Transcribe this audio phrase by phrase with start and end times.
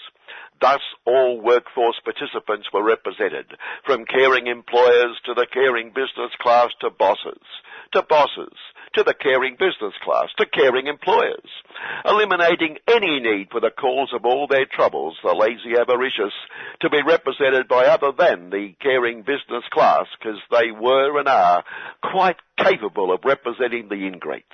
[0.59, 3.45] Thus, all workforce participants were represented,
[3.85, 7.45] from caring employers to the caring business class to bosses,
[7.93, 8.57] to bosses,
[8.95, 11.49] to the caring business class, to caring employers,
[12.05, 16.33] eliminating any need for the cause of all their troubles, the lazy avaricious,
[16.81, 21.63] to be represented by other than the caring business class, because they were and are
[22.01, 24.45] quite capable of representing the ingrates.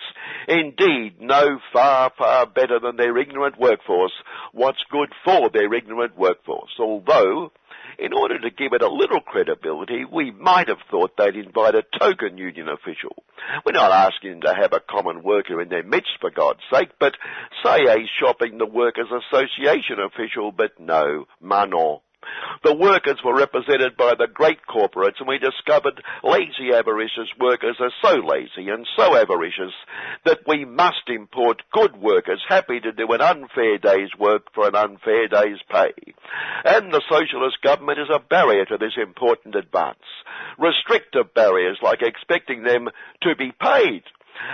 [0.48, 4.14] Indeed, know far, far better than their ignorant workforce
[4.54, 7.52] what's good for their ignorant workforce, although
[8.00, 11.84] in order to give it a little credibility, we might have thought they'd invite a
[12.00, 13.16] token union official.
[13.66, 17.18] We're not asking to have a common worker in their midst, for God's sake, but
[17.64, 22.00] say a shopping the workers association official, but no, Manon.
[22.64, 27.92] The workers were represented by the great corporates and we discovered lazy avaricious workers are
[28.02, 29.74] so lazy and so avaricious
[30.26, 34.76] that we must import good workers happy to do an unfair day's work for an
[34.76, 35.94] unfair day's pay.
[36.64, 40.06] And the socialist government is a barrier to this important advance.
[40.60, 42.90] Restrictive barriers like expecting them
[43.24, 44.04] to be paid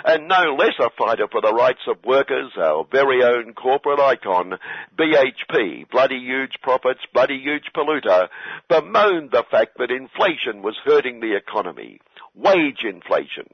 [0.06, 4.54] and no less a fighter for the rights of workers, our very own corporate icon,
[4.98, 8.28] BHP, bloody huge profits, bloody huge polluter,
[8.70, 12.00] bemoaned the fact that inflation was hurting the economy.
[12.36, 13.48] Wage inflation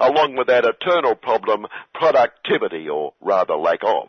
[0.00, 4.08] along with that eternal problem, productivity, or rather lack of,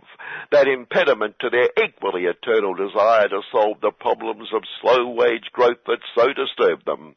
[0.52, 5.78] that impediment to their equally eternal desire to solve the problems of slow wage growth
[5.88, 7.16] that so disturb them.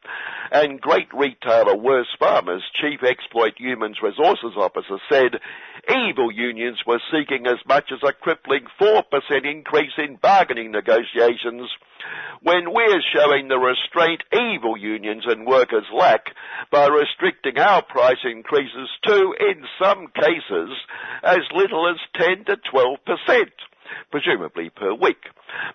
[0.50, 5.40] And great retailer Wesfarmers chief exploit humans resources officer said
[5.88, 9.02] evil unions were seeking as much as a crippling 4%
[9.44, 11.70] increase in bargaining negotiations
[12.42, 16.26] when we're showing the restraint evil unions and workers lack
[16.70, 20.70] by restricting our price increases to, in some cases,
[21.22, 23.52] as little as 10 to 12 percent
[24.10, 25.22] presumably per week,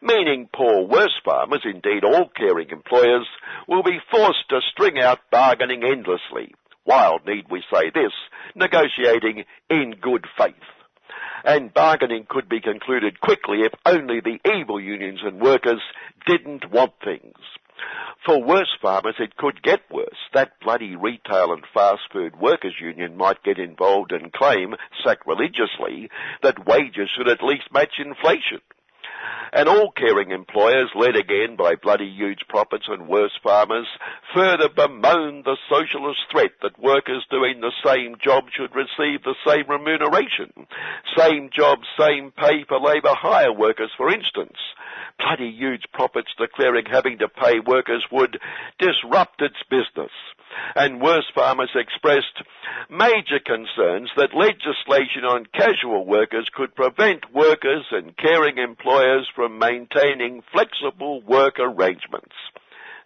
[0.02, 3.28] meaning poor worse farmers, indeed all caring employers,
[3.68, 8.14] will be forced to string out bargaining endlessly, while, need we say this,
[8.56, 10.54] negotiating in good faith
[11.46, 15.82] and bargaining could be concluded quickly if only the evil unions and workers
[16.26, 17.38] didn't want things.
[18.26, 20.18] For worse farmers, it could get worse.
[20.34, 26.10] That bloody retail and fast food workers union might get involved and claim, sacrilegiously,
[26.42, 28.62] that wages should at least match inflation
[29.54, 33.88] and all caring employers, led again by bloody huge profits and worse farmers,
[34.34, 39.68] further bemoan the socialist threat that workers doing the same job should receive the same
[39.68, 40.52] remuneration.
[41.18, 44.58] Same job, same pay for labour hire workers, for instance.
[45.18, 48.40] Bloody huge profits declaring having to pay workers would
[48.80, 50.12] disrupt its business
[50.76, 52.44] and Wesfarmers expressed
[52.90, 60.42] major concerns that legislation on casual workers could prevent workers and caring employers from maintaining
[60.52, 62.36] flexible work arrangements.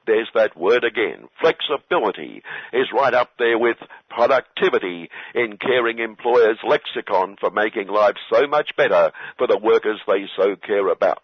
[0.08, 1.30] There's that word again.
[1.40, 2.42] Flexibility
[2.74, 3.78] is right up there with
[4.10, 10.26] productivity in caring employers' lexicon for making life so much better for the workers they
[10.36, 11.22] so care about.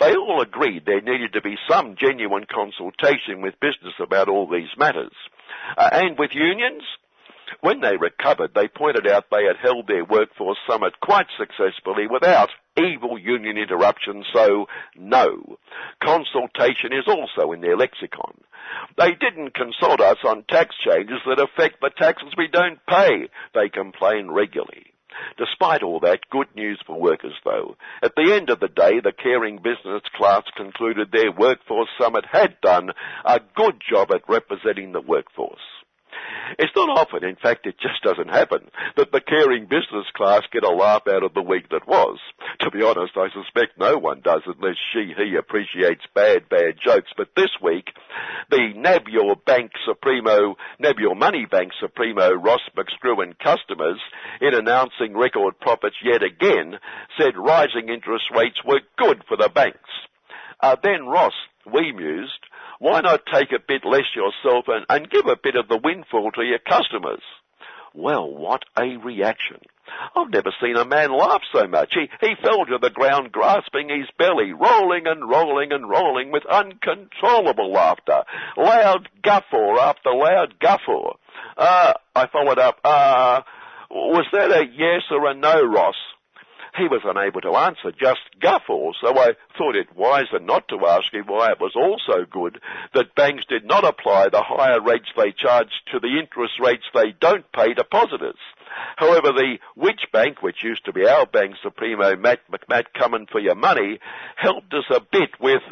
[0.00, 4.70] They all agreed there needed to be some genuine consultation with business about all these
[4.76, 5.12] matters.
[5.76, 6.82] Uh, and with unions,
[7.60, 12.50] When they recovered, they pointed out they had held their workforce summit quite successfully without
[12.76, 14.66] evil union interruption, so
[14.96, 15.58] no.
[16.02, 18.40] Consultation is also in their lexicon.
[18.96, 23.68] They didn't consult us on tax changes that affect the taxes we don't pay, they
[23.68, 24.91] complain regularly.
[25.38, 27.76] Despite all that, good news for workers though.
[28.02, 32.60] At the end of the day, the caring business class concluded their workforce summit had
[32.60, 32.90] done
[33.24, 35.60] a good job at representing the workforce.
[36.58, 40.64] It's not often, in fact it just doesn't happen, that the caring business class get
[40.64, 42.18] a laugh out of the week that was.
[42.60, 47.10] To be honest, I suspect no one does unless she, he appreciates bad, bad jokes.
[47.16, 47.88] But this week,
[48.50, 54.00] the NAB Your Bank Supremo, NAB Your Money Bank Supremo, Ross McScrew and customers,
[54.40, 56.78] in announcing record profits yet again,
[57.18, 59.78] said rising interest rates were good for the banks.
[60.60, 61.34] Uh, then Ross,
[61.72, 62.38] we mused,
[62.82, 66.32] why not take a bit less yourself and, and give a bit of the windfall
[66.32, 67.22] to your customers?
[67.94, 69.58] Well, what a reaction.
[70.16, 71.94] I've never seen a man laugh so much.
[71.94, 76.42] He, he fell to the ground grasping his belly, rolling and rolling and rolling with
[76.44, 78.24] uncontrollable laughter.
[78.56, 81.12] Loud guffaw after loud guffaw.
[81.56, 83.42] Uh, I followed up, uh,
[83.90, 85.94] was that a yes or a no, Ross?
[86.76, 91.12] He was unable to answer, just guffaw, so I thought it wiser not to ask
[91.12, 92.60] him why it was also good
[92.94, 97.12] that banks did not apply the higher rates they charge to the interest rates they
[97.20, 98.38] don't pay depositors.
[98.96, 103.38] However, the Which Bank, which used to be our bank supremo, Matt McMatt coming for
[103.38, 103.98] your money,
[104.36, 105.62] helped us a bit with,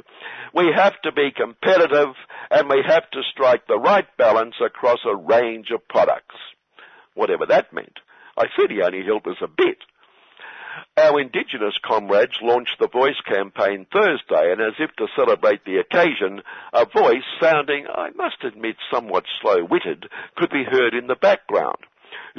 [0.54, 2.14] we have to be competitive
[2.50, 6.36] and we have to strike the right balance across a range of products.
[7.14, 8.00] Whatever that meant.
[8.36, 9.78] I said he only helped us a bit.
[10.96, 16.42] Our Indigenous comrades launched the Voice campaign Thursday, and as if to celebrate the occasion,
[16.72, 20.06] a voice sounding, I must admit, somewhat slow-witted,
[20.36, 21.78] could be heard in the background.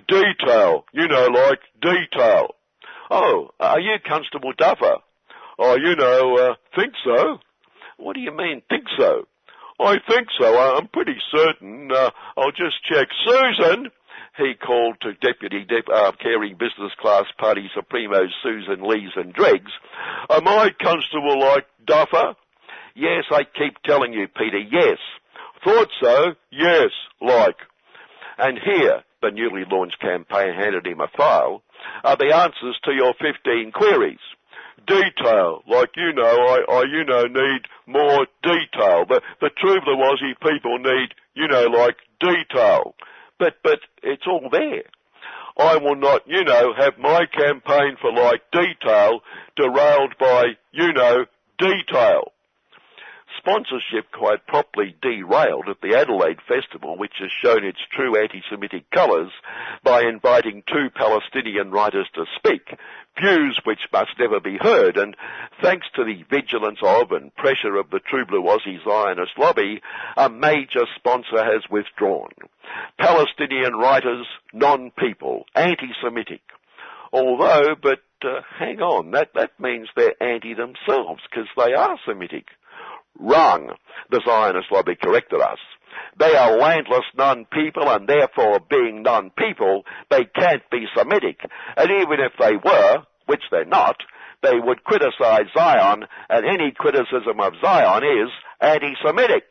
[0.07, 2.56] Detail, you know, like detail.
[3.10, 4.98] Oh, are you Constable Duffer?
[5.60, 7.39] Oh, you know, uh, think so.
[7.98, 9.28] What do you mean, think so?
[9.80, 10.57] I think so.
[10.57, 11.92] I'm pretty certain.
[11.92, 13.07] Uh, I'll just check.
[13.25, 13.92] Susan!
[14.38, 19.72] He called to Deputy Dep- uh, Caring Business Class Party Supremos Susan Lees and Dregs,
[20.30, 22.36] Am I constable like Duffer?
[22.95, 24.98] Yes, I keep telling you, Peter, yes.
[25.63, 26.33] Thought so?
[26.51, 26.92] Yes,
[27.22, 27.57] like.
[28.38, 31.62] And here, the newly launched campaign handed him a file,
[32.04, 34.19] are the answers to your 15 queries.
[34.88, 39.06] Detail, like you know, I, I you know, need more detail.
[39.07, 42.95] The, the True Blue Aussie people need, you know, like detail.
[43.41, 44.83] But, but it's all there.
[45.57, 49.21] I will not, you know, have my campaign for like detail
[49.55, 51.25] derailed by, you know,
[51.57, 52.33] detail.
[53.38, 59.31] Sponsorship quite properly derailed at the Adelaide Festival, which has shown its true anti-Semitic colours
[59.83, 62.78] by inviting two Palestinian writers to speak,
[63.19, 65.16] views which must never be heard, and
[65.62, 69.81] thanks to the vigilance of and pressure of the True Blue Aussie Zionist lobby,
[70.18, 72.31] a major sponsor has withdrawn.
[73.00, 76.42] Palestinian writers, non-people, anti-Semitic.
[77.13, 82.45] Although, but uh, hang on, that, that means they're anti themselves, because they are Semitic.
[83.19, 83.71] Wrong.
[84.09, 85.59] The Zionist lobby corrected us.
[86.19, 91.41] They are landless non-people and therefore being non-people, they can't be Semitic.
[91.77, 93.97] And even if they were, which they're not,
[94.41, 99.44] they would criticize Zion and any criticism of Zion is anti-Semitic.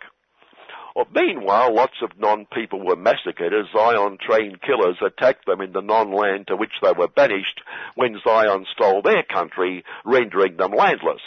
[0.97, 6.49] Well, meanwhile, lots of non-people were massacred as Zion-trained killers attacked them in the non-land
[6.49, 7.61] to which they were banished
[7.95, 11.23] when Zion stole their country, rendering them landless.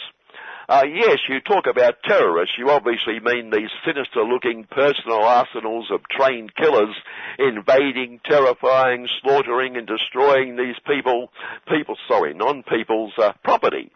[0.68, 2.56] Uh, yes, you talk about terrorists.
[2.58, 6.94] You obviously mean these sinister-looking personal arsenals of trained killers
[7.38, 11.30] invading, terrifying, slaughtering, and destroying these people,
[11.68, 13.90] people, sorry, non-people's uh, property.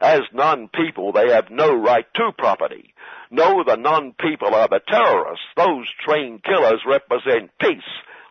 [0.00, 2.94] As non-people, they have no right to property.
[3.30, 5.44] No, the non-people are the terrorists.
[5.56, 7.82] Those trained killers represent peace,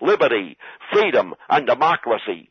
[0.01, 0.57] liberty,
[0.91, 2.49] freedom, and democracy.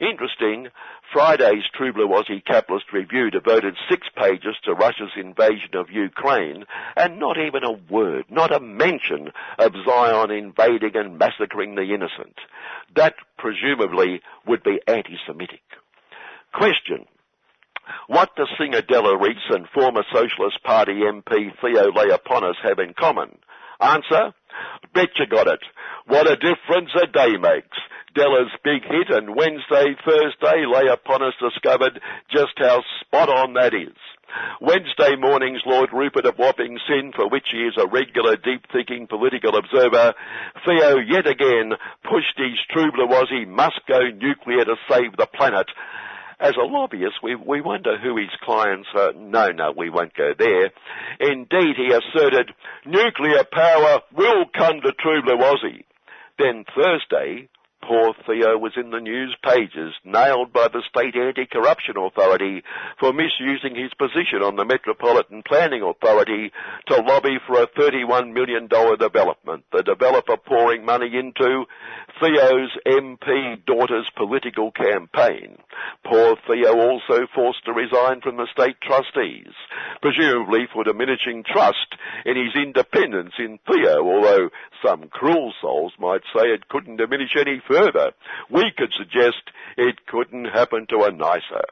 [0.00, 0.68] Interesting,
[1.12, 6.64] Friday's Aussie Capitalist Review devoted six pages to Russia's invasion of Ukraine,
[6.96, 12.36] and not even a word, not a mention of Zion invading and massacring the innocent.
[12.94, 15.62] That presumably would be anti-Semitic.
[16.52, 17.06] Question.
[18.06, 23.38] What does Singer Della Reese and former Socialist Party MP Theo Theophanous have in common?
[23.80, 24.34] Answer?
[24.94, 25.60] Bet you got it.
[26.06, 27.78] What a difference a day makes.
[28.14, 33.94] Della's big hit and Wednesday, Thursday Theophanous discovered just how spot on that is.
[34.60, 39.56] Wednesday morning's Lord Rupert of Wapping Sin, for which he is a regular deep-thinking political
[39.56, 40.14] observer,
[40.66, 45.68] Theo yet again pushed his true blue Aussie must go nuclear to save the planet.
[46.40, 49.12] As a lobbyist, we, we wonder who his clients are.
[49.12, 50.70] No, no, we won't go there.
[51.18, 52.52] Indeed, he asserted,
[52.86, 55.84] nuclear power will come to true blue Aussie.
[56.38, 57.48] Then Thursday,
[57.88, 62.62] Poor Theo was in the news pages, nailed by the State Anti-Corruption Authority
[63.00, 66.52] for misusing his position on the Metropolitan Planning Authority
[66.88, 69.64] to lobby for a $31 million development.
[69.72, 71.64] The developer pouring money into
[72.20, 75.58] Theo's MP daughter's political campaign.
[76.04, 79.52] Poor Theo also forced to resign from the state trustees,
[80.02, 81.94] presumably for diminishing trust
[82.24, 84.50] in his independence in Theo, although
[84.84, 88.12] some cruel souls might say it couldn't diminish any further.
[88.50, 89.42] We could suggest
[89.76, 91.64] it couldn't happen to a nicer.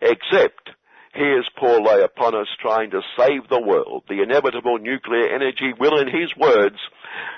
[0.00, 0.70] Except,
[1.12, 4.04] here's Paul Theophanous trying to save the world.
[4.08, 6.78] The inevitable nuclear energy will, in his words,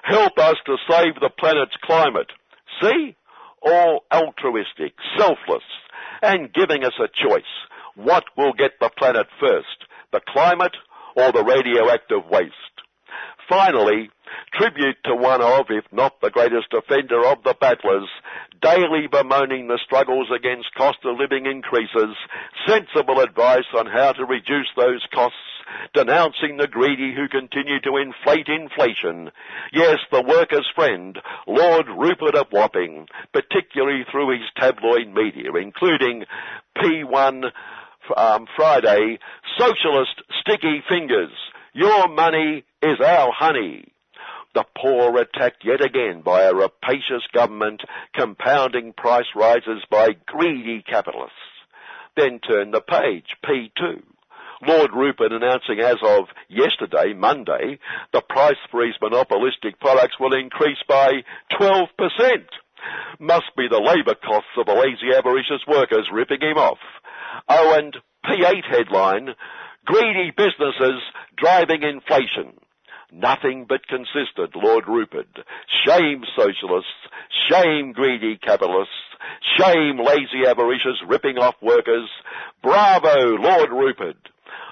[0.03, 2.31] help us to save the planet's climate.
[2.83, 3.17] See?
[3.63, 5.65] All altruistic, selfless,
[6.23, 7.43] and giving us a choice.
[7.95, 9.85] What will get the planet first?
[10.13, 10.77] The climate
[11.17, 12.55] or the radioactive waste?
[13.49, 14.11] Finally,
[14.55, 18.09] tribute to one of, if not the greatest offender of the battlers,
[18.63, 22.15] daily bemoaning the struggles against cost of living increases,
[22.67, 25.37] sensible advice on how to reduce those costs,
[25.95, 29.31] denouncing the greedy who continue to inflate inflation.
[29.73, 36.25] Yes, the workers' friend, Lord Rupert of Wapping, particularly through his tabloid media, including
[36.77, 37.51] P1
[38.17, 39.19] um, Friday,
[39.59, 41.33] Socialist Sticky Fingers.
[41.73, 43.93] Your money is our honey.
[44.55, 47.83] The poor attacked yet again by a rapacious government,
[48.15, 51.37] compounding price rises by greedy capitalists.
[52.17, 54.03] Then turn the page, P2.
[54.67, 57.79] Lord Rupert announcing as of yesterday, Monday,
[58.13, 61.25] the price for his monopolistic products will increase by
[61.59, 61.89] 12%.
[63.19, 66.79] Must be the labour costs of the lazy avaricious workers ripping him off.
[67.49, 69.35] Oh, and P8 headline,
[69.85, 71.01] greedy businesses
[71.37, 72.59] driving inflation.
[73.13, 75.29] Nothing but consistent, Lord Rupert.
[75.85, 77.09] Shame socialists,
[77.51, 78.95] shame greedy capitalists,
[79.59, 82.09] shame lazy avaricious ripping off workers.
[82.63, 84.17] Bravo, Lord Rupert.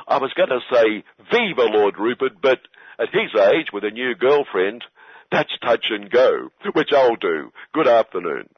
[0.06, 2.58] I was going to say, Viva Lord Rupert, but
[2.98, 4.84] at his age with a new girlfriend,
[5.30, 7.52] that's touch and go, which I'll do.
[7.74, 8.48] Good afternoon.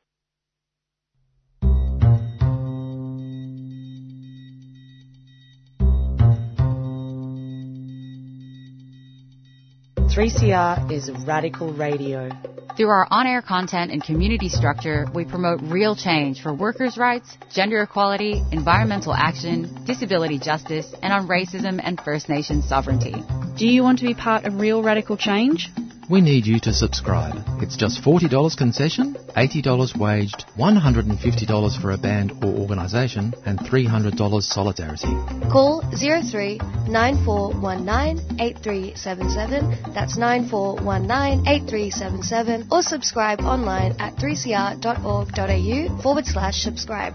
[10.20, 12.28] 3CR is radical radio.
[12.76, 17.80] Through our on-air content and community structure, we promote real change for workers' rights, gender
[17.80, 23.14] equality, environmental action, disability justice, and on racism and First Nations sovereignty.
[23.56, 25.70] Do you want to be part of real radical change?
[26.10, 27.36] We need you to subscribe.
[27.62, 35.14] It's just $40 concession, $80 waged, $150 for a band or organisation, and $300 solidarity.
[35.52, 47.14] Call 03 9419 8377, that's 9419 8377, or subscribe online at 3cr.org.au forward slash subscribe.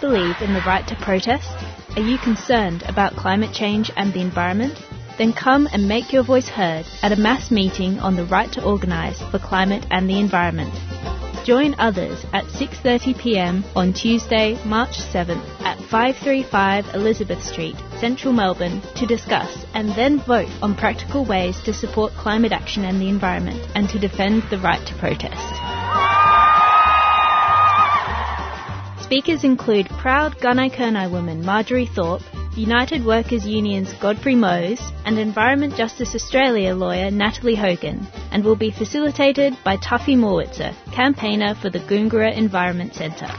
[0.00, 1.50] Believe in the right to protest?
[1.96, 4.78] Are you concerned about climate change and the environment?
[5.18, 8.64] Then come and make your voice heard at a mass meeting on the right to
[8.64, 10.72] organise for climate and the environment.
[11.44, 13.64] Join others at 6:30 p.m.
[13.74, 20.50] on Tuesday, March 7th at 535 Elizabeth Street, Central Melbourne to discuss and then vote
[20.62, 24.86] on practical ways to support climate action and the environment and to defend the right
[24.86, 25.77] to protest.
[29.08, 32.20] Speakers include proud Gunai Kurnai woman Marjorie Thorpe,
[32.54, 38.70] United Workers Union's Godfrey Moase, and Environment Justice Australia lawyer Natalie Hogan, and will be
[38.70, 43.32] facilitated by Tuffy Morwitzer, campaigner for the Goongerah Environment Centre.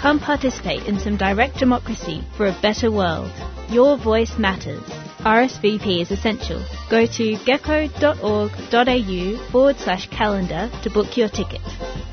[0.00, 3.32] Come participate in some direct democracy for a better world.
[3.70, 4.84] Your voice matters.
[5.18, 6.64] RSVP is essential.
[6.88, 11.60] Go to geco.org.au forward slash calendar to book your ticket.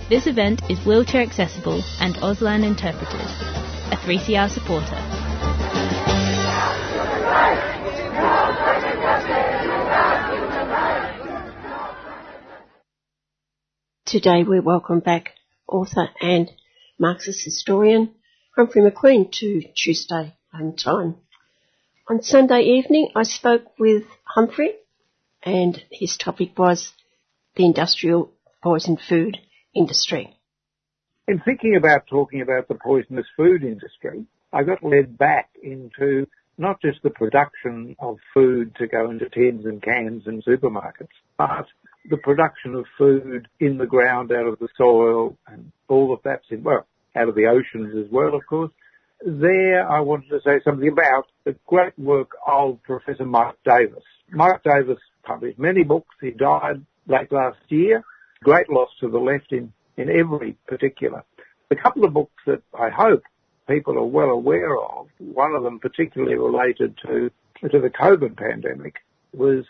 [0.10, 3.22] This event is wheelchair accessible and Auslan interpreted.
[3.92, 4.98] A 3CR supporter.
[14.06, 15.36] Today we welcome back
[15.68, 16.50] author and
[17.00, 18.16] Marxist historian
[18.56, 21.23] Humphrey McQueen to Tuesday home time.
[22.10, 24.74] On Sunday evening I spoke with Humphrey
[25.42, 26.92] and his topic was
[27.56, 29.38] the industrial poison food
[29.74, 30.38] industry.
[31.30, 36.82] In thinking about talking about the poisonous food industry, I got led back into not
[36.82, 41.08] just the production of food to go into tins and cans in supermarkets,
[41.38, 41.68] but
[42.10, 46.48] the production of food in the ground out of the soil and all of that's
[46.50, 48.72] in, well, out of the oceans as well, of course.
[49.26, 54.04] There I wanted to say something about the great work of Professor Mike Davis.
[54.30, 56.14] Mike Davis published many books.
[56.20, 58.04] He died late last year.
[58.44, 61.24] Great loss to the left in, in every particular.
[61.72, 63.24] A couple of books that I hope
[63.66, 68.96] people are well aware of, one of them particularly related to, to the COVID pandemic,
[69.34, 69.64] was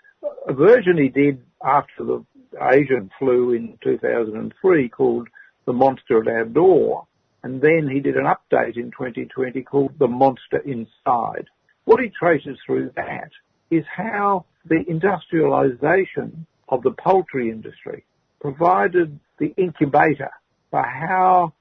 [0.47, 2.25] a version he did after the
[2.59, 5.27] Asian flu in 2003 called
[5.65, 7.07] The Monster at Our Door.
[7.43, 11.49] And then he did an update in 2020 called The Monster Inside.
[11.85, 13.31] What he traces through that
[13.69, 18.05] is how the industrialization of the poultry industry
[18.39, 20.31] provided the incubator
[20.71, 21.53] for how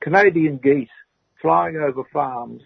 [0.00, 0.88] Canadian geese
[1.40, 2.62] flying over farms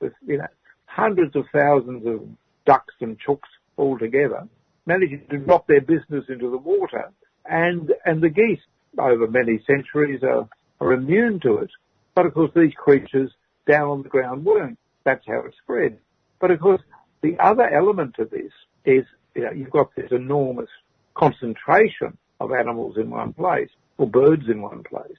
[0.00, 0.46] with, you know,
[0.86, 2.20] hundreds of thousands of
[2.64, 4.48] ducks and chooks all together,
[4.86, 7.10] managing to drop their business into the water
[7.46, 8.60] and, and the geese
[8.98, 10.48] over many centuries are,
[10.80, 11.70] are immune to it.
[12.14, 13.30] But of course these creatures
[13.66, 14.78] down on the ground weren't.
[15.04, 15.98] That's how it spread.
[16.40, 16.82] But of course
[17.22, 18.52] the other element of this
[18.84, 19.04] is,
[19.34, 20.68] you know, you've got this enormous
[21.14, 25.16] concentration of animals in one place or birds in one place.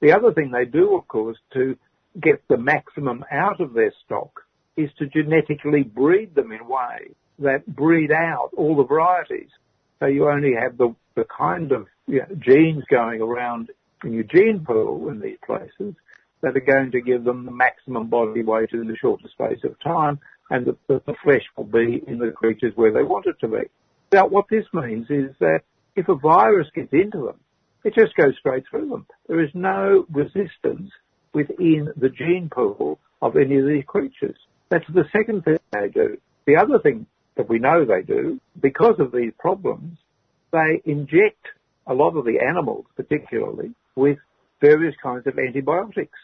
[0.00, 1.76] The other thing they do, of course, to
[2.20, 4.44] get the maximum out of their stock
[4.76, 9.48] is to genetically breed them in ways that breed out all the varieties.
[9.98, 13.70] So you only have the, the kind of you know, genes going around
[14.04, 15.94] in your gene pool in these places
[16.42, 19.78] that are going to give them the maximum body weight in the shortest space of
[19.80, 20.18] time
[20.50, 23.68] and the, the, flesh will be in the creatures where they want it to be.
[24.12, 25.60] Now what this means is that
[25.94, 27.40] if a virus gets into them,
[27.84, 29.06] it just goes straight through them.
[29.28, 30.90] There is no resistance
[31.32, 34.36] within the gene pool of any of these creatures.
[34.70, 36.18] That's the second thing they do.
[36.46, 39.98] The other thing that we know they do, because of these problems,
[40.52, 41.46] they inject
[41.86, 44.18] a lot of the animals, particularly, with
[44.60, 46.18] various kinds of antibiotics.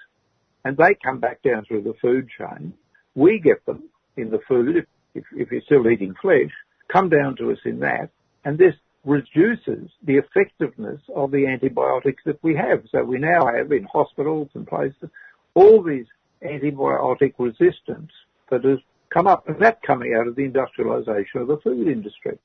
[0.66, 2.74] And they come back down through the food chain.
[3.14, 3.84] We get them
[4.16, 6.50] in the food, if, if, you're still eating flesh,
[6.92, 8.10] come down to us in that.
[8.44, 8.74] And this
[9.04, 12.82] reduces the effectiveness of the antibiotics that we have.
[12.90, 15.08] So we now have in hospitals and places
[15.54, 16.06] all these
[16.42, 18.10] antibiotic resistance
[18.50, 22.40] that has come up, and that's coming out of the industrialization of the food industry.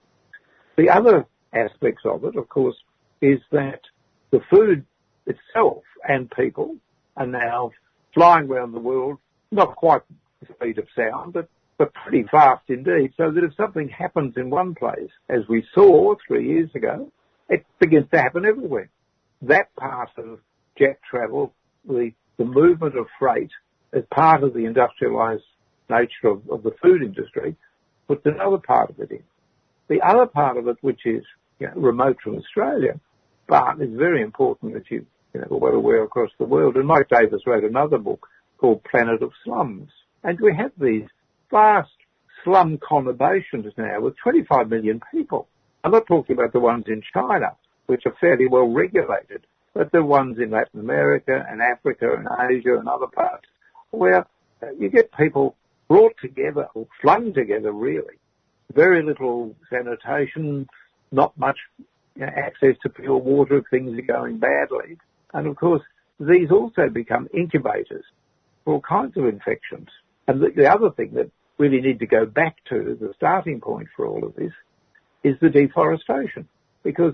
[0.77, 2.77] The other aspects of it, of course,
[3.19, 3.81] is that
[4.29, 4.85] the food
[5.25, 6.75] itself and people
[7.17, 7.71] are now
[8.13, 9.17] flying around the world,
[9.51, 10.01] not quite
[10.41, 11.47] the speed of sound, but
[11.81, 16.13] but pretty fast indeed, so that if something happens in one place, as we saw
[16.27, 17.11] three years ago,
[17.49, 18.87] it begins to happen everywhere.
[19.41, 20.37] That part of
[20.77, 21.51] jet travel,
[21.87, 23.49] the, the movement of freight,
[23.93, 25.41] as part of the industrialized
[25.89, 27.55] nature of, of the food industry,
[28.07, 29.23] puts another part of it in.
[29.87, 31.23] The other part of it, which is
[31.59, 32.99] you know, remote from Australia,
[33.47, 36.75] but is very important that you, you know, aware across the world.
[36.75, 39.89] And Mike Davis wrote another book called Planet of Slums.
[40.23, 41.07] And we have these
[41.49, 41.89] vast
[42.43, 45.47] slum conurbations now with 25 million people.
[45.83, 47.55] I'm not talking about the ones in China,
[47.87, 52.77] which are fairly well regulated, but the ones in Latin America and Africa and Asia
[52.77, 53.45] and other parts
[53.91, 54.25] where
[54.63, 55.55] uh, you get people
[55.87, 58.15] brought together or flung together really.
[58.73, 60.67] Very little sanitation,
[61.11, 61.57] not much
[62.15, 64.97] you know, access to pure water if things are going badly.
[65.33, 65.81] And of course,
[66.19, 68.05] these also become incubators
[68.63, 69.89] for all kinds of infections.
[70.27, 73.87] And the, the other thing that really need to go back to, the starting point
[73.95, 74.51] for all of this,
[75.23, 76.47] is the deforestation.
[76.83, 77.13] Because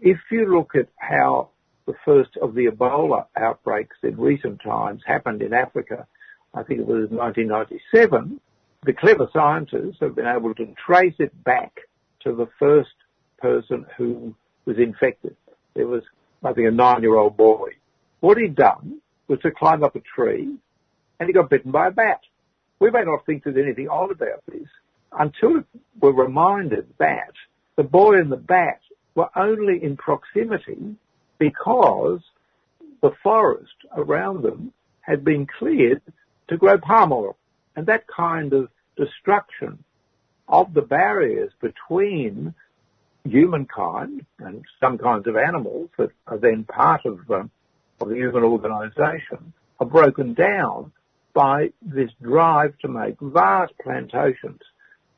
[0.00, 1.50] if you look at how
[1.86, 6.06] the first of the Ebola outbreaks in recent times happened in Africa,
[6.54, 8.40] I think it was 1997,
[8.84, 11.80] the clever scientists have been able to trace it back
[12.20, 12.94] to the first
[13.38, 15.36] person who was infected.
[15.74, 16.02] It was,
[16.44, 17.70] I think, a nine-year-old boy.
[18.20, 20.54] What he'd done was to climb up a tree
[21.18, 22.20] and he got bitten by a bat
[22.78, 24.68] we may not think there's anything odd about this
[25.12, 25.64] until
[26.00, 27.32] we're reminded that
[27.76, 28.80] the boy and the bat
[29.14, 30.96] were only in proximity
[31.38, 32.20] because
[33.02, 36.02] the forest around them had been cleared
[36.48, 37.36] to grow palm oil.
[37.74, 39.82] And that kind of destruction
[40.48, 42.54] of the barriers between
[43.30, 47.50] humankind and some kinds of animals that are then part of, um,
[48.00, 50.92] of the human organisation are broken down
[51.34, 54.60] by this drive to make vast plantations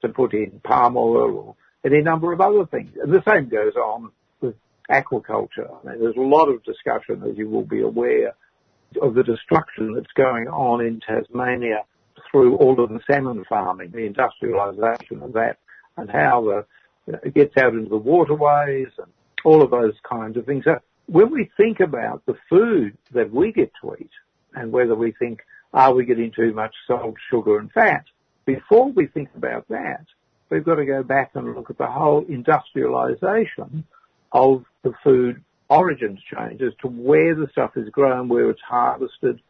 [0.03, 2.91] to put in palm oil or any number of other things.
[3.01, 4.57] And the same goes on with
[4.91, 5.71] aquaculture.
[5.71, 8.35] I mean, there's a lot of discussion, as you will be aware,
[9.01, 11.85] of the destruction that's going on in Tasmania
[12.31, 15.59] through all of the salmon farming, the industrialisation of that,
[15.97, 16.67] and how the,
[17.09, 19.07] you know, it gets out into the waterways and
[19.43, 20.65] all of those kinds of things.
[20.65, 24.11] So when we think about the food that we get to eat
[24.53, 25.41] and whether we think,
[25.73, 28.05] are we getting too much salt, sugar and fat?
[28.45, 30.05] Before we think about that,
[30.51, 33.85] we've got to go back and look at the whole industrialisation
[34.33, 39.41] of the food origins change as to where the stuff is grown, where it's harvested,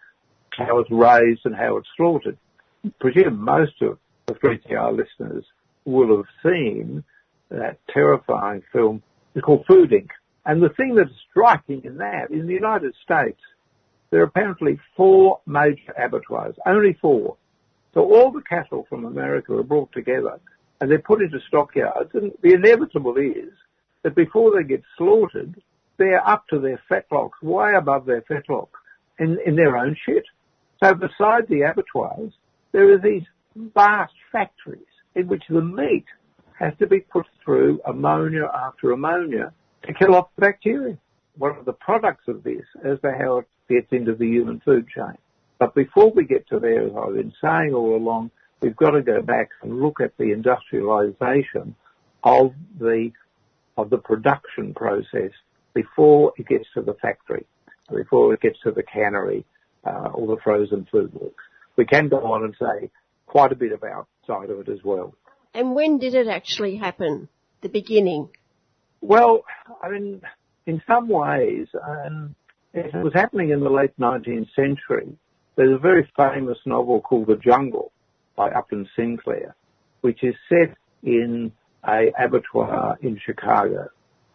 [0.51, 2.39] how it's raised and how it's slaughtered.
[2.85, 5.45] I presume most of the 3CR listeners
[5.85, 7.03] will have seen
[7.51, 9.03] that terrifying film.
[9.35, 10.09] It's called Food Inc.
[10.47, 13.41] And the thing that's striking in that, in the United States,
[14.11, 17.37] there are apparently four major abattoirs, only four.
[17.95, 20.41] So all the cattle from America are brought together
[20.81, 23.53] and they're put into stockyards and the inevitable is
[24.03, 25.61] that before they get slaughtered,
[25.97, 28.69] they're up to their fetlocks, way above their fetlock
[29.19, 30.25] in, in their own shit.
[30.83, 32.33] So beside the abattoirs,
[32.73, 33.25] there are these
[33.75, 34.83] vast factories
[35.15, 36.05] in which the meat
[36.59, 39.53] has to be put through ammonia after ammonia
[39.87, 40.99] to kill off the bacteria.
[41.37, 45.17] One of the products of this is how it gets into the human food chain.
[45.59, 49.03] But before we get to there, as I've been saying all along, we've got to
[49.03, 51.75] go back and look at the industrialization
[52.25, 53.13] of the
[53.77, 55.31] of the production process
[55.73, 57.47] before it gets to the factory,
[57.95, 59.45] before it gets to the cannery
[59.85, 61.45] uh, or the frozen food works.
[61.77, 62.91] We can go on and say
[63.27, 65.15] quite a bit about side of it as well.
[65.59, 67.29] And when did it actually happen?
[67.63, 68.29] The beginning?
[69.01, 69.43] Well,
[69.83, 70.23] I mean,
[70.67, 72.37] in some ways, um,
[72.73, 75.19] it was happening in the late 19th century.
[75.57, 77.91] There's a very famous novel called The Jungle
[78.37, 79.57] by Upton Sinclair,
[80.03, 81.51] which is set in
[81.83, 83.89] a abattoir in Chicago.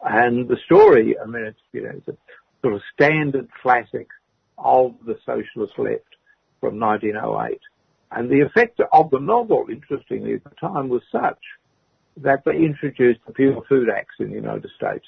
[0.04, 2.18] And the story, I mean, it's, you know, it's a
[2.62, 4.10] sort of standard classic
[4.58, 6.18] of the socialist left
[6.60, 7.62] from 1908.
[8.16, 11.40] And the effect of the novel, interestingly, at the time was such
[12.18, 15.06] that they introduced the Pure Food Acts in the United States.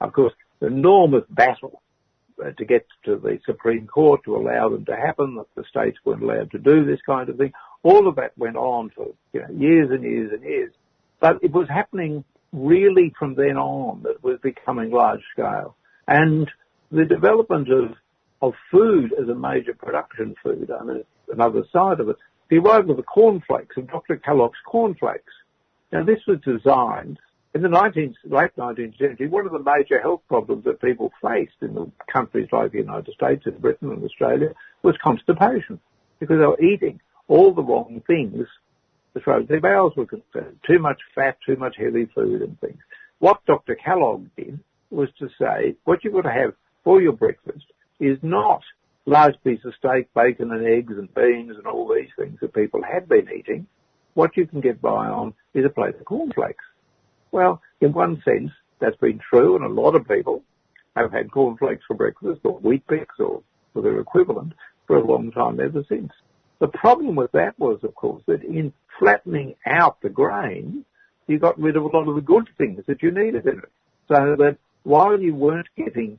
[0.00, 1.82] Of course, the enormous battle
[2.42, 5.98] uh, to get to the Supreme Court to allow them to happen, that the states
[6.04, 7.52] weren't allowed to do this kind of thing.
[7.82, 10.72] All of that went on for you know, years and years and years.
[11.20, 15.76] But it was happening really from then on that was becoming large scale.
[16.08, 16.50] And
[16.90, 17.94] the development of,
[18.40, 22.16] of food as a major production food, I mean, another side of it,
[22.50, 24.16] the arrival of the cornflakes, of Dr.
[24.16, 25.32] Kellogg's cornflakes.
[25.92, 27.18] Now this was designed
[27.54, 31.56] in the 19th, late 19th century, one of the major health problems that people faced
[31.60, 35.78] in the countries like the United States and Britain and Australia was constipation
[36.18, 38.46] because they were eating all the wrong things
[39.14, 40.58] as far as their bowels were concerned.
[40.66, 42.78] Too much fat, too much heavy food and things.
[43.18, 43.74] What Dr.
[43.74, 44.58] Kellogg did
[44.90, 47.66] was to say, what you've got to have for your breakfast
[48.00, 48.62] is not
[49.06, 52.82] large piece of steak, bacon and eggs and beans and all these things that people
[52.82, 53.66] had been eating.
[54.14, 56.64] What you can get by on is a plate of cornflakes.
[57.30, 60.42] Well, in one sense, that's been true and a lot of people
[60.94, 63.42] have had cornflakes for breakfast or Weet-Bix or,
[63.74, 64.52] or their equivalent
[64.86, 66.12] for a long time ever since.
[66.60, 70.84] The problem with that was, of course, that in flattening out the grain,
[71.26, 73.72] you got rid of a lot of the good things that you needed in it.
[74.08, 76.18] So that while you weren't getting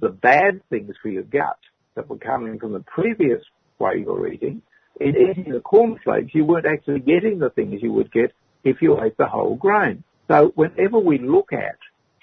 [0.00, 1.58] the bad things for your gut
[1.94, 3.42] that were coming from the previous
[3.78, 4.62] way you were eating,
[5.00, 9.00] in eating the cornflakes, you weren't actually getting the things you would get if you
[9.02, 10.04] ate the whole grain.
[10.28, 11.76] So whenever we look at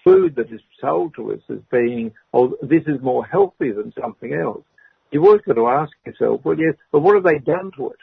[0.03, 4.34] food that is sold to us as being, oh, this is more healthy than something
[4.34, 4.63] else,
[5.12, 7.97] You've always got to ask yourself, well, yes, but what have they done to it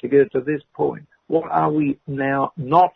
[0.00, 1.06] to get it to this point?
[1.26, 2.92] What are we now not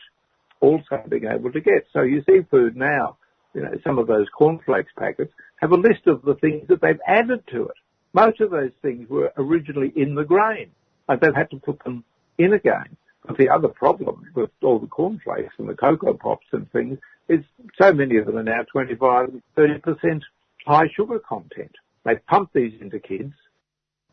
[0.60, 1.86] also being able to get?
[1.92, 3.18] So you see food now,
[3.54, 7.00] you know, some of those cornflakes packets have a list of the things that they've
[7.06, 7.76] added to it.
[8.12, 10.70] Most of those things were originally in the grain,
[11.08, 12.04] and they've had to put them
[12.38, 12.96] in again.
[13.26, 17.44] But the other problem with all the cornflakes and the cocoa pops and things is
[17.80, 20.22] so many of them are now 25, 30%
[20.66, 21.72] high sugar content.
[22.04, 23.34] They pump these into kids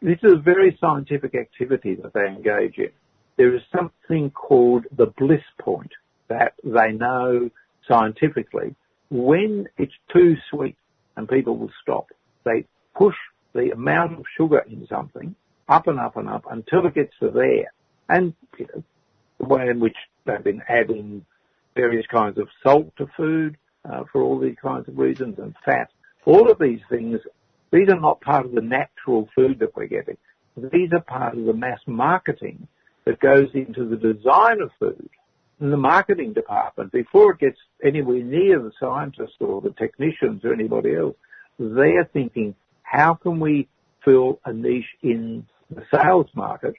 [0.01, 2.91] this is a very scientific activity that they engage in.
[3.37, 5.91] There is something called the bliss point
[6.27, 7.49] that they know
[7.87, 8.75] scientifically,
[9.09, 10.75] when it's too sweet
[11.15, 12.07] and people will stop,
[12.43, 13.15] they push
[13.55, 15.33] the amount of sugar in something
[15.67, 17.73] up and up and up until it gets to there.
[18.09, 18.83] And you know,
[19.39, 21.25] the way in which they've been adding
[21.75, 23.57] various kinds of salt to food
[23.89, 25.89] uh, for all these kinds of reasons and fat.
[26.25, 27.19] All of these things,
[27.71, 30.17] these are not part of the natural food that we're getting.
[30.57, 32.67] These are part of the mass marketing
[33.05, 35.09] that goes into the design of food
[35.61, 40.53] in the marketing department before it gets anywhere near the scientists or the technicians or
[40.53, 41.15] anybody else.
[41.59, 43.67] They're thinking, how can we
[44.03, 46.75] fill a niche in the sales market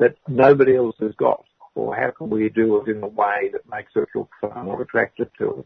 [0.00, 1.44] that nobody else has got?
[1.74, 4.80] Or how can we do it in a way that makes it look far more
[4.80, 5.64] attractive to us?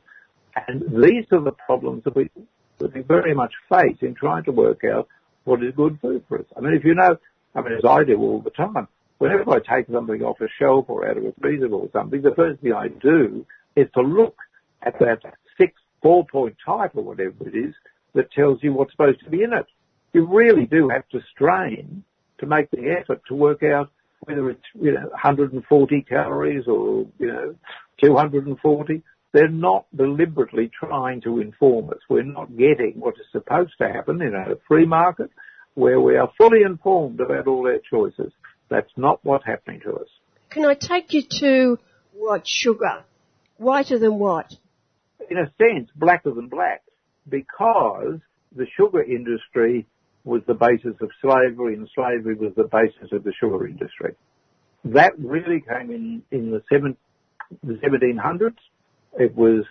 [0.66, 2.31] And these are the problems that we,
[2.78, 5.09] very much face in trying to work out
[5.44, 6.46] what is good food for us.
[6.57, 7.16] I mean, if you know,
[7.55, 10.87] I mean, as I do all the time, whenever I take something off a shelf
[10.88, 14.37] or out of a freezer or something, the first thing I do is to look
[14.83, 15.20] at that
[15.59, 17.74] six four-point type or whatever it is
[18.14, 19.66] that tells you what's supposed to be in it.
[20.12, 22.05] You really do have to strain
[22.38, 27.27] to make the effort to work out whether it's, you know, 140 calories or, you
[27.27, 27.55] know,
[28.03, 29.03] 240.
[29.33, 31.98] They're not deliberately trying to inform us.
[32.09, 35.31] We're not getting what is supposed to happen in a free market
[35.75, 38.33] where we are fully informed about all our choices.
[38.68, 40.09] That's not what's happening to us.
[40.51, 41.79] Can I take you to
[42.12, 43.05] white sugar?
[43.57, 44.53] Whiter than white?
[45.31, 46.83] In a sense, blacker than black
[47.29, 48.18] because
[48.55, 49.87] the sugar industry
[50.24, 54.14] was the basis of slavery and slavery was the basis of the sugar industry.
[54.85, 56.96] That really came in, in the, seven,
[57.62, 58.56] the 1700s.
[59.18, 59.64] It was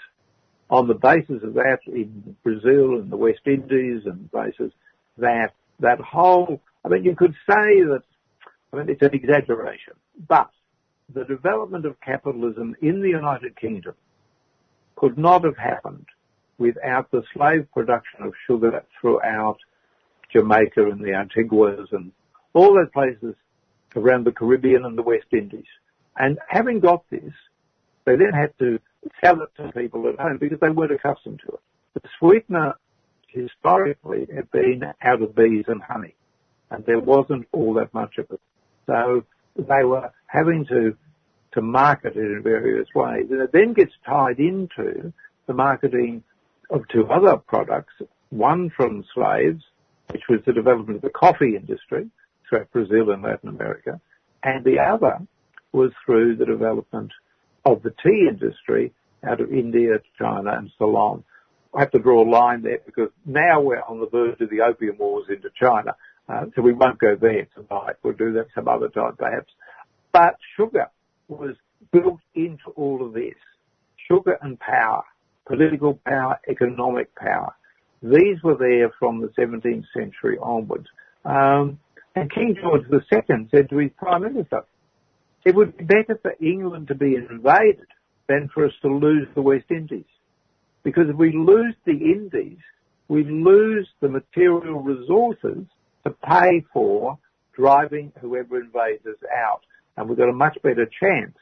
[0.70, 4.72] on the basis of that in Brazil and the West Indies and places
[5.18, 8.04] that that whole, I mean, you could say that,
[8.72, 9.94] I mean, it's an exaggeration,
[10.28, 10.50] but
[11.14, 13.96] the development of capitalism in the United Kingdom
[14.96, 16.06] could not have happened
[16.58, 19.58] without the slave production of sugar throughout
[20.34, 22.12] Jamaica and the Antiguas and
[22.54, 23.36] all those places
[23.96, 25.66] around the Caribbean and the West Indies.
[26.18, 27.34] And having got this,
[28.06, 28.80] they then had to
[29.24, 31.60] sell it to people at home because they weren't accustomed to it.
[31.94, 32.76] The sweetener
[33.28, 36.16] historically had been out of bees and honey,
[36.70, 38.42] and there wasn't all that much of it.
[38.88, 39.24] So
[39.56, 40.96] they were having to
[41.54, 45.12] to market it in various ways, and it then gets tied into
[45.48, 46.24] the marketing
[46.70, 47.94] of two other products.
[48.30, 49.62] One from slaves,
[50.12, 52.10] which was the development of the coffee industry
[52.48, 54.00] throughout Brazil and Latin America,
[54.44, 55.20] and the other
[55.72, 57.12] was through the development
[57.66, 58.94] of the tea industry
[59.26, 61.24] out of India, China, and Ceylon.
[61.74, 64.62] I have to draw a line there because now we're on the verge of the
[64.62, 65.96] opium wars into China,
[66.28, 67.96] uh, so we won't go there tonight.
[68.04, 69.52] We'll do that some other time perhaps.
[70.12, 70.90] But sugar
[71.28, 71.56] was
[71.92, 73.36] built into all of this.
[74.08, 75.04] Sugar and power,
[75.48, 77.54] political power, economic power.
[78.02, 80.88] These were there from the 17th century onwards.
[81.24, 81.80] Um,
[82.16, 84.64] and King George II said to his Prime Minister,
[85.46, 87.88] it would be better for England to be invaded
[88.28, 90.06] than for us to lose the West Indies.
[90.84, 92.58] Because if we lose the Indies,
[93.08, 95.66] we lose the material resources
[96.04, 97.18] to pay for
[97.54, 99.62] driving whoever invades us out.
[99.98, 101.36] And we've got a much better chance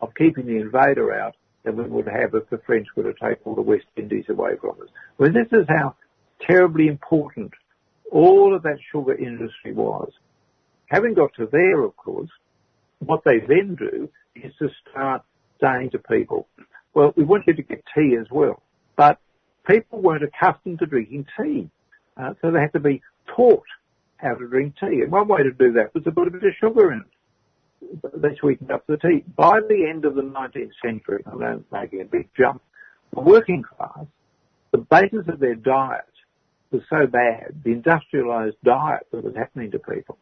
[0.00, 3.38] of keeping the invader out than we would have if the French were to take
[3.44, 4.88] all the West Indies away from us.
[5.18, 5.96] Well, this is how
[6.46, 7.52] terribly important
[8.14, 10.10] all of that sugar industry was.
[10.86, 12.30] Having got to there, of course,
[13.00, 15.22] what they then do is to start
[15.60, 16.46] saying to people,
[16.94, 18.62] well, we want you to get tea as well.
[18.96, 19.18] But
[19.66, 21.68] people weren't accustomed to drinking tea.
[22.16, 23.02] Uh, so they had to be
[23.34, 23.66] taught
[24.18, 25.00] how to drink tea.
[25.02, 28.12] And one way to do that was to put a bit of sugar in it.
[28.14, 29.24] They sweetened up the tea.
[29.36, 32.62] By the end of the 19th century, I'm making a big jump,
[33.12, 34.06] the working class,
[34.70, 36.04] the basis of their diet
[36.74, 40.18] was so bad, the industrialized diet that was happening to people,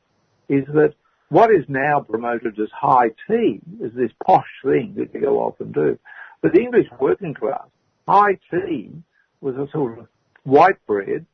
[0.49, 0.95] is that
[1.31, 5.59] what is now promoted as high tea is this posh thing that you go off
[5.61, 5.99] and do.
[6.43, 7.67] But the English working class,
[8.07, 8.91] high tea
[9.41, 10.07] was a sort of
[10.45, 11.25] white bread,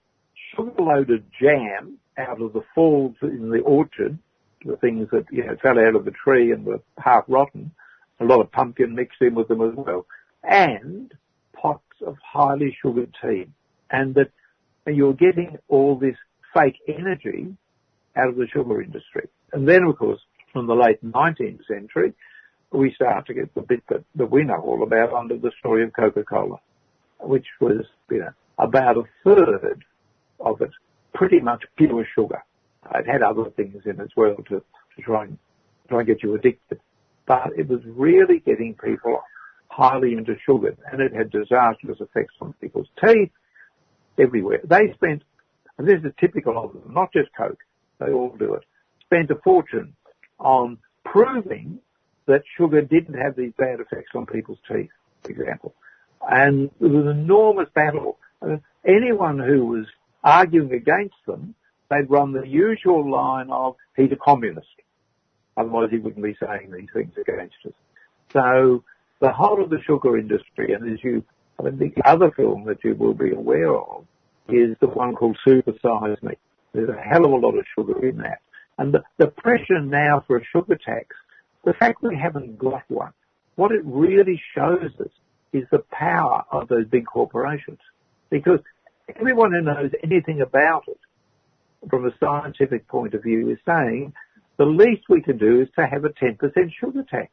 [0.55, 4.19] sugar-loaded jam out of the falls in the orchard,
[4.65, 7.73] the things that, you know, fell out of the tree and were half rotten,
[8.21, 10.07] a lot of pumpkin mixed in with them as well,
[10.45, 11.13] and
[11.53, 13.47] pots of highly sugared tea.
[13.91, 14.31] And that
[14.97, 16.17] you're getting all this
[16.55, 17.57] fake energy
[18.17, 19.29] out of the sugar industry.
[19.53, 20.21] And then, of course,
[20.53, 22.13] from the late 19th century,
[22.73, 25.85] we start to get the bit that, that we know all about under the story
[25.85, 26.59] of Coca-Cola,
[27.21, 29.79] which was, you know, about a third
[30.41, 30.71] of it
[31.15, 32.43] pretty much pure sugar.
[32.95, 35.39] It had other things in as well to, to try and
[35.89, 36.81] try and get you addicted.
[37.27, 39.21] But it was really getting people
[39.69, 43.31] highly into sugar and it had disastrous effects on people's teeth
[44.19, 44.61] everywhere.
[44.65, 45.23] They spent,
[45.77, 47.61] and this is typical of them, not just Coke,
[47.99, 48.65] they all do it,
[49.03, 49.95] spent a fortune
[50.39, 51.81] on proving
[52.27, 54.91] that sugar didn't have these bad effects on people's teeth,
[55.23, 55.75] for example.
[56.29, 58.19] And there was an enormous battle.
[58.85, 59.87] anyone who was
[60.23, 61.55] arguing against them,
[61.91, 64.67] they'd run the usual line of, he's a communist.
[65.57, 67.73] Otherwise he wouldn't be saying these things against us.
[68.33, 68.85] So
[69.21, 71.25] the whole of the sugar industry, and as you,
[71.59, 74.05] I mean, the other film that you will be aware of
[74.49, 76.35] is the one called Super Size Me.
[76.73, 78.41] There's a hell of a lot of sugar in that.
[78.79, 81.09] And the, the pressure now for a sugar tax,
[81.65, 83.13] the fact we haven't got one,
[83.57, 85.11] what it really shows us
[85.53, 87.81] is the power of those big corporations.
[88.31, 88.61] Because
[89.19, 91.01] everyone who knows anything about it
[91.91, 94.13] from a scientific point of view is saying
[94.59, 96.37] the least we can do is to have a 10%
[96.81, 97.31] sugar tax,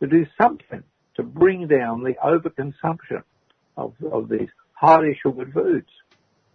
[0.00, 0.82] to do something
[1.14, 3.22] to bring down the overconsumption
[3.76, 3.94] of,
[4.28, 5.88] these highly sugared foods.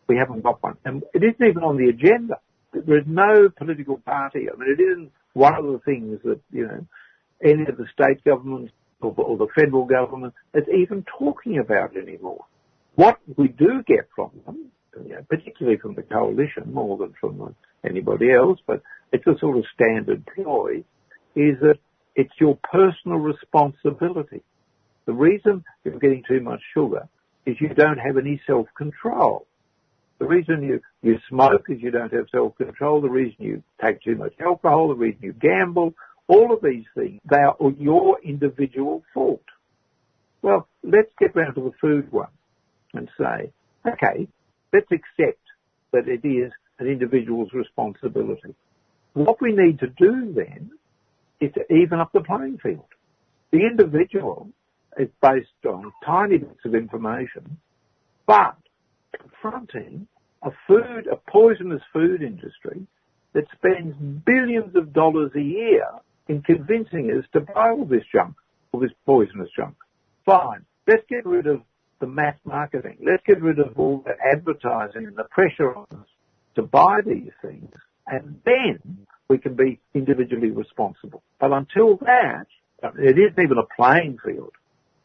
[0.07, 0.77] We haven't got one.
[0.85, 2.39] And it isn't even on the agenda.
[2.73, 4.47] There is no political party.
[4.51, 6.85] I mean, it isn't one of the things that, you know,
[7.43, 12.45] any of the state governments or, or the federal government is even talking about anymore.
[12.95, 14.71] What we do get from them,
[15.05, 19.57] you know, particularly from the coalition more than from anybody else, but it's a sort
[19.57, 20.83] of standard ploy,
[21.35, 21.77] is that
[22.15, 24.41] it's your personal responsibility.
[25.07, 27.07] The reason you're getting too much sugar
[27.45, 29.47] is you don't have any self-control.
[30.19, 33.01] The reason you, you smoke is you don't have self-control.
[33.01, 35.93] The reason you take too much alcohol, the reason you gamble,
[36.27, 39.43] all of these things, they are your individual fault.
[40.41, 42.27] Well, let's get round to the food one
[42.93, 43.51] and say,
[43.87, 44.27] okay,
[44.73, 45.39] let's accept
[45.93, 48.55] that it is an individual's responsibility.
[49.13, 50.71] What we need to do then
[51.39, 52.85] is to even up the playing field.
[53.51, 54.49] The individual
[54.97, 57.57] is based on tiny bits of information,
[58.25, 58.57] but
[59.17, 60.07] confronting
[60.43, 62.85] a food, a poisonous food industry
[63.33, 65.85] that spends billions of dollars a year
[66.27, 68.35] in convincing us to buy all this junk,
[68.71, 69.75] all this poisonous junk.
[70.25, 70.65] Fine.
[70.87, 71.61] Let's get rid of
[71.99, 72.97] the mass marketing.
[73.05, 76.07] Let's get rid of all the advertising and the pressure on us
[76.55, 77.71] to buy these things.
[78.07, 81.23] And then we can be individually responsible.
[81.39, 82.47] But until that,
[82.97, 84.51] it isn't even a playing field.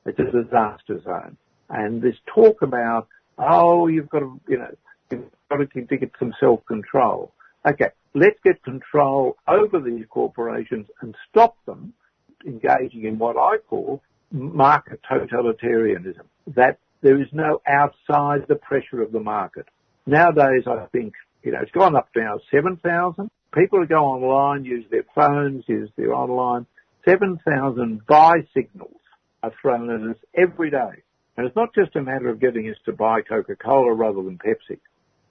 [0.04, 1.36] It's a disaster zone.
[1.68, 4.74] And this talk about, oh, you've got to, you know,
[5.10, 7.32] you've got to, get some self-control.
[7.66, 11.92] Okay, let's get control over these corporations and stop them
[12.44, 16.24] engaging in what I call market totalitarianism.
[16.48, 19.66] That there is no outside the pressure of the market.
[20.06, 23.30] Nowadays, I think, you know, it's gone up now 7,000.
[23.54, 26.66] People who go online, use their phones, use their online.
[27.04, 28.96] 7,000 buy signals
[29.42, 31.02] are thrown at us every day.
[31.36, 34.78] And it's not just a matter of getting us to buy Coca-Cola rather than Pepsi.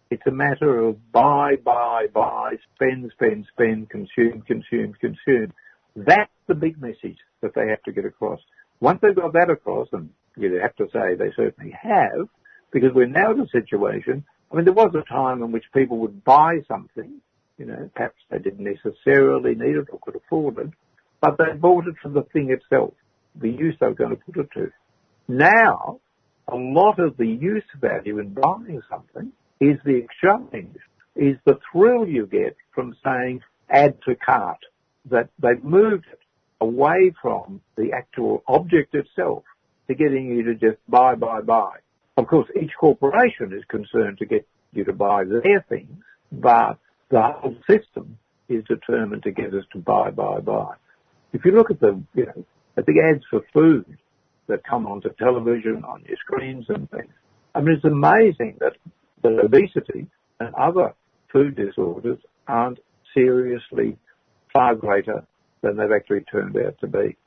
[0.10, 5.54] It's a matter of buy, buy, buy, spend, spend, spend, consume, consume, consume.
[5.95, 8.39] That's the big message that they have to get across.
[8.80, 12.28] Once they've got that across, and you have to say they certainly have,
[12.71, 16.00] because we're now in a situation, I mean, there was a time in which people
[16.00, 17.21] would buy something,
[17.58, 20.71] you know, perhaps they didn't necessarily need it or could afford it,
[21.21, 22.93] but they bought it for the thing itself,
[23.36, 24.72] the use they were going to put it to.
[25.28, 26.00] Now,
[26.48, 30.76] a lot of the use value in buying something is the exchange,
[31.15, 34.60] is the thrill you get from saying add to cart,
[35.10, 36.20] that they've moved it
[36.60, 39.44] away from the actual object itself
[39.88, 41.78] to getting you to just buy, buy, buy.
[42.17, 46.78] Of course, each corporation is concerned to get you to buy their things, but
[47.10, 48.17] the whole system
[48.48, 50.76] is determined to get us to buy, buy, buy.
[51.34, 52.46] If you look at the, you know,
[52.77, 53.97] at the ads for food
[54.47, 57.12] that come onto television, on your screens and things,
[57.53, 58.73] I mean, it's amazing that,
[59.23, 60.07] that obesity
[60.39, 60.93] and other
[61.31, 62.79] food disorders aren't
[63.13, 63.97] seriously
[64.53, 65.25] far greater
[65.62, 67.17] than they've actually turned out to be.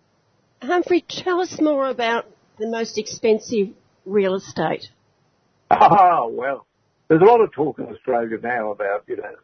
[0.62, 2.26] Humphrey, tell us more about
[2.58, 3.68] the most expensive
[4.04, 4.88] real estate.
[5.70, 6.66] Oh, well,
[7.08, 9.34] there's a lot of talk in Australia now about, you know,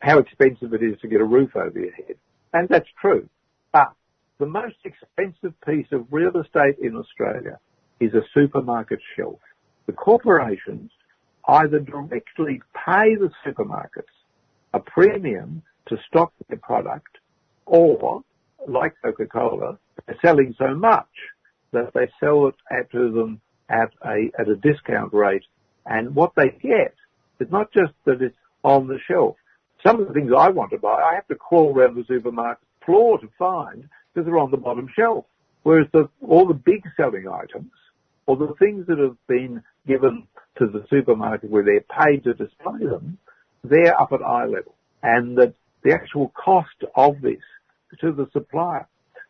[0.00, 2.16] how expensive it is to get a roof over your head.
[2.52, 3.28] And that's true.
[3.72, 3.92] But
[4.38, 7.58] the most expensive piece of real estate in Australia
[8.00, 9.40] is a supermarket shelf.
[9.86, 10.90] The corporations
[11.48, 14.14] either directly pay the supermarkets
[14.74, 17.18] a premium to stock their product
[17.66, 18.22] or,
[18.68, 21.08] like Coca-Cola, they're selling so much
[21.72, 25.44] that they sell it to them at a, at a discount rate.
[25.86, 26.94] And what they get
[27.40, 29.36] is not just that it's on the shelf.
[29.86, 32.66] Some of the things I want to buy, I have to crawl around the supermarket
[32.84, 33.88] floor to find
[34.18, 35.24] because they're on the bottom shelf.
[35.62, 37.70] Whereas the, all the big selling items,
[38.26, 40.26] or the things that have been given
[40.58, 43.18] to the supermarket where they're paid to display them,
[43.62, 44.74] they're up at eye level.
[45.02, 45.54] And that
[45.84, 47.42] the actual cost of this
[48.00, 48.88] to the supplier,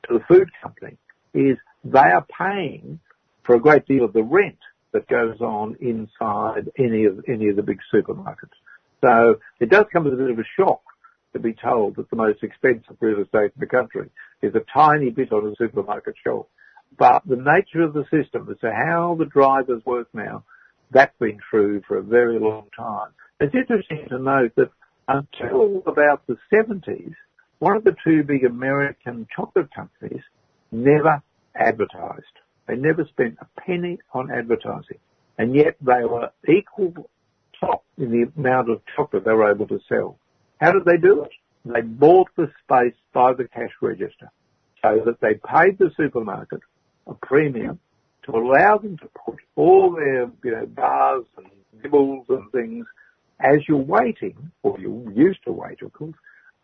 [0.09, 0.97] to the food company,
[1.35, 2.99] is they are paying
[3.45, 4.59] for a great deal of the rent
[4.93, 8.57] that goes on inside any of any of the big supermarkets.
[9.05, 10.81] So it does come as a bit of a shock
[11.33, 14.11] to be told that the most expensive real estate in the country
[14.43, 16.47] is a tiny bit on a supermarket shelf.
[16.99, 20.45] But the nature of the system as to how the drivers work now,
[20.91, 23.11] that's been true for a very long time.
[23.41, 24.71] It's interesting to note that
[25.07, 27.15] until about the 70s,
[27.59, 30.23] one of the two big American chocolate companies
[30.71, 31.23] never
[31.55, 32.25] advertised.
[32.67, 34.99] They never spent a penny on advertising.
[35.39, 37.09] And yet they were equal
[37.61, 40.19] top in the amount of chocolate they were able to sell.
[40.61, 41.31] How did they do it?
[41.65, 44.31] They bought the space by the cash register
[44.83, 46.61] so that they paid the supermarket
[47.07, 47.79] a premium
[48.25, 51.47] to allow them to put all their, you know, bars and
[51.83, 52.87] nibbles and things
[53.41, 56.15] as you're waiting, or you used to wait, of course,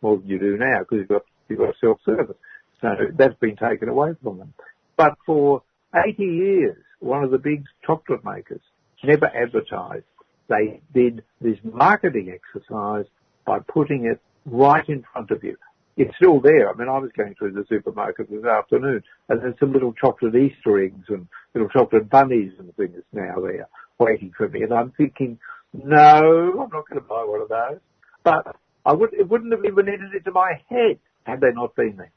[0.03, 2.37] than you do now because you've got, you've got self-service.
[2.81, 4.55] So that's been taken away from them.
[4.97, 5.63] But for
[5.95, 8.61] 80 years, one of the big chocolate makers
[9.03, 10.05] never advertised.
[10.49, 13.07] They did this marketing exercise
[13.45, 15.57] by putting it right in front of you.
[15.97, 16.69] It's still there.
[16.69, 20.35] I mean, I was going through the supermarket this afternoon and there's some little chocolate
[20.35, 23.69] Easter eggs and little chocolate bunnies and things now there
[23.99, 24.63] waiting for me.
[24.63, 25.39] And I'm thinking,
[25.73, 27.79] no, I'm not going to buy one of those.
[28.25, 31.97] But I would, it wouldn't have even entered into my head had they not been
[31.97, 32.13] there.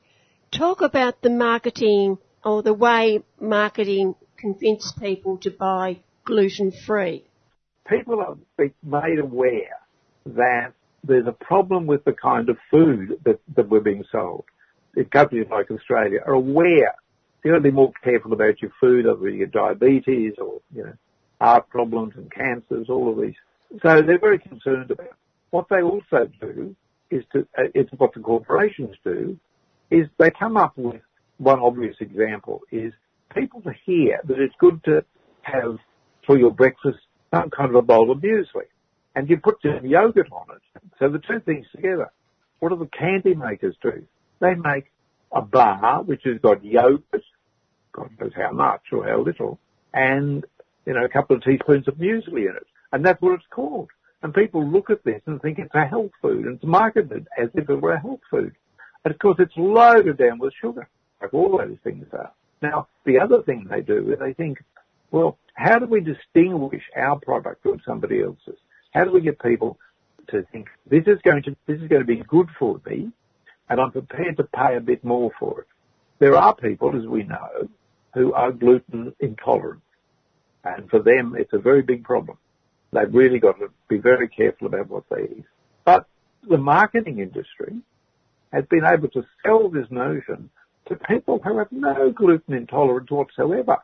[0.51, 7.25] Talk about the marketing or the way marketing convinced people to buy gluten free.
[7.88, 8.38] People are
[8.84, 9.78] made aware
[10.25, 10.73] that
[11.04, 14.45] there's a problem with the kind of food that, that we're being sold.
[15.12, 16.95] Countries like Australia are aware.
[17.43, 20.84] You got to be more careful about your food, other you get diabetes or, you
[20.84, 20.93] know,
[21.39, 23.36] heart problems and cancers, all of these.
[23.84, 25.16] So they're very concerned about.
[25.52, 26.76] What they also do
[27.12, 29.38] is to, uh, it's what the corporations do,
[29.91, 31.02] is they come up with
[31.38, 32.91] one obvious example is
[33.36, 35.04] people to hear that it's good to
[35.43, 35.78] have
[36.26, 36.98] for your breakfast
[37.32, 38.66] some kind of a bowl of muesli
[39.18, 40.61] and you put some yogurt on it.
[40.99, 42.11] So the two things together.
[42.59, 44.03] What do the candy makers do?
[44.39, 44.91] They make
[45.32, 47.24] a bar which has got yogurt,
[47.93, 49.59] God knows how much or how little,
[49.91, 50.45] and
[50.86, 53.89] you know a couple of teaspoons of muesli in it, and that's what it's called.
[54.22, 57.49] And people look at this and think it's a health food, and it's marketed as
[57.55, 58.53] if it were a health food.
[59.03, 60.88] And of course, it's loaded down with sugar,
[61.22, 62.32] like all those things are.
[62.61, 64.63] Now, the other thing they do is they think,
[65.09, 68.59] well, how do we distinguish our product from somebody else's?
[68.98, 69.78] How do we get people
[70.30, 73.12] to think this is going to this is going to be good for me,
[73.70, 75.68] and I'm prepared to pay a bit more for it?
[76.18, 77.70] There are people, as we know,
[78.16, 79.84] who are gluten intolerant,
[80.64, 82.39] and for them it's a very big problem.
[82.91, 85.45] They've really got to be very careful about what they eat.
[85.86, 86.08] But
[86.50, 87.76] the marketing industry
[88.52, 90.50] has been able to sell this notion
[90.88, 93.78] to people who have no gluten intolerance whatsoever.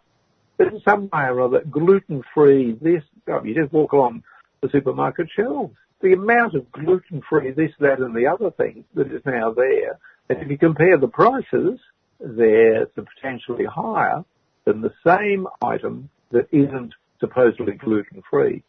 [0.58, 4.24] But in some way or other gluten-free this, oh, you just walk along
[4.64, 5.76] the supermarket shelves.
[6.02, 10.00] The amount of gluten-free this, that and the other thing that is now there,
[10.30, 11.80] and if you compare the prices,
[12.20, 14.24] they're substantially higher
[14.66, 18.64] than the same item that isn't supposedly gluten-free.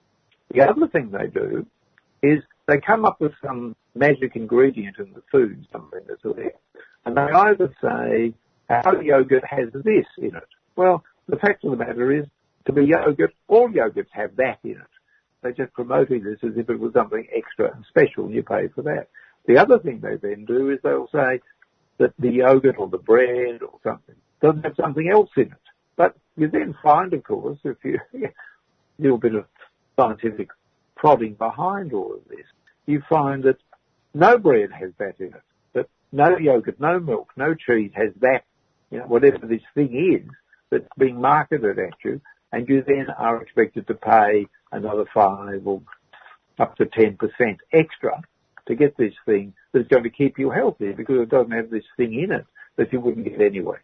[0.53, 1.67] The other thing they do
[2.23, 6.53] is they come up with some magic ingredient in the food, something that's there,
[7.05, 8.35] and they either say,
[8.69, 10.49] our yogurt has this in it.
[10.77, 12.27] Well, the fact of the matter is,
[12.67, 14.95] to be yogurt, all yogurts have that in it.
[15.45, 18.69] They're just promoting this as if it was something extra and special and you pay
[18.69, 19.09] for that.
[19.47, 21.43] The other thing they then do is they'll say
[21.99, 25.53] that the yogurt or the bread or something doesn't have something else in it.
[25.97, 28.01] But you then find, of course, if you
[29.01, 29.45] do a bit of
[30.01, 30.49] scientific
[30.97, 32.47] prodding behind all of this,
[32.87, 33.59] you find that
[34.15, 35.43] no bread has that in it.
[35.75, 38.45] That no yogurt, no milk, no cheese has that,
[38.91, 40.27] you know, whatever this thing is
[40.71, 42.23] that's being marketed at you,
[42.55, 45.83] and you then are expected to pay another five or
[46.61, 47.19] up to 10%
[47.73, 48.23] extra
[48.67, 51.85] to get this thing that's going to keep you healthy because it doesn't have this
[51.97, 52.47] thing in it
[52.77, 53.79] that you wouldn't get anyway.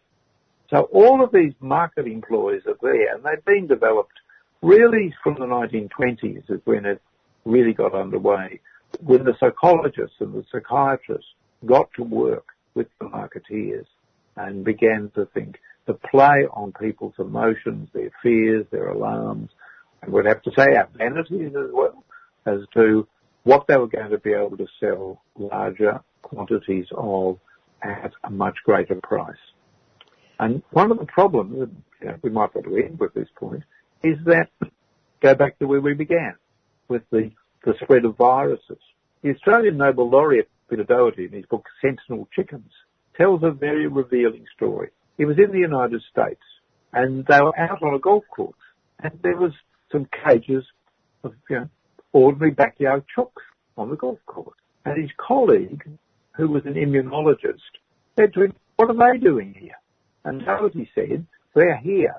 [0.69, 4.17] So all of these marketing ploys are there and they've been developed
[4.61, 7.01] really from the 1920s is when it
[7.43, 8.61] really got underway,
[9.03, 11.27] when the psychologists and the psychiatrists
[11.65, 13.85] got to work with the marketeers
[14.37, 19.49] and began to think to play on people's emotions, their fears, their alarms,
[20.01, 22.03] and we'd have to say our vanities as well
[22.45, 23.07] as to
[23.43, 27.39] what they were going to be able to sell larger quantities of
[27.81, 29.35] at a much greater price.
[30.39, 31.69] And one of the problems,
[32.01, 33.63] you know, we might want to end with this point,
[34.03, 34.49] is that
[35.21, 36.35] go back to where we began
[36.87, 37.31] with the,
[37.63, 38.79] the spread of viruses.
[39.21, 42.71] The Australian Nobel laureate Peter Doherty in his book Sentinel Chickens
[43.15, 44.89] tells a very revealing story.
[45.21, 46.41] He was in the United States
[46.91, 48.55] and they were out on a golf course
[49.03, 49.51] and there was
[49.91, 50.63] some cages
[51.23, 51.69] of you know,
[52.11, 53.43] ordinary backyard chooks
[53.77, 54.57] on the golf course.
[54.83, 55.87] And his colleague,
[56.31, 57.59] who was an immunologist,
[58.17, 59.77] said to him, what are they doing here?
[60.25, 62.15] And Doherty said, they're here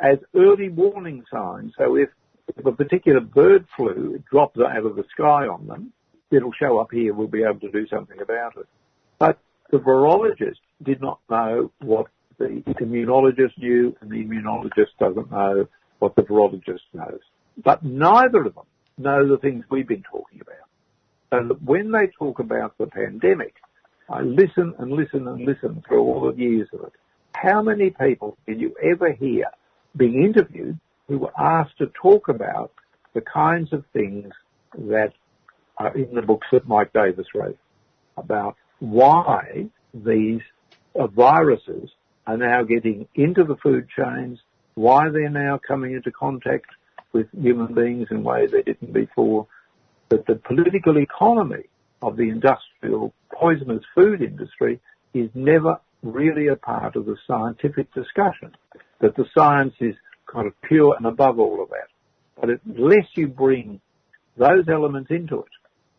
[0.00, 1.72] as early warning signs.
[1.76, 2.10] So if,
[2.56, 5.92] if a particular bird flu drops out of the sky on them,
[6.30, 7.14] it'll show up here.
[7.14, 8.68] We'll be able to do something about it.
[9.18, 9.40] But
[9.72, 12.06] the virologist did not know what
[12.38, 15.66] the immunologist knew, and the immunologist doesn't know
[15.98, 17.20] what the virologist knows.
[17.62, 18.64] But neither of them
[18.98, 20.56] know the things we've been talking about.
[21.32, 23.54] And when they talk about the pandemic,
[24.08, 26.92] I listen and listen and listen through all the years of it.
[27.34, 29.46] How many people did you ever hear
[29.96, 30.78] being interviewed
[31.08, 32.72] who were asked to talk about
[33.14, 34.32] the kinds of things
[34.76, 35.12] that
[35.78, 37.58] are in the books that Mike Davis wrote
[38.16, 40.40] about why these
[40.94, 41.90] viruses
[42.26, 44.38] are now getting into the food chains,
[44.74, 46.66] why they're now coming into contact
[47.12, 49.46] with human beings in ways they didn't before,
[50.08, 51.64] that the political economy
[52.02, 54.80] of the industrial poisonous food industry
[55.12, 58.52] is never really a part of the scientific discussion,
[59.00, 59.94] that the science is
[60.30, 61.88] kind of pure and above all of that.
[62.40, 63.80] But unless you bring
[64.36, 65.48] those elements into it,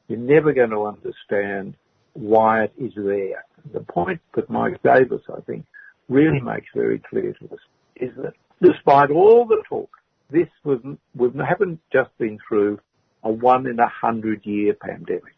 [0.08, 1.76] you're never going to understand
[2.14, 3.46] why it is there.
[3.74, 5.66] The point that Mike Davis, I think,
[6.10, 7.60] really makes very clear to us
[7.96, 9.90] is that despite all the talk,
[10.30, 10.80] this was,
[11.16, 12.80] we haven't just been through
[13.24, 15.36] a one in a hundred year pandemic.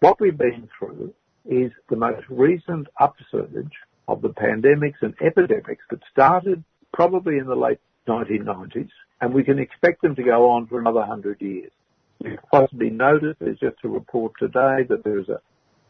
[0.00, 1.14] What we've been through
[1.48, 3.72] is the most recent upsurge
[4.08, 8.90] of the pandemics and epidemics that started probably in the late 1990s,
[9.20, 11.70] and we can expect them to go on for another 100 years.
[12.18, 15.40] You've possibly noticed there's just a report today that there's a,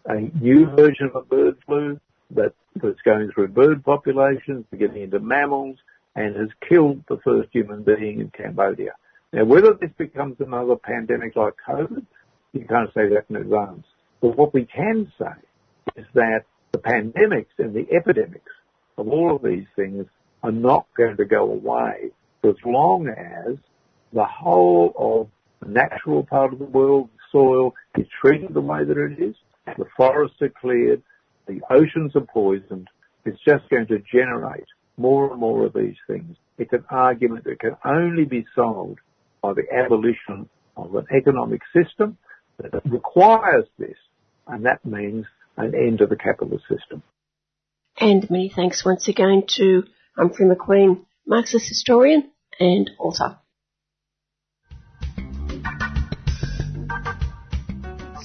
[0.06, 2.00] a new version of bird flu
[2.34, 5.78] that, that's going through bird populations, getting into mammals,
[6.14, 8.92] and has killed the first human being in Cambodia.
[9.32, 12.04] Now, whether this becomes another pandemic like COVID,
[12.52, 13.86] you can't say that in advance.
[14.20, 15.32] But what we can say
[15.96, 18.52] is that the pandemics and the epidemics
[18.98, 20.06] of all of these things
[20.42, 22.10] are not going to go away
[22.44, 23.56] as long as
[24.12, 25.28] the whole of
[25.66, 29.34] the natural part of the world, the soil, is treated the way that it is,
[29.78, 31.02] the forests are cleared,
[31.46, 32.88] the oceans are poisoned,
[33.24, 34.66] it's just going to generate
[34.96, 36.36] more and more of these things.
[36.58, 39.00] It's an argument that can only be solved
[39.40, 42.16] by the abolition of an economic system
[42.58, 43.96] that requires this,
[44.46, 45.26] and that means
[45.56, 47.02] an end to the capitalist system.
[48.00, 49.84] And many thanks once again to
[50.16, 53.38] Humphrey McQueen, Marxist historian and author.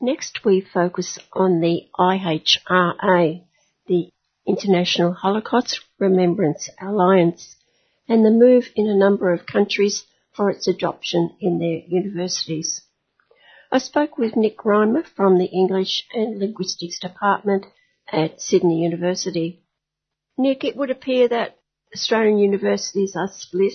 [0.00, 3.44] Next, we focus on the IHRA,
[3.86, 4.10] the
[4.46, 7.56] International Holocaust Remembrance Alliance,
[8.08, 12.82] and the move in a number of countries for its adoption in their universities.
[13.70, 17.66] I spoke with Nick Riemer from the English and Linguistics Department
[18.10, 19.62] at Sydney University.
[20.38, 21.58] Nick, it would appear that
[21.94, 23.72] Australian universities are split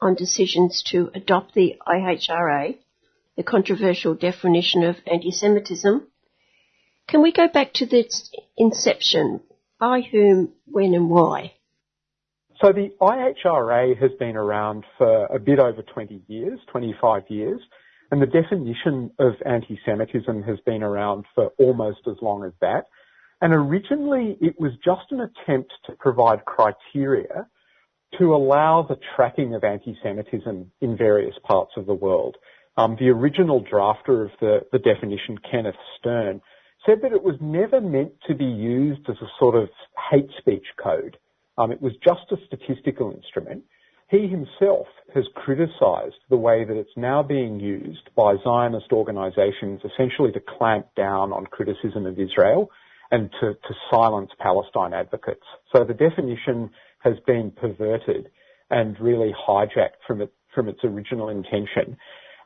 [0.00, 2.76] on decisions to adopt the IHRA
[3.36, 6.06] the controversial definition of anti-Semitism.
[7.06, 9.40] Can we go back to its inception?
[9.78, 11.52] By whom, when and why?
[12.62, 17.60] So the IHRA has been around for a bit over 20 years, 25 years,
[18.10, 22.86] and the definition of anti-Semitism has been around for almost as long as that.
[23.40, 27.46] And originally it was just an attempt to provide criteria
[28.18, 32.36] to allow the tracking of anti-Semitism in various parts of the world.
[32.76, 36.40] Um, the original drafter of the, the definition, Kenneth Stern,
[36.84, 39.68] said that it was never meant to be used as a sort of
[40.10, 41.16] hate speech code.
[41.58, 43.64] Um, it was just a statistical instrument.
[44.08, 50.30] He himself has criticised the way that it's now being used by Zionist organisations essentially
[50.32, 52.70] to clamp down on criticism of Israel
[53.10, 55.44] and to, to silence Palestine advocates.
[55.74, 58.30] So the definition has been perverted
[58.70, 61.96] and really hijacked from, it, from its original intention.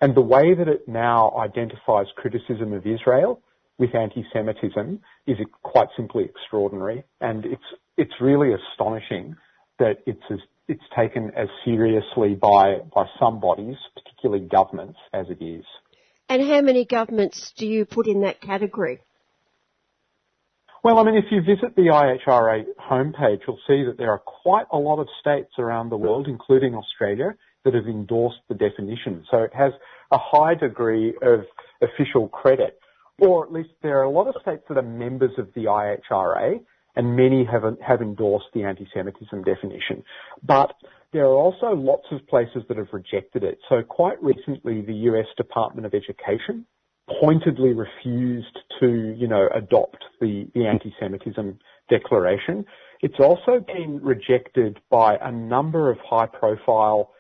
[0.01, 3.41] And the way that it now identifies criticism of Israel
[3.79, 7.05] with anti-Semitism is quite simply extraordinary.
[7.21, 7.63] And it's,
[7.97, 9.37] it's really astonishing
[9.79, 10.39] that it's as,
[10.69, 15.65] it's taken as seriously by, by some bodies, particularly governments, as it is.
[16.29, 19.01] And how many governments do you put in that category?
[20.83, 24.65] Well, I mean, if you visit the IHRA homepage, you'll see that there are quite
[24.73, 29.23] a lot of states around the world, including Australia, that have endorsed the definition.
[29.31, 29.73] So it has
[30.11, 31.41] a high degree of
[31.83, 32.79] official credit,
[33.19, 36.61] or at least there are a lot of states that are members of the IHRA,
[36.97, 40.03] and many have, have endorsed the anti-Semitism definition.
[40.43, 40.73] But
[41.13, 43.59] there are also lots of places that have rejected it.
[43.69, 46.65] So quite recently, the US Department of Education
[47.21, 51.59] pointedly refused to, you know, adopt the, the anti-Semitism
[51.89, 52.65] declaration.
[53.01, 57.11] It's also been rejected by a number of high profile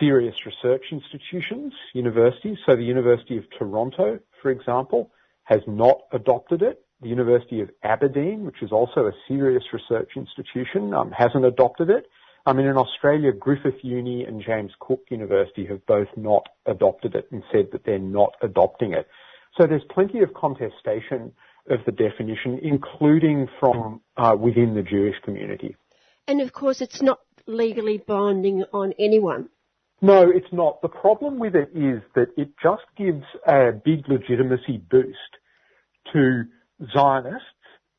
[0.00, 2.58] serious research institutions, universities.
[2.66, 5.10] So the University of Toronto, for example,
[5.44, 6.84] has not adopted it.
[7.00, 12.06] The University of Aberdeen, which is also a serious research institution, um, hasn't adopted it.
[12.44, 17.28] I mean, in Australia, Griffith Uni and James Cook University have both not adopted it
[17.30, 19.06] and said that they're not adopting it.
[19.56, 21.32] So there's plenty of contestation
[21.70, 25.76] of the definition, including from uh, within the Jewish community.
[26.26, 29.48] And of course, it's not legally binding on anyone.
[30.00, 30.82] No, it's not.
[30.82, 35.16] The problem with it is that it just gives a big legitimacy boost
[36.12, 36.44] to
[36.92, 37.46] Zionists,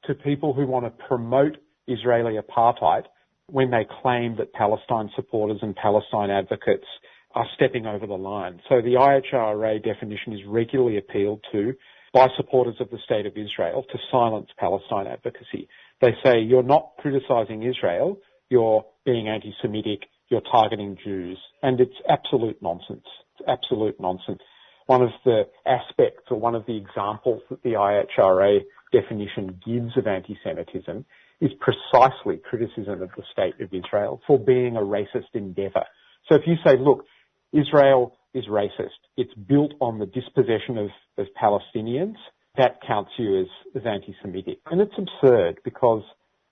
[0.06, 3.04] to people who want to promote Israeli apartheid
[3.48, 6.88] when they claim that Palestine supporters and Palestine advocates
[7.36, 8.62] are stepping over the line.
[8.70, 11.74] So the IHRA definition is regularly appealed to
[12.14, 15.68] by supporters of the state of Israel to silence Palestine advocacy.
[16.00, 18.20] They say you're not criticizing Israel,
[18.50, 21.40] you're being anti-Semitic, you're targeting Jews.
[21.64, 23.06] And it's absolute nonsense.
[23.40, 24.42] It's absolute nonsense.
[24.86, 28.60] One of the aspects or one of the examples that the IHRA
[28.92, 31.06] definition gives of anti-Semitism
[31.42, 35.84] is precisely criticism of the state of Israel for being a racist endeavour.
[36.30, 37.06] So if you say, look,
[37.52, 42.16] Israel is racist, it's built on the dispossession of, of Palestinians,
[42.58, 44.60] that counts you as, as anti-Semitic.
[44.68, 46.04] And it's absurd because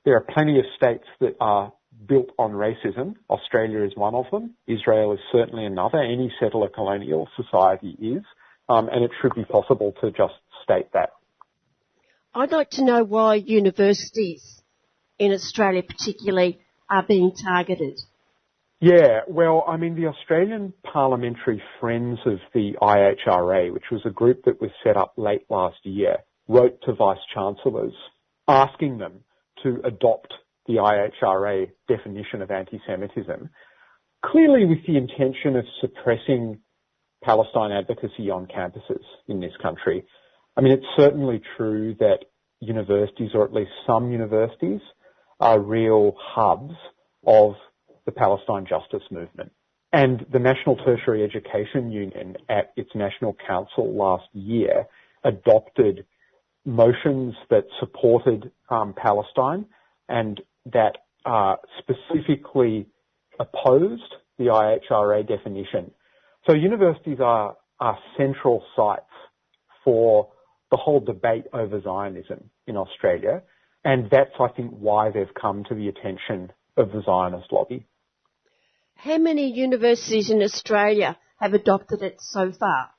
[0.04, 1.72] there are plenty of states that are
[2.08, 3.16] built on racism.
[3.30, 4.56] Australia is one of them.
[4.68, 6.00] Israel is certainly another.
[6.00, 8.24] Any settler colonial society is.
[8.68, 11.10] Um, and it should be possible to just state that.
[12.34, 14.61] I'd like to know why universities
[15.22, 16.60] in Australia particularly
[16.90, 18.00] are being targeted.
[18.80, 24.46] Yeah, well, I mean, the Australian Parliamentary Friends of the IHRA, which was a group
[24.46, 26.18] that was set up late last year,
[26.48, 27.94] wrote to Vice Chancellors
[28.48, 29.24] asking them
[29.62, 30.34] to adopt
[30.66, 33.48] the IHRA definition of anti-Semitism,
[34.26, 36.60] clearly with the intention of suppressing
[37.24, 40.04] Palestine advocacy on campuses in this country.
[40.58, 42.26] I mean, it's certainly true that
[42.60, 44.82] universities, or at least some universities,
[45.42, 46.74] are real hubs
[47.26, 47.56] of
[48.06, 49.52] the Palestine justice movement.
[49.92, 54.86] And the National Tertiary Education Union at its National Council last year
[55.24, 56.06] adopted
[56.66, 59.66] motions that supported um, Palestine
[60.08, 60.40] and
[60.72, 62.88] that uh, specifically
[63.40, 65.92] opposed the IHRA definition.
[66.48, 69.04] So universities are, are central sites
[69.84, 70.30] for
[70.70, 73.44] the whole debate over Zionism in Australia.
[73.84, 77.86] And that's, I think, why they've come to the attention of the Zionist lobby.
[78.96, 82.92] How many universities in Australia have adopted it so far?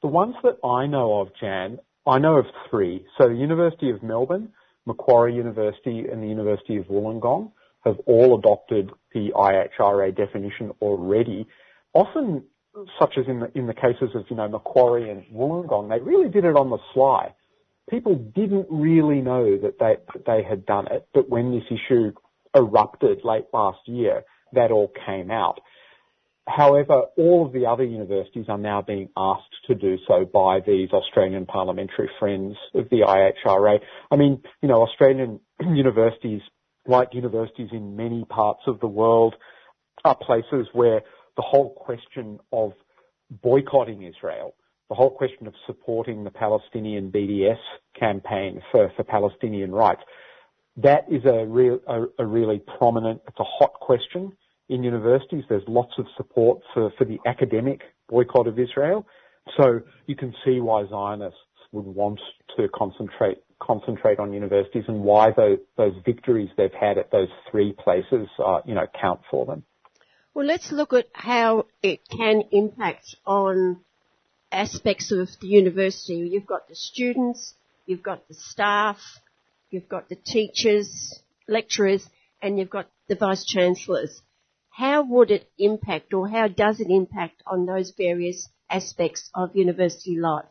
[0.00, 3.04] The ones that I know of, Jan, I know of three.
[3.18, 4.48] So the University of Melbourne,
[4.86, 7.52] Macquarie University and the University of Wollongong
[7.84, 11.46] have all adopted the IHRA definition already.
[11.92, 12.44] Often,
[12.98, 16.30] such as in the, in the cases of, you know, Macquarie and Wollongong, they really
[16.30, 17.34] did it on the sly.
[17.90, 22.12] People didn't really know that they, that they had done it, but when this issue
[22.54, 25.60] erupted late last year, that all came out.
[26.48, 30.90] However, all of the other universities are now being asked to do so by these
[30.90, 33.78] Australian parliamentary friends of the IHRA.
[34.10, 36.42] I mean, you know, Australian universities,
[36.86, 39.36] like universities in many parts of the world,
[40.04, 41.02] are places where
[41.36, 42.72] the whole question of
[43.30, 44.54] boycotting Israel,
[44.92, 47.56] the whole question of supporting the Palestinian BDS
[47.98, 50.02] campaign for, for Palestinian rights,
[50.76, 54.32] that is a, real, a, a really prominent, it's a hot question
[54.68, 55.44] in universities.
[55.48, 57.80] There's lots of support for, for the academic
[58.10, 59.06] boycott of Israel.
[59.56, 61.40] So you can see why Zionists
[61.72, 62.20] would want
[62.58, 67.72] to concentrate concentrate on universities and why those, those victories they've had at those three
[67.82, 69.62] places, uh, you know, count for them.
[70.34, 73.78] Well, let's look at how it can impact on
[74.52, 76.28] aspects of the university.
[76.32, 77.54] You've got the students,
[77.86, 78.98] you've got the staff,
[79.70, 82.08] you've got the teachers, lecturers,
[82.40, 84.22] and you've got the vice chancellors
[84.72, 90.16] how would it impact or how does it impact on those various aspects of university
[90.18, 90.46] life?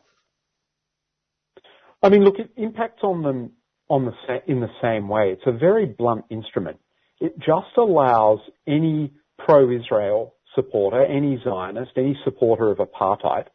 [2.02, 3.52] I mean, look, it impacts on them
[3.88, 4.12] on the
[4.46, 5.32] in the same way.
[5.32, 6.78] It's a very blunt instrument.
[7.20, 13.46] It just allows any pro-Israel supporter, any Zionist, any supporter of apartheid,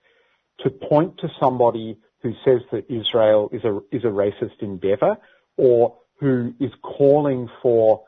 [0.60, 5.18] to point to somebody who says that Israel is a is a racist endeavour,
[5.58, 8.03] or who is calling for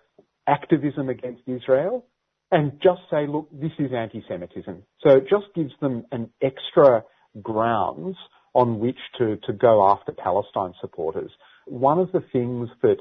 [0.48, 2.06] activism against Israel,
[2.52, 4.84] and just say, look, this is anti-Semitism.
[5.02, 7.04] So it just gives them an extra
[7.42, 8.16] grounds
[8.54, 11.30] on which to, to go after Palestine supporters.
[11.68, 12.98] One of the things that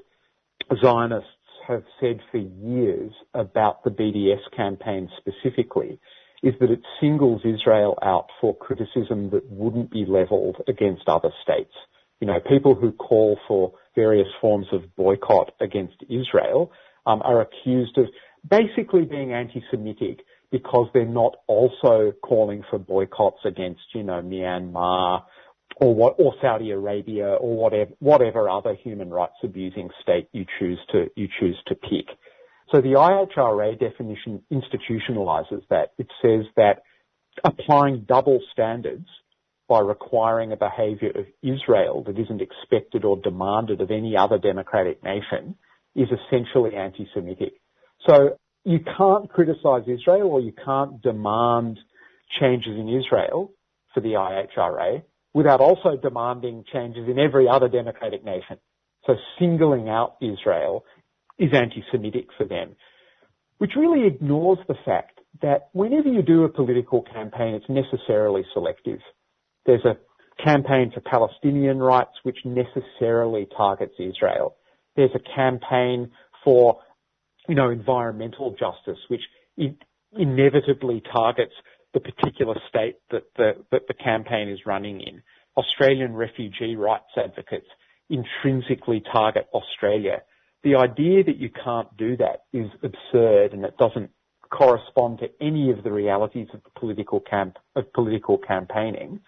[0.83, 1.31] Zionists
[1.67, 5.99] have said for years about the BDS campaign specifically
[6.43, 11.73] is that it singles Israel out for criticism that wouldn't be leveled against other states.
[12.21, 16.73] You know, people who call for various forms of boycott against Israel
[17.07, 18.07] um, are accused of
[18.49, 20.21] basically being anti-Semitic
[20.51, 25.25] because they're not also calling for boycotts against, you know, Myanmar
[25.77, 30.79] or what, or Saudi Arabia or whatever, whatever other human rights abusing state you choose
[30.93, 32.07] to, you choose to pick.
[32.71, 35.93] So the IHRA definition institutionalizes that.
[35.99, 36.83] It says that
[37.45, 39.07] applying double standards
[39.69, 45.03] by requiring a behavior of Israel that isn't expected or demanded of any other democratic
[45.05, 45.57] nation
[45.95, 47.55] is essentially anti-Semitic.
[48.09, 51.79] So you can't criticize Israel or you can't demand
[52.41, 53.53] changes in Israel
[53.95, 55.03] for the IHRA
[55.35, 58.59] without also demanding changes in every other democratic nation.
[59.07, 60.85] So singling out Israel
[61.39, 62.77] is anti-Semitic for them,
[63.59, 69.01] which really ignores the fact that whenever you do a political campaign, it's necessarily selective.
[69.67, 69.97] There's a
[70.43, 74.57] campaign for Palestinian rights, which necessarily targets Israel.
[74.97, 76.11] There's a campaign
[76.45, 76.79] for
[77.49, 79.23] you know, environmental justice, which
[80.13, 81.55] inevitably targets
[81.95, 85.23] the particular state that the, that the campaign is running in.
[85.57, 87.67] Australian refugee rights advocates
[88.11, 90.23] intrinsically target Australia.
[90.69, 94.11] The idea that you can't do that is absurd and it doesn't
[94.51, 99.21] correspond to any of the realities of the political camp, of political campaigning.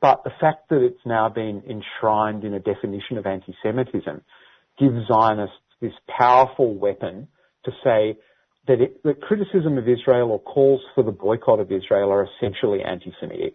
[0.00, 4.20] But the fact that it's now been enshrined in a definition of anti-Semitism
[4.80, 7.28] gives Zionists this powerful weapon
[7.66, 8.18] to say
[8.66, 12.82] that, it, that criticism of Israel or calls for the boycott of Israel are essentially
[12.82, 13.54] anti-Semitic.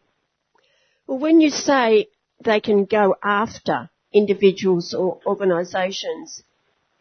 [1.05, 2.07] Well, when you say
[2.41, 6.41] they can go after individuals or organisations,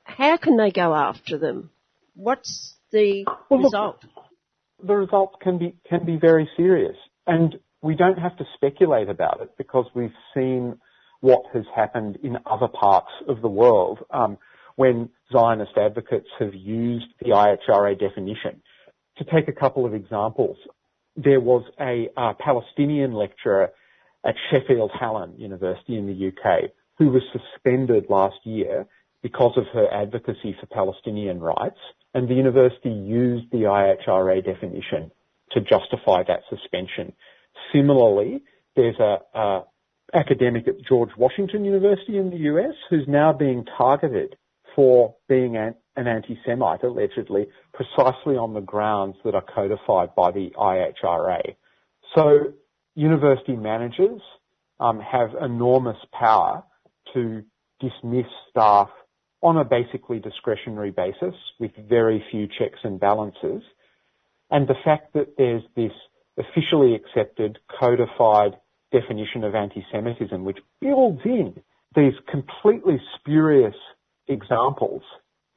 [0.05, 1.71] how can they go after them?
[2.15, 4.05] What's the well, result?
[4.05, 4.25] Look,
[4.87, 6.97] the result can be can be very serious,
[7.27, 10.79] and we don't have to speculate about it because we've seen
[11.21, 14.01] what has happened in other parts of the world.
[14.11, 14.39] Um,
[14.77, 18.61] when Zionist advocates have used the IHRA definition.
[19.19, 20.57] To take a couple of examples,
[21.17, 23.71] there was a uh, Palestinian lecturer
[24.27, 28.87] at Sheffield Hallam University in the UK who was suspended last year
[29.25, 31.79] because of her advocacy for Palestinian rights,
[32.13, 35.11] and the university used the IHRA definition
[35.53, 37.11] to justify that suspension.
[37.73, 38.43] Similarly,
[38.77, 39.63] there's a, a
[40.13, 44.37] academic at George Washington University in the US who's now being targeted
[44.77, 50.51] for being an, an anti-Semite, allegedly, precisely on the grounds that are codified by the
[50.59, 51.57] IHRA.
[52.15, 52.53] So
[52.95, 54.21] university managers
[54.81, 56.63] um, have enormous power
[57.15, 57.43] to
[57.81, 58.91] dismiss staff
[59.45, 63.63] on a basically discretionary basis with very few checks and balances.
[64.51, 65.93] And the fact that there's this
[66.39, 68.57] officially accepted, codified
[68.91, 71.55] definition of anti-Semitism, which builds in
[71.95, 73.75] these completely spurious
[74.29, 75.03] examples,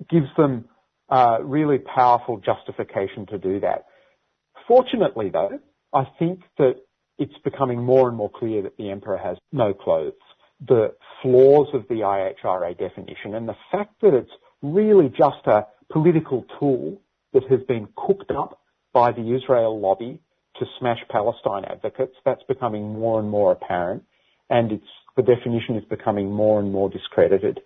[0.10, 0.66] gives them
[1.10, 3.86] uh, really powerful justification to do that.
[4.68, 5.60] Fortunately, though,
[5.94, 6.76] I think that
[7.18, 10.14] it's becoming more and more clear that the emperor has no clothes.
[10.66, 14.32] The flaws of the IHRA definition and the fact that it's
[14.62, 17.00] really just a political tool
[17.34, 18.60] that has been cooked up
[18.94, 20.20] by the Israel lobby
[20.60, 24.04] to smash Palestine advocates, that's becoming more and more apparent
[24.50, 27.62] and it's, the definition is becoming more and more discredited.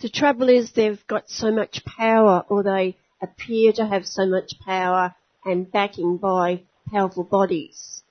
[0.00, 4.54] The trouble is they've got so much power or they appear to have so much
[4.64, 5.14] power
[5.44, 8.02] and backing by powerful bodies.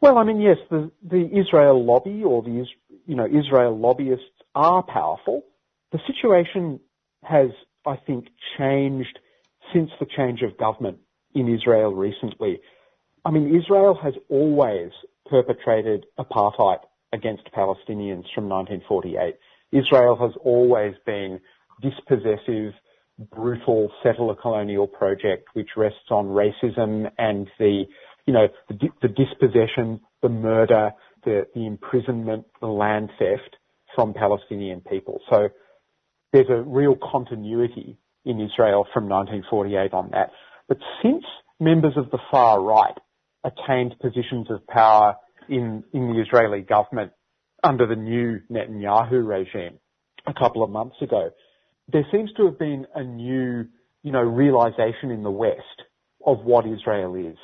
[0.00, 2.60] Well, I mean, yes, the, the Israel lobby or the
[3.10, 5.42] you know Israel lobbyists are powerful.
[5.90, 6.78] The situation
[7.24, 7.50] has,
[7.84, 9.18] I think, changed
[9.72, 10.98] since the change of government
[11.34, 12.60] in Israel recently.
[13.24, 14.92] I mean, Israel has always
[15.28, 16.78] perpetrated apartheid
[17.12, 19.34] against Palestinians from 1948.
[19.72, 21.40] Israel has always been
[21.82, 22.74] dispossessive,
[23.32, 27.86] brutal settler colonial project which rests on racism and the
[28.26, 30.92] you know, the, the dispossession, the murder,
[31.24, 33.56] the, the imprisonment, the land theft
[33.94, 35.20] from Palestinian people.
[35.30, 35.48] So
[36.32, 40.30] there's a real continuity in Israel from 1948 on that.
[40.68, 41.24] But since
[41.58, 42.96] members of the far right
[43.44, 45.16] attained positions of power
[45.48, 47.12] in, in the Israeli government
[47.64, 49.78] under the new Netanyahu regime
[50.26, 51.30] a couple of months ago,
[51.92, 53.66] there seems to have been a new,
[54.02, 55.60] you know, realization in the West
[56.24, 57.36] of what Israel is.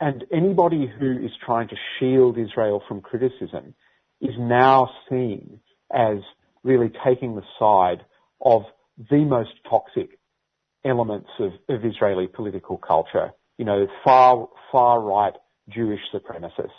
[0.00, 3.74] And anybody who is trying to shield Israel from criticism
[4.20, 5.60] is now seen
[5.92, 6.18] as
[6.62, 8.04] really taking the side
[8.40, 8.62] of
[9.10, 10.18] the most toxic
[10.84, 13.32] elements of, of Israeli political culture.
[13.56, 15.34] You know, far, far right
[15.68, 16.70] Jewish supremacists.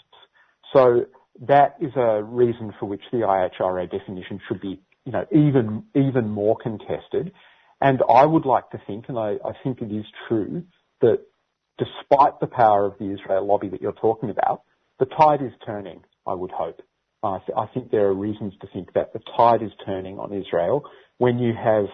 [0.73, 1.05] So
[1.41, 6.29] that is a reason for which the IHRA definition should be, you know, even, even
[6.29, 7.33] more contested.
[7.81, 10.63] And I would like to think, and I, I think it is true,
[11.01, 11.19] that
[11.79, 14.63] despite the power of the Israel lobby that you're talking about,
[14.99, 16.81] the tide is turning, I would hope.
[17.23, 20.33] I, th- I think there are reasons to think that the tide is turning on
[20.33, 20.83] Israel
[21.17, 21.85] when you have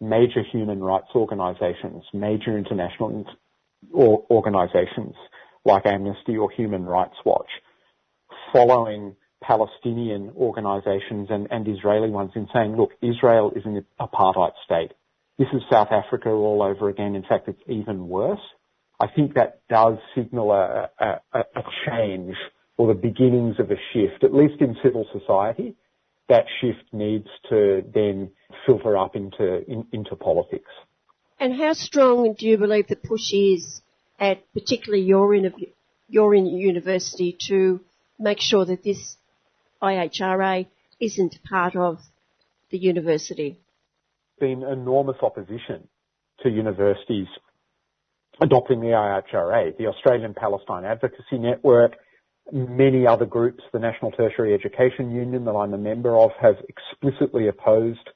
[0.00, 3.24] major human rights organizations, major international
[3.92, 5.14] or organizations
[5.64, 7.48] like Amnesty or Human Rights Watch
[8.52, 14.92] following Palestinian organizations and, and Israeli ones in saying, look, Israel is an apartheid state.
[15.38, 17.14] This is South Africa all over again.
[17.14, 18.40] In fact, it's even worse.
[19.00, 22.36] I think that does signal a, a, a change
[22.76, 25.74] or the beginnings of a shift, at least in civil society.
[26.28, 28.30] That shift needs to then
[28.64, 30.70] filter up into in, into politics.
[31.38, 33.82] And how strong do you believe the push is
[34.18, 35.52] at particularly your in
[36.08, 37.80] your in university to
[38.18, 39.16] make sure that this
[39.82, 40.66] IHRA
[41.00, 41.98] isn't part of
[42.70, 43.58] the university?
[44.40, 45.88] Been enormous opposition
[46.42, 47.28] to universities
[48.40, 51.96] adopting the IHRA, the Australian Palestine Advocacy Network,
[52.52, 57.48] many other groups, the National Tertiary Education Union that I'm a member of, have explicitly
[57.48, 58.10] opposed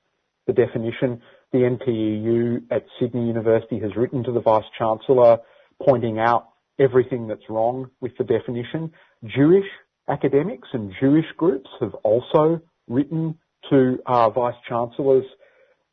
[0.46, 1.22] the definition.
[1.52, 5.38] The NTEU at Sydney University has written to the Vice Chancellor
[5.82, 6.48] pointing out
[6.78, 8.92] everything that's wrong with the definition.
[9.24, 9.66] Jewish
[10.08, 13.38] academics and Jewish groups have also written
[13.70, 15.24] to our Vice Chancellors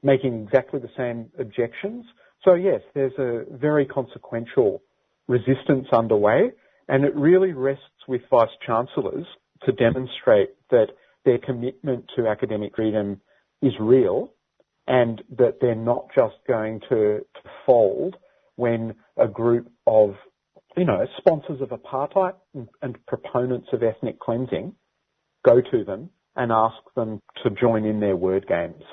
[0.03, 2.05] making exactly the same objections.
[2.45, 4.81] So yes, there's a very consequential
[5.27, 6.51] resistance underway,
[6.87, 9.25] and it really rests with vice chancellors
[9.63, 10.87] to demonstrate that
[11.25, 13.19] their commitment to academic freedom
[13.63, 14.31] is real
[14.87, 18.15] and that they're not just going to, to fold
[18.57, 20.13] when a group of,
[20.77, 24.75] you know, sponsors of apartheid and, and proponents of ethnic cleansing
[25.43, 28.83] go to them and ask them to join in their word games.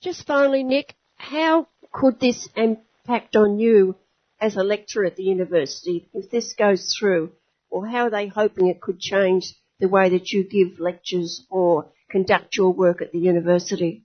[0.00, 3.96] Just finally, Nick, how could this impact on you
[4.40, 7.32] as a lecturer at the university if this goes through?
[7.70, 11.90] Or how are they hoping it could change the way that you give lectures or
[12.10, 14.04] conduct your work at the university?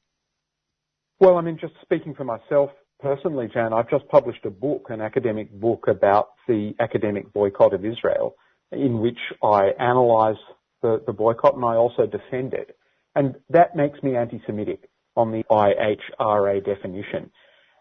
[1.19, 5.01] Well, I mean, just speaking for myself personally, Jan, I've just published a book, an
[5.01, 8.35] academic book about the academic boycott of Israel,
[8.71, 10.37] in which I analyse
[10.81, 12.77] the, the boycott and I also defend it.
[13.15, 17.31] And that makes me anti-Semitic on the IHRA definition.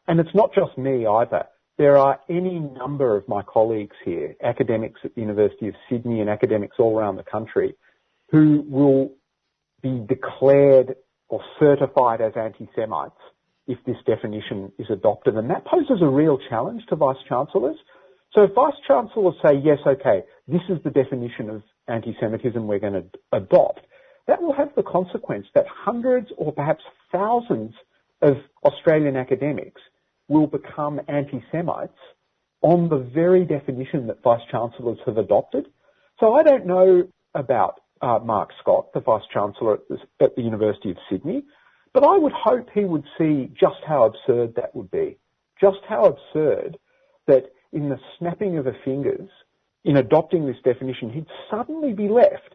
[0.08, 1.46] And it's not just me either.
[1.78, 6.28] There are any number of my colleagues here, academics at the University of Sydney and
[6.28, 7.74] academics all around the country,
[8.30, 9.12] who will
[9.82, 10.96] be declared
[11.28, 13.16] or certified as anti-Semites
[13.66, 15.36] if this definition is adopted.
[15.36, 17.76] And that poses a real challenge to Vice Chancellors.
[18.34, 22.94] So if Vice Chancellors say, yes, okay, this is the definition of anti-Semitism we're going
[22.94, 23.80] to adopt,
[24.26, 27.74] that will have the consequence that hundreds or perhaps thousands
[28.20, 29.80] of Australian academics
[30.32, 31.98] will become anti-Semites
[32.62, 35.66] on the very definition that Vice Chancellors have adopted.
[36.20, 40.42] So I don't know about uh, Mark Scott, the Vice Chancellor at the, at the
[40.42, 41.42] University of Sydney,
[41.92, 45.18] but I would hope he would see just how absurd that would be.
[45.60, 46.78] Just how absurd
[47.26, 49.28] that in the snapping of the fingers,
[49.84, 52.54] in adopting this definition, he'd suddenly be left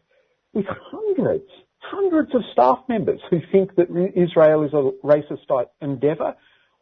[0.54, 1.50] with hundreds,
[1.80, 6.36] hundreds of staff members who think that Israel is a racist endeavour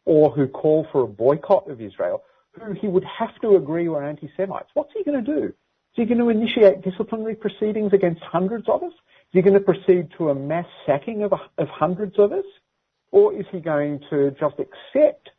[0.05, 4.03] or who call for a boycott of Israel, who he would have to agree were
[4.03, 4.69] anti-Semites.
[4.73, 5.47] What's he going to do?
[5.47, 5.53] Is
[5.95, 8.91] he going to initiate disciplinary proceedings against hundreds of us?
[8.91, 12.45] Is he going to proceed to a mass sacking of, of hundreds of us?
[13.11, 15.29] Or is he going to just accept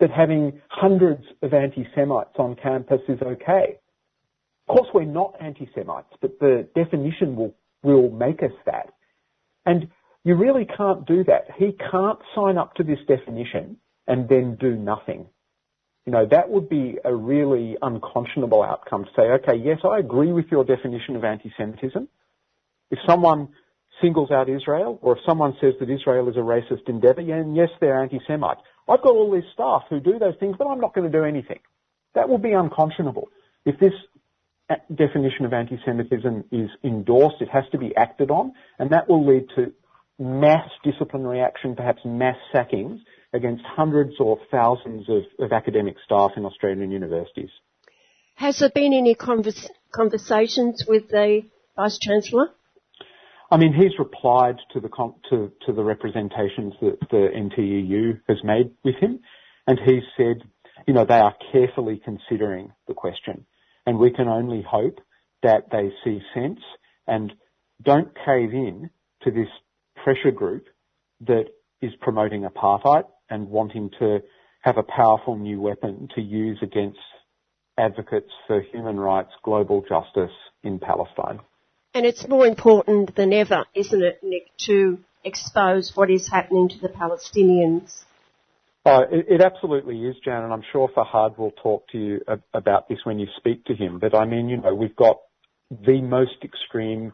[0.00, 3.78] that having hundreds of anti-Semites on campus is okay?
[4.68, 8.90] Of course, we're not anti-Semites, but the definition will, will make us that.
[9.66, 9.88] And
[10.24, 11.48] you really can't do that.
[11.58, 13.76] He can't sign up to this definition
[14.06, 15.26] and then do nothing.
[16.06, 20.32] You know, that would be a really unconscionable outcome to say, okay, yes, I agree
[20.32, 22.08] with your definition of anti-Semitism.
[22.90, 23.48] If someone
[24.02, 27.70] singles out Israel, or if someone says that Israel is a racist endeavour, and yes,
[27.80, 28.60] they're anti-Semites.
[28.86, 31.24] I've got all these staff who do those things, but I'm not going to do
[31.24, 31.60] anything.
[32.14, 33.28] That would be unconscionable.
[33.64, 33.94] If this
[34.94, 39.46] definition of anti-Semitism is endorsed, it has to be acted on, and that will lead
[39.56, 39.72] to
[40.18, 43.00] mass disciplinary action, perhaps mass sackings
[43.34, 47.50] against hundreds or thousands of, of academic staff in Australian universities.
[48.36, 51.42] Has there been any convers- conversations with the
[51.76, 52.50] Vice Chancellor?
[53.50, 54.88] I mean, he's replied to the
[55.30, 59.20] to, to the representations that the NTEU has made with him,
[59.66, 60.42] and he's said,
[60.86, 63.46] you know, they are carefully considering the question,
[63.86, 64.98] and we can only hope
[65.42, 66.60] that they see sense
[67.06, 67.32] and
[67.82, 68.90] don't cave in
[69.22, 69.48] to this
[70.02, 70.66] pressure group
[71.20, 71.46] that
[71.82, 74.20] is promoting apartheid and wanting to
[74.60, 76.98] have a powerful new weapon to use against
[77.76, 81.40] advocates for human rights, global justice in Palestine.
[81.92, 86.78] And it's more important than ever, isn't it, Nick, to expose what is happening to
[86.78, 88.04] the Palestinians?
[88.86, 92.20] Uh, it, it, absolutely is, Jan, and I'm sure Fahad will talk to you
[92.52, 93.98] about this when you speak to him.
[93.98, 95.18] But I mean, you know, we've got
[95.70, 97.12] the most extreme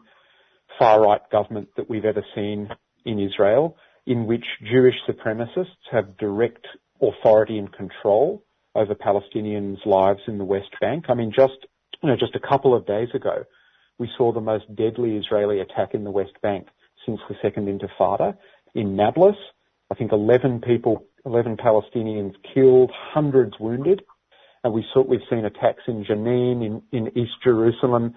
[0.77, 2.69] far-right government that we've ever seen
[3.05, 3.77] in Israel
[4.11, 6.67] in which Jewish supremacists have direct
[7.01, 8.43] authority and control
[8.75, 11.05] over Palestinians' lives in the West Bank.
[11.07, 11.65] I mean, just
[12.03, 13.45] you know, just a couple of days ago,
[13.99, 16.67] we saw the most deadly Israeli attack in the West Bank
[17.05, 18.35] since the Second Intifada
[18.75, 19.37] in Nablus.
[19.89, 24.01] I think 11 people, 11 Palestinians killed, hundreds wounded.
[24.65, 28.15] And we saw, we've seen attacks in Jenin, in, in East Jerusalem.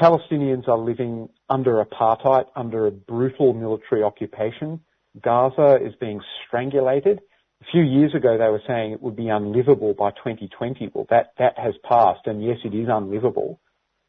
[0.00, 4.80] Palestinians are living under apartheid, under a brutal military occupation.
[5.22, 7.20] Gaza is being strangulated.
[7.62, 10.90] A few years ago, they were saying it would be unlivable by 2020.
[10.94, 13.60] Well, that, that has passed, and yes, it is unlivable.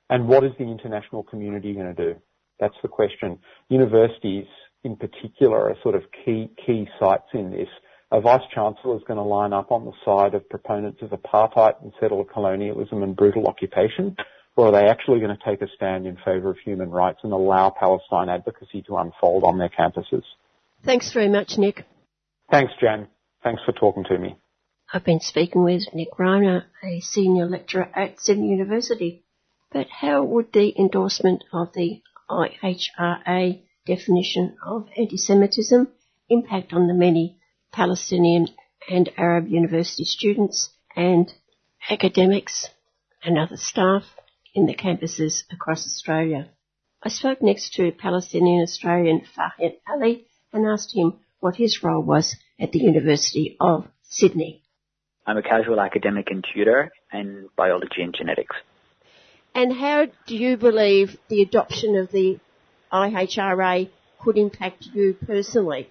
[0.09, 2.19] And what is the international community going to do?
[2.59, 3.39] That's the question.
[3.69, 4.45] Universities,
[4.83, 7.67] in particular, are sort of key, key sites in this.
[8.11, 11.81] A vice chancellor is going to line up on the side of proponents of apartheid
[11.81, 14.15] and settler colonialism and brutal occupation,
[14.55, 17.31] or are they actually going to take a stand in favour of human rights and
[17.31, 20.23] allow Palestine advocacy to unfold on their campuses?
[20.83, 21.85] Thanks very much, Nick.
[22.49, 23.07] Thanks, Jan.
[23.43, 24.35] Thanks for talking to me.
[24.91, 29.23] I've been speaking with Nick Riemer, a senior lecturer at Sydney University.
[29.71, 35.87] But how would the endorsement of the IHRA definition of anti-Semitism
[36.29, 37.37] impact on the many
[37.71, 38.47] Palestinian
[38.89, 41.31] and Arab university students and
[41.89, 42.67] academics
[43.23, 44.03] and other staff
[44.53, 46.49] in the campuses across Australia?
[47.03, 52.35] I spoke next to Palestinian Australian Fahad Ali and asked him what his role was
[52.59, 54.61] at the University of Sydney.
[55.25, 58.55] I'm a casual academic and tutor in biology and genetics.
[59.53, 62.39] And how do you believe the adoption of the
[62.91, 63.89] IHRA
[64.19, 65.89] could impact you personally?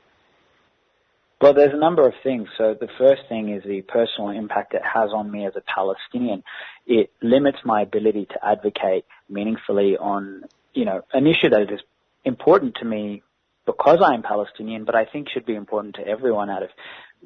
[1.40, 2.48] Well, there's a number of things.
[2.58, 6.42] So the first thing is the personal impact it has on me as a Palestinian.
[6.86, 10.44] It limits my ability to advocate meaningfully on
[10.74, 11.80] you know, an issue that is
[12.24, 13.22] important to me
[13.66, 16.70] because I am Palestinian, but I think should be important to everyone out of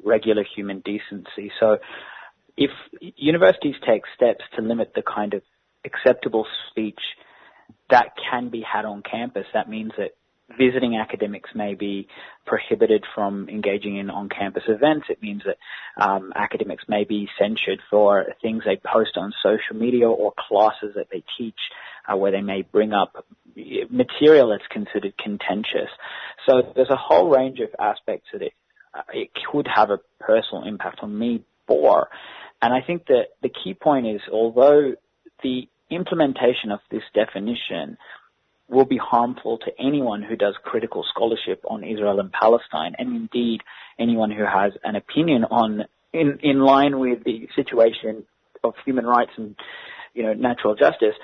[0.03, 1.51] regular human decency.
[1.59, 1.77] So
[2.57, 5.41] if universities take steps to limit the kind of
[5.85, 6.99] acceptable speech
[7.89, 10.11] that can be had on campus, that means that
[10.49, 12.07] visiting academics may be
[12.45, 15.07] prohibited from engaging in on-campus events.
[15.09, 15.57] It means that
[16.01, 21.07] um, academics may be censured for things they post on social media or classes that
[21.11, 21.59] they teach
[22.07, 23.25] uh, where they may bring up
[23.89, 25.89] material that's considered contentious.
[26.47, 28.53] So there's a whole range of aspects that it,
[28.93, 32.09] uh, it could have a personal impact on me for.
[32.61, 34.93] And I think that the key point is although
[35.43, 37.97] the implementation of this definition
[38.67, 43.61] will be harmful to anyone who does critical scholarship on Israel and Palestine, and indeed
[43.99, 48.23] anyone who has an opinion on, in, in line with the situation
[48.63, 49.55] of human rights and,
[50.13, 51.15] you know, natural justice.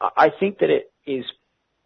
[0.00, 1.24] I think that it is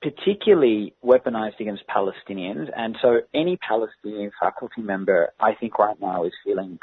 [0.02, 6.32] particularly weaponized against Palestinians, and so any Palestinian faculty member, I think right now is
[6.44, 6.78] feeling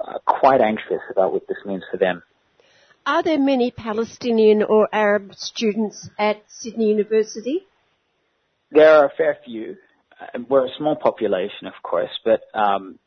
[0.00, 2.22] uh, quite anxious about what this means for them.
[3.06, 7.66] Are there many Palestinian or Arab students at Sydney University?
[8.70, 9.76] There are a fair few.
[10.18, 12.98] Uh, we're a small population, of course, but um,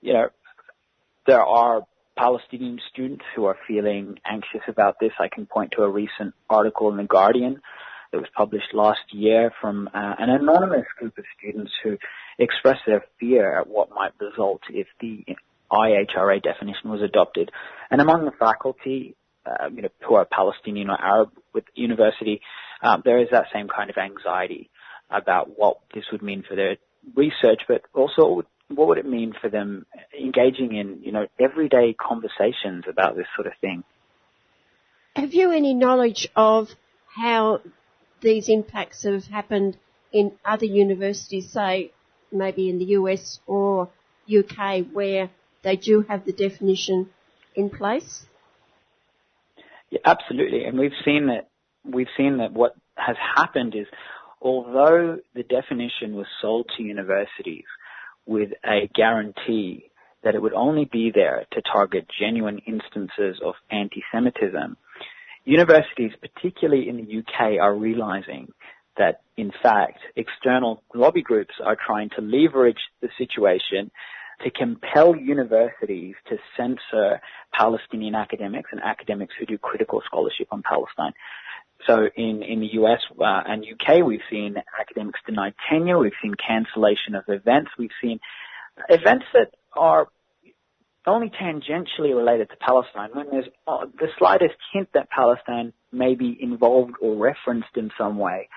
[0.00, 0.28] you know
[1.26, 1.82] there are
[2.16, 5.12] Palestinian students who are feeling anxious about this.
[5.20, 7.60] I can point to a recent article in the Guardian
[8.12, 11.98] that was published last year from uh, an anonymous group of students who
[12.38, 15.22] expressed their fear at what might result if the
[15.70, 17.50] IHRA definition was adopted.
[17.90, 19.16] And among the faculty,
[19.46, 22.40] uh, you know, who are Palestinian or Arab with university,
[22.82, 24.70] um, there is that same kind of anxiety
[25.10, 26.76] about what this would mean for their
[27.14, 29.86] research, but also what would it mean for them
[30.18, 33.84] engaging in, you know, everyday conversations about this sort of thing?
[35.14, 36.68] Have you any knowledge of
[37.14, 37.60] how
[38.20, 39.76] these impacts have happened
[40.12, 41.92] in other universities, say
[42.32, 43.90] maybe in the US or
[44.26, 45.30] UK, where
[45.62, 47.10] they do have the definition
[47.54, 48.26] in place?
[49.94, 51.48] Yeah, absolutely, and we've seen that.
[51.84, 53.86] We've seen that what has happened is,
[54.40, 57.64] although the definition was sold to universities
[58.26, 59.90] with a guarantee
[60.24, 64.76] that it would only be there to target genuine instances of anti-Semitism,
[65.44, 68.48] universities, particularly in the UK, are realizing
[68.96, 73.90] that in fact external lobby groups are trying to leverage the situation
[74.42, 77.20] to compel universities to censor
[77.52, 81.12] Palestinian academics and academics who do critical scholarship on Palestine.
[81.86, 86.34] So in, in the US uh, and UK, we've seen academics denied tenure, we've seen
[86.34, 88.20] cancellation of events, we've seen
[88.88, 90.08] events that are
[91.06, 93.10] only tangentially related to Palestine.
[93.12, 98.18] When there's uh, the slightest hint that Palestine may be involved or referenced in some
[98.18, 98.48] way,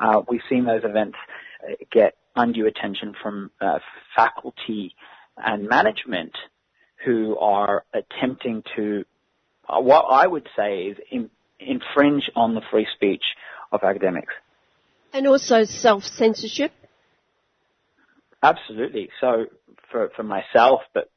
[0.00, 1.16] uh, we've seen those events
[1.62, 3.78] uh, get undue attention from uh,
[4.16, 4.94] faculty
[5.36, 6.32] and management
[7.04, 9.04] who are attempting to,
[9.68, 13.24] uh, what I would say is in, infringe on the free speech
[13.70, 14.32] of academics.
[15.12, 16.72] And also self-censorship?
[18.42, 19.10] Absolutely.
[19.20, 19.46] So
[19.90, 21.10] for, for myself, but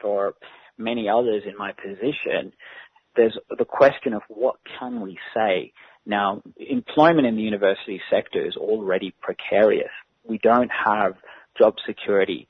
[0.00, 0.34] for
[0.78, 2.52] many others in my position,
[3.16, 5.72] there's the question of what can we say.
[6.04, 9.90] Now, employment in the university sector is already precarious.
[10.24, 11.14] We don't have
[11.58, 12.48] job security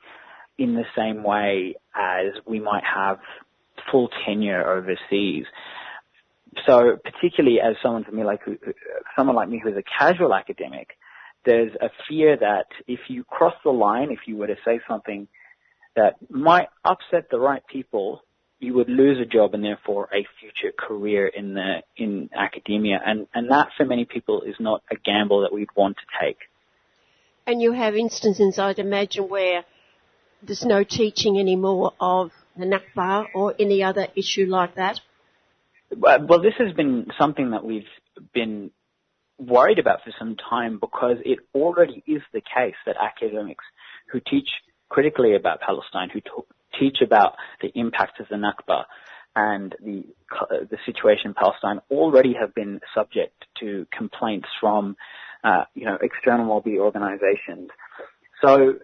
[0.59, 3.19] in the same way as we might have
[3.91, 5.45] full tenure overseas.
[6.67, 8.41] So particularly as someone for me like
[9.17, 10.91] someone like me who's a casual academic,
[11.45, 15.27] there's a fear that if you cross the line, if you were to say something
[15.97, 18.23] that might upset the right people,
[18.61, 23.27] you would lose a job and therefore a future career in the in academia, and
[23.35, 26.39] and that for many people is not a gamble that we'd want to take.
[27.45, 29.65] And you have instances, I'd imagine, where
[30.43, 35.01] there's no teaching anymore of the Nakba or any other issue like that?
[35.97, 37.87] Well, this has been something that we've
[38.33, 38.71] been
[39.39, 43.65] worried about for some time because it already is the case that academics
[44.11, 44.49] who teach
[44.89, 46.21] critically about Palestine, who
[46.79, 48.85] teach about the impact of the Nakba
[49.35, 50.05] and the
[50.71, 54.97] the situation in Palestine, already have been subject to complaints from
[55.45, 57.71] uh, you know external lobby organisations.
[58.45, 58.75] So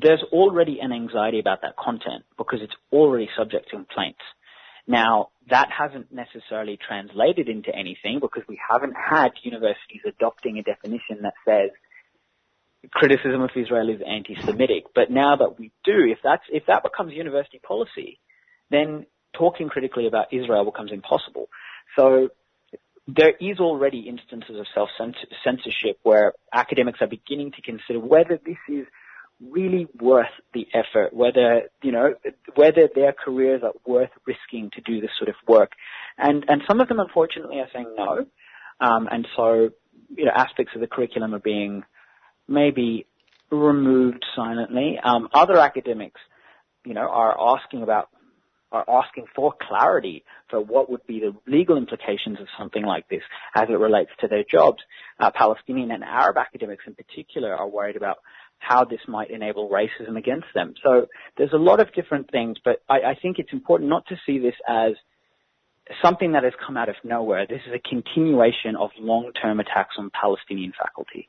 [0.00, 4.20] there's already an anxiety about that content because it's already subject to complaints.
[4.86, 11.22] Now, that hasn't necessarily translated into anything because we haven't had universities adopting a definition
[11.22, 11.70] that says
[12.90, 14.86] criticism of Israel is anti-Semitic.
[14.94, 18.18] But now that we do, if that's, if that becomes university policy,
[18.70, 21.48] then talking critically about Israel becomes impossible.
[21.96, 22.30] So
[23.06, 28.86] there is already instances of self-censorship where academics are beginning to consider whether this is
[29.40, 32.14] really worth the effort, whether, you know,
[32.54, 35.72] whether their careers are worth risking to do this sort of work.
[36.18, 38.26] And, and some of them unfortunately are saying no.
[38.80, 39.70] Um, and so,
[40.16, 41.84] you know, aspects of the curriculum are being
[42.48, 43.06] maybe
[43.50, 44.98] removed silently.
[45.02, 46.20] Um, other academics,
[46.84, 48.08] you know, are asking about
[48.72, 53.22] are asking for clarity for what would be the legal implications of something like this
[53.54, 54.78] as it relates to their jobs.
[55.18, 58.18] Uh, Palestinian and Arab academics in particular are worried about
[58.60, 60.74] how this might enable racism against them.
[60.84, 61.06] So
[61.36, 64.38] there's a lot of different things, but I, I think it's important not to see
[64.38, 64.92] this as
[66.02, 67.46] something that has come out of nowhere.
[67.48, 71.28] This is a continuation of long-term attacks on Palestinian faculty.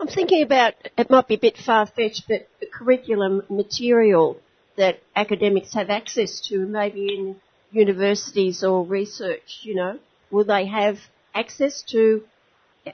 [0.00, 4.38] I'm thinking about, it might be a bit far-fetched, but the curriculum material
[4.76, 7.36] that academics have access to, maybe in
[7.70, 9.98] universities or research, you know,
[10.30, 10.98] will they have
[11.34, 12.22] access to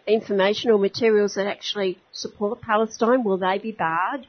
[0.07, 3.25] information or materials that actually support Palestine?
[3.25, 4.27] Will they be barred?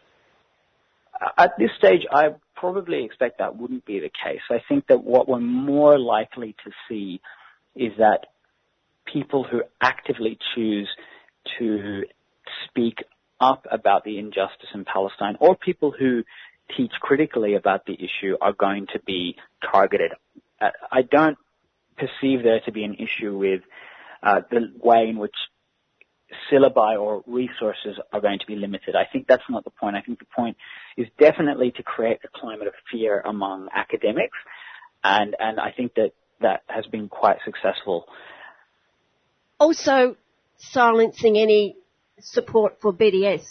[1.38, 4.42] At this stage, I probably expect that wouldn't be the case.
[4.50, 7.22] I think that what we're more likely to see
[7.76, 8.28] is that
[9.12, 10.90] people who actively choose
[11.60, 12.04] to
[12.68, 13.04] speak
[13.40, 16.24] up about the injustice in Palestine or people who
[16.76, 19.36] teach critically about the issue are going to be
[19.72, 20.12] targeted.
[20.60, 21.38] Uh, I don't
[21.98, 23.75] perceive there to be an issue with uh,
[24.26, 25.36] the way in which
[26.52, 28.96] syllabi or resources are going to be limited.
[28.96, 29.96] I think that's not the point.
[29.96, 30.58] I think the point
[30.98, 34.38] is definitely to create a climate of fear among academics,
[35.04, 36.12] and and I think that
[36.42, 38.06] that has been quite successful.
[39.60, 40.18] Also,
[40.58, 41.78] silencing any
[42.20, 43.46] support for BDS.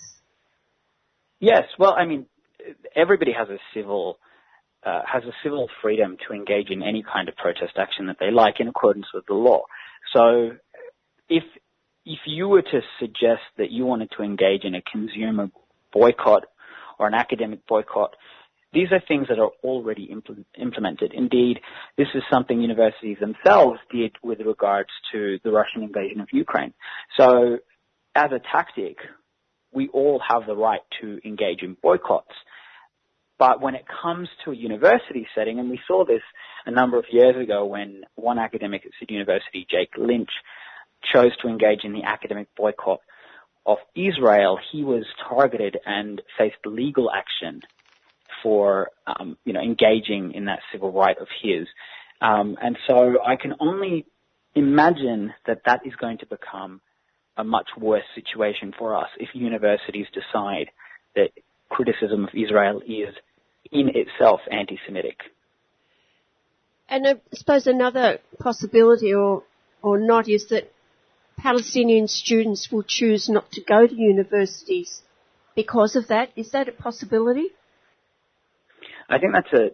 [1.40, 2.26] Yes, well, I mean,
[2.94, 4.18] everybody has a civil
[4.84, 8.30] uh, has a civil freedom to engage in any kind of protest action that they
[8.30, 9.62] like in accordance with the law.
[10.12, 10.50] So,
[11.28, 11.44] if
[12.06, 15.48] if you were to suggest that you wanted to engage in a consumer
[15.92, 16.44] boycott
[16.98, 18.14] or an academic boycott,
[18.74, 21.12] these are things that are already impl- implemented.
[21.14, 21.60] Indeed,
[21.96, 26.74] this is something universities themselves did with regards to the Russian invasion of Ukraine.
[27.16, 27.58] So,
[28.14, 28.98] as a tactic,
[29.72, 32.34] we all have the right to engage in boycotts.
[33.38, 36.22] But when it comes to a university setting, and we saw this
[36.66, 40.30] a number of years ago when one academic at Sydney University, Jake Lynch,
[41.12, 43.00] chose to engage in the academic boycott
[43.66, 47.62] of Israel, he was targeted and faced legal action
[48.42, 51.66] for, um, you know, engaging in that civil right of his.
[52.20, 54.06] Um, and so I can only
[54.54, 56.80] imagine that that is going to become
[57.36, 60.70] a much worse situation for us if universities decide
[61.16, 61.30] that
[61.68, 63.14] criticism of Israel is
[63.72, 65.18] in itself anti-Semitic.
[66.88, 69.42] And I suppose another possibility or,
[69.82, 70.70] or not is that
[71.36, 75.02] Palestinian students will choose not to go to universities
[75.54, 76.30] because of that.
[76.36, 77.48] Is that a possibility?
[79.08, 79.70] I think that's a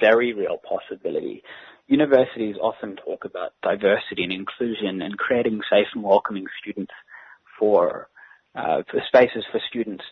[0.00, 1.42] very real possibility.
[1.88, 6.92] Universities often talk about diversity and inclusion and creating safe and welcoming students
[7.58, 8.08] for,
[8.54, 10.04] uh, for spaces for students.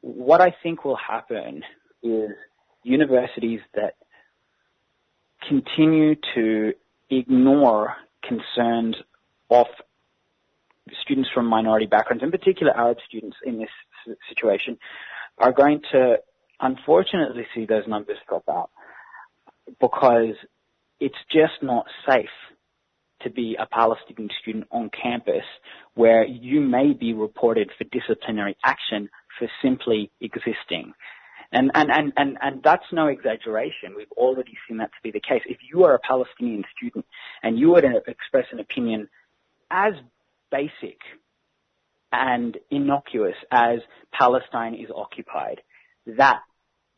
[0.00, 1.62] What I think will happen
[2.02, 2.30] is
[2.82, 3.94] universities that
[5.48, 6.72] continue to
[7.10, 8.96] ignore concerns
[9.50, 9.66] of
[11.02, 14.78] students from minority backgrounds, in particular Arab students in this situation,
[15.38, 16.16] are going to
[16.60, 18.70] unfortunately see those numbers drop out
[19.80, 20.34] because
[20.98, 22.28] it's just not safe
[23.22, 25.44] to be a Palestinian student on campus
[25.94, 29.08] where you may be reported for disciplinary action
[29.38, 30.92] for simply existing.
[31.52, 33.94] And, and, and, and, and that's no exaggeration.
[33.96, 35.42] We've already seen that to be the case.
[35.46, 37.04] If you are a Palestinian student
[37.42, 39.08] and you were to express an opinion
[39.70, 39.94] as
[40.50, 40.98] basic
[42.12, 43.78] and innocuous as
[44.12, 45.60] Palestine is occupied,
[46.06, 46.40] that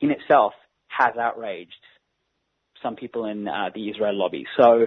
[0.01, 0.53] in itself
[0.89, 1.73] has outraged
[2.83, 4.47] some people in uh, the Israel lobby.
[4.57, 4.87] So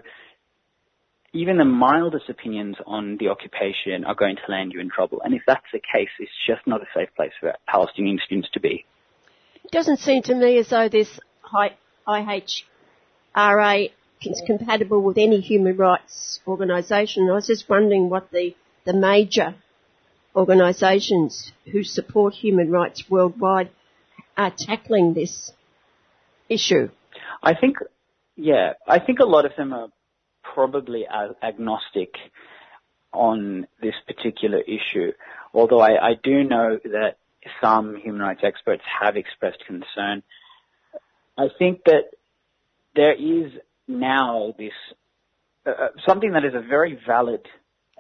[1.34, 5.22] even the mildest opinions on the occupation are going to land you in trouble.
[5.24, 8.60] And if that's the case, it's just not a safe place for Palestinian students to
[8.60, 8.86] be.
[9.64, 11.20] It doesn't seem to me as though this
[12.08, 17.30] IHRA is compatible with any human rights organisation.
[17.30, 18.56] I was just wondering what the,
[18.86, 19.56] the major
[20.36, 23.70] organisations who support human rights worldwide
[24.38, 25.52] are tackling this
[26.50, 26.90] issue.
[27.42, 27.78] I think,
[28.36, 29.88] yeah, I think a lot of them are
[30.44, 31.06] probably
[31.42, 32.14] agnostic
[33.14, 35.12] on this particular issue.
[35.54, 37.18] Although I, I do know that
[37.62, 40.24] some human rights experts have expressed concern.
[41.38, 42.12] I think that
[42.96, 43.52] there is
[43.88, 44.74] now this
[45.66, 47.42] uh, something that is a very valid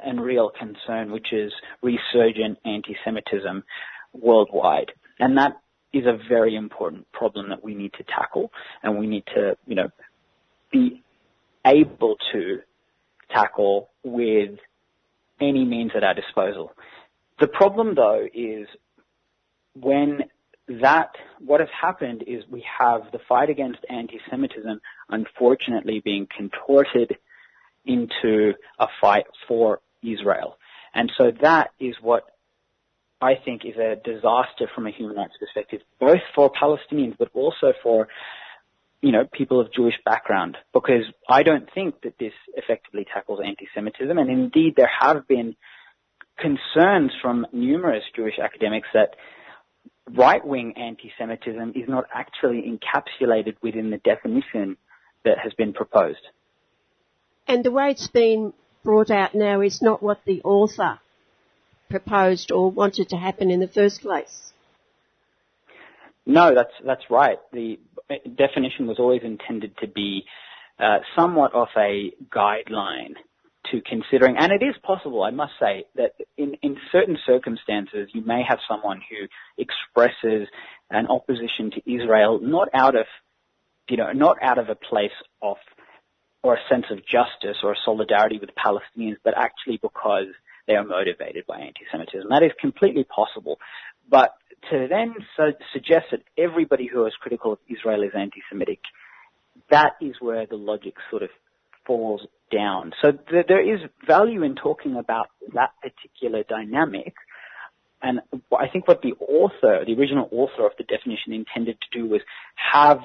[0.04, 1.52] and real concern, which is
[1.82, 3.64] resurgent anti-Semitism
[4.14, 4.92] worldwide.
[5.20, 5.54] And that
[5.94, 8.52] is a very important problem that we need to tackle
[8.84, 9.90] and we need to, you know,
[10.72, 11.02] be
[11.66, 12.60] able to
[13.34, 14.52] tackle with
[15.40, 16.72] any means at our disposal.
[17.40, 18.68] The problem though is
[19.74, 20.24] when
[20.68, 27.18] that, what has happened is we have the fight against anti-Semitism unfortunately being contorted
[27.86, 30.58] into a fight for Israel.
[30.94, 32.24] And so that is what
[33.22, 37.74] I think is a disaster from a human rights perspective, both for Palestinians but also
[37.84, 38.08] for
[39.02, 44.18] you know, people of Jewish background, because I don't think that this effectively tackles anti-Semitism,
[44.18, 45.56] and indeed there have been
[46.40, 49.16] concerns from numerous Jewish academics that
[50.12, 54.78] right-wing anti-Semitism is not actually encapsulated within the definition
[55.24, 56.20] that has been proposed.
[57.48, 58.54] And the way it's been
[58.84, 61.00] brought out now is not what the author
[61.90, 64.54] proposed or wanted to happen in the first place.
[66.26, 67.38] No, that's that's right.
[67.54, 67.80] The
[68.36, 70.26] definition was always intended to be
[70.80, 73.14] uh, somewhat of a guideline
[73.72, 78.24] to considering, and it is possible, I must say, that in, in certain circumstances you
[78.26, 79.28] may have someone who
[79.58, 80.48] expresses
[80.90, 83.06] an opposition to Israel not out of,
[83.90, 85.12] you know, not out of a place
[85.42, 85.58] of
[86.44, 90.28] or a sense of justice or solidarity with Palestinians, but actually because
[90.68, 92.30] they are motivated by anti-Semitism.
[92.30, 93.58] That is completely possible.
[94.10, 94.36] But
[94.70, 98.80] to then su- suggest that everybody who is critical of Israel is anti-Semitic,
[99.72, 101.30] that is where the logic sort of
[101.86, 102.22] falls
[102.52, 102.92] down.
[103.02, 107.14] So th- there is value in talking about that particular dynamic.
[108.02, 108.22] And
[108.58, 112.22] I think what the author, the original author of the definition intended to do was
[112.74, 113.00] have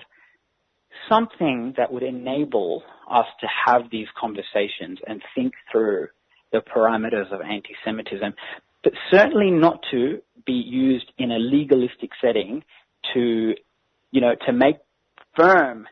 [1.08, 6.08] something that would enable us to have these conversations and think through
[6.52, 8.34] the parameters of anti-Semitism,
[8.82, 12.64] but certainly not to be used in a legalistic setting
[13.14, 13.54] to,
[14.10, 14.76] you know, to make
[15.36, 15.86] firm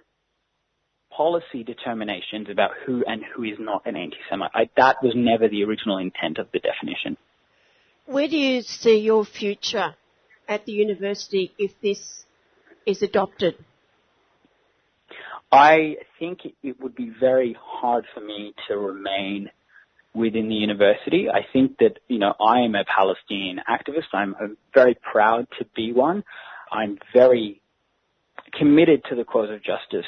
[1.18, 4.52] policy determinations about who and who is not an anti-Semite.
[4.54, 7.16] I, that was never the original intent of the definition.
[8.06, 9.96] Where do you see your future
[10.48, 12.00] at the university if this
[12.86, 13.56] is adopted?
[15.50, 19.50] I think it would be very hard for me to remain
[20.14, 21.26] within the university.
[21.28, 24.08] I think that, you know, I am a Palestinian activist.
[24.12, 26.22] I'm, I'm very proud to be one.
[26.70, 27.60] I'm very
[28.58, 30.06] committed to the cause of justice,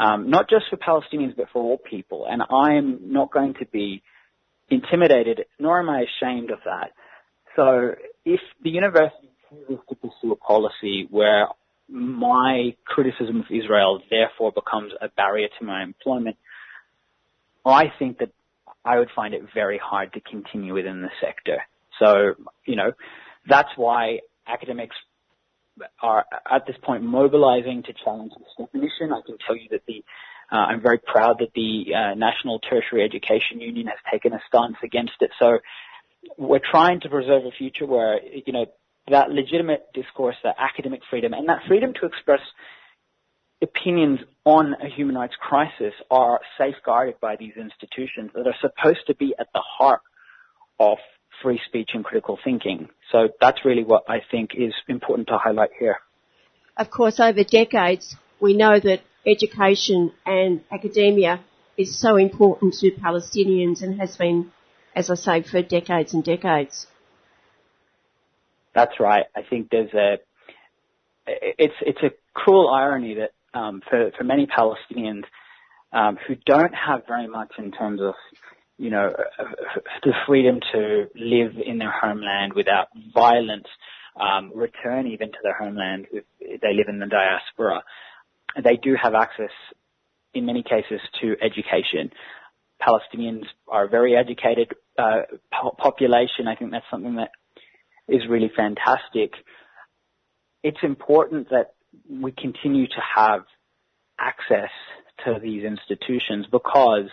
[0.00, 2.26] um, not just for Palestinians, but for all people.
[2.28, 4.02] And I'm not going to be
[4.70, 6.92] intimidated, nor am I ashamed of that.
[7.54, 7.94] So
[8.24, 11.48] if the university chooses to pursue a policy where
[11.88, 16.36] my criticism of Israel therefore becomes a barrier to my employment,
[17.66, 18.30] I think that
[18.84, 21.58] I would find it very hard to continue within the sector.
[21.98, 22.92] So, you know,
[23.46, 24.96] that's why academics
[26.02, 29.12] are at this point mobilizing to challenge this definition.
[29.12, 30.04] I can tell you that the
[30.52, 34.76] uh, I'm very proud that the uh, National Tertiary Education Union has taken a stance
[34.82, 35.30] against it.
[35.38, 35.58] So
[36.36, 38.66] we're trying to preserve a future where you know
[39.08, 42.40] that legitimate discourse, that academic freedom, and that freedom to express
[43.62, 49.14] opinions on a human rights crisis are safeguarded by these institutions that are supposed to
[49.14, 50.00] be at the heart
[50.78, 50.98] of
[51.42, 52.88] free speech and critical thinking.
[53.12, 55.96] So that's really what I think is important to highlight here.
[56.76, 61.40] Of course, over decades, we know that education and academia
[61.76, 64.52] is so important to Palestinians and has been,
[64.94, 66.86] as I say, for decades and decades.
[68.74, 69.26] That's right.
[69.34, 70.18] I think there's a,
[71.26, 75.24] it's, it's a cruel irony that um, for, for many Palestinians
[75.92, 78.14] um, who don't have very much in terms of,
[78.80, 79.12] you know,
[80.02, 83.66] the freedom to live in their homeland without violence,
[84.18, 86.24] um, return even to their homeland if
[86.62, 87.82] they live in the diaspora.
[88.64, 89.50] They do have access,
[90.32, 92.10] in many cases, to education.
[92.80, 96.48] Palestinians are a very educated uh, po- population.
[96.48, 97.32] I think that's something that
[98.08, 99.32] is really fantastic.
[100.62, 101.74] It's important that
[102.10, 103.42] we continue to have
[104.18, 104.70] access
[105.26, 107.10] to these institutions because,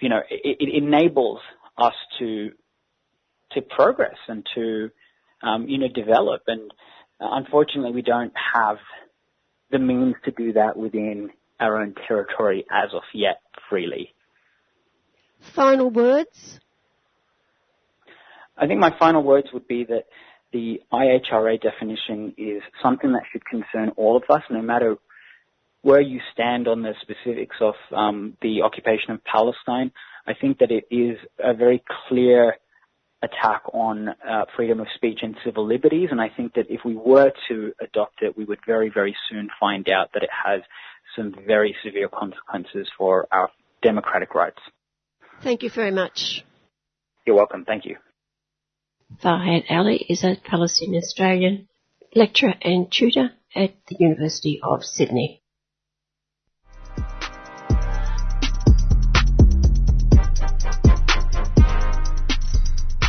[0.00, 1.40] you know, it, it enables
[1.76, 2.50] us to
[3.52, 4.90] to progress and to,
[5.42, 6.42] um, you know, develop.
[6.46, 6.70] And
[7.20, 8.76] uh, unfortunately, we don't have
[9.70, 14.14] the means to do that within our own territory as of yet freely.
[15.54, 16.60] Final words?
[18.56, 20.04] I think my final words would be that
[20.52, 24.96] the IHRA definition is something that should concern all of us, no matter
[25.88, 29.90] where you stand on the specifics of um, the occupation of Palestine,
[30.26, 32.56] I think that it is a very clear
[33.22, 36.08] attack on uh, freedom of speech and civil liberties.
[36.10, 39.48] And I think that if we were to adopt it, we would very, very soon
[39.58, 40.60] find out that it has
[41.16, 43.48] some very severe consequences for our
[43.82, 44.60] democratic rights.
[45.42, 46.44] Thank you very much.
[47.26, 47.64] You're welcome.
[47.64, 47.96] Thank you.
[49.24, 51.66] Fahad Ali is a Palestinian Australian
[52.14, 55.37] lecturer and tutor at the University of Sydney.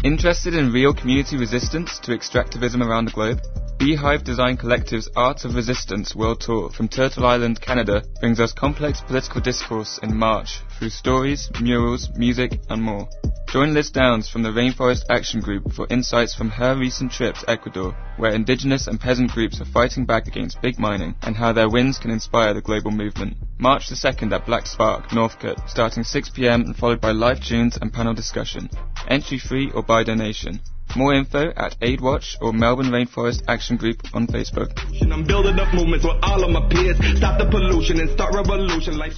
[0.02, 3.42] Interested in real community resistance to extractivism around the globe?
[3.78, 9.02] Beehive Design Collective's Art of Resistance World Tour from Turtle Island, Canada brings us complex
[9.02, 13.08] political discourse in March through stories, murals, music, and more.
[13.50, 17.50] Join Liz Downs from the Rainforest Action Group for insights from her recent trip to
[17.50, 21.70] Ecuador, where indigenous and peasant groups are fighting back against big mining and how their
[21.70, 23.36] wins can inspire the global movement.
[23.58, 27.92] March the 2nd at Black Spark, Northcote, starting 6pm and followed by live tunes and
[27.92, 28.70] panel discussion.
[29.08, 30.62] Entry free or by donation.
[30.96, 34.72] More info at AidWatch or Melbourne Rainforest Action Group on Facebook.
[35.12, 36.98] I'm building up movements with all of my peers.
[37.18, 39.12] Stop the pollution and start revolution like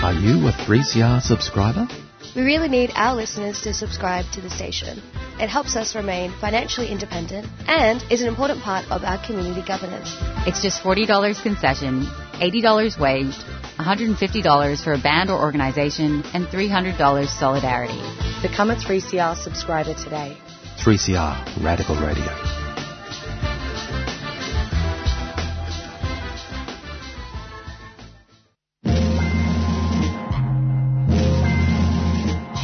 [0.00, 1.88] Are you a 3CR subscriber?
[2.36, 5.02] We really need our listeners to subscribe to the station.
[5.40, 10.14] It helps us remain financially independent and is an important part of our community governance.
[10.46, 12.02] It's just $40 concession,
[12.34, 13.44] $80 waged,
[13.78, 18.00] $150 for a band or organization, and $300 solidarity.
[18.40, 20.38] Become a 3CR subscriber today.
[20.78, 22.67] 3CR Radical Radio.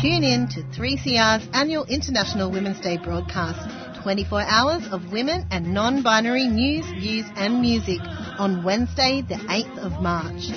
[0.05, 4.02] Tune in to 3CR's annual International Women's Day broadcast.
[4.02, 8.01] 24 hours of women and non-binary news, views and music
[8.39, 10.52] on Wednesday the 8th of March.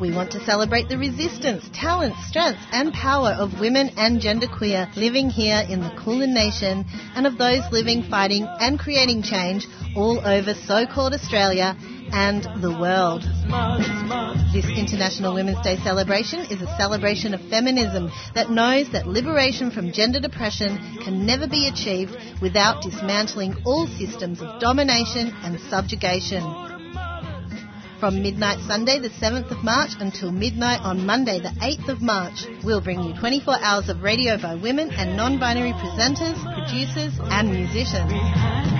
[0.00, 5.30] We want to celebrate the resistance, talent, strength and power of women and genderqueer living
[5.30, 10.54] here in the Kulin Nation and of those living, fighting and creating change all over
[10.54, 11.76] so-called Australia
[12.12, 13.22] and the world.
[14.52, 19.92] This International Women's Day celebration is a celebration of feminism that knows that liberation from
[19.92, 26.42] gender depression can never be achieved without dismantling all systems of domination and subjugation.
[28.00, 32.46] From midnight Sunday the 7th of March until midnight on Monday the 8th of March,
[32.64, 38.79] we'll bring you 24 hours of radio by women and non-binary presenters, producers and musicians.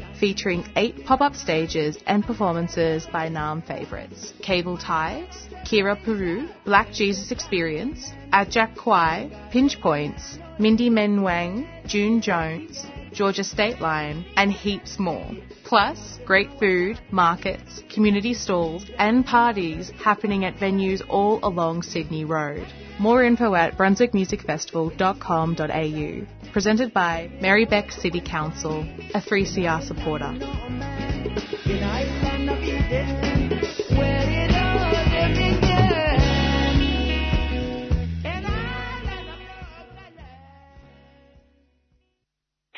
[0.21, 7.31] featuring eight pop-up stages and performances by NAM favourites, Cable Ties, Kira Puru, Black Jesus
[7.31, 14.99] Experience, Ajak Kwai, Pinch Points, Mindy Meng Wang, June Jones, Georgia State Line, and heaps
[14.99, 15.27] more.
[15.63, 22.67] Plus, great food, markets, community stalls, and parties happening at venues all along Sydney Road.
[22.99, 26.51] More info at brunswickmusicfestival.com.au.
[26.51, 30.37] Presented by Merri-bek City Council, a 3CR supporter.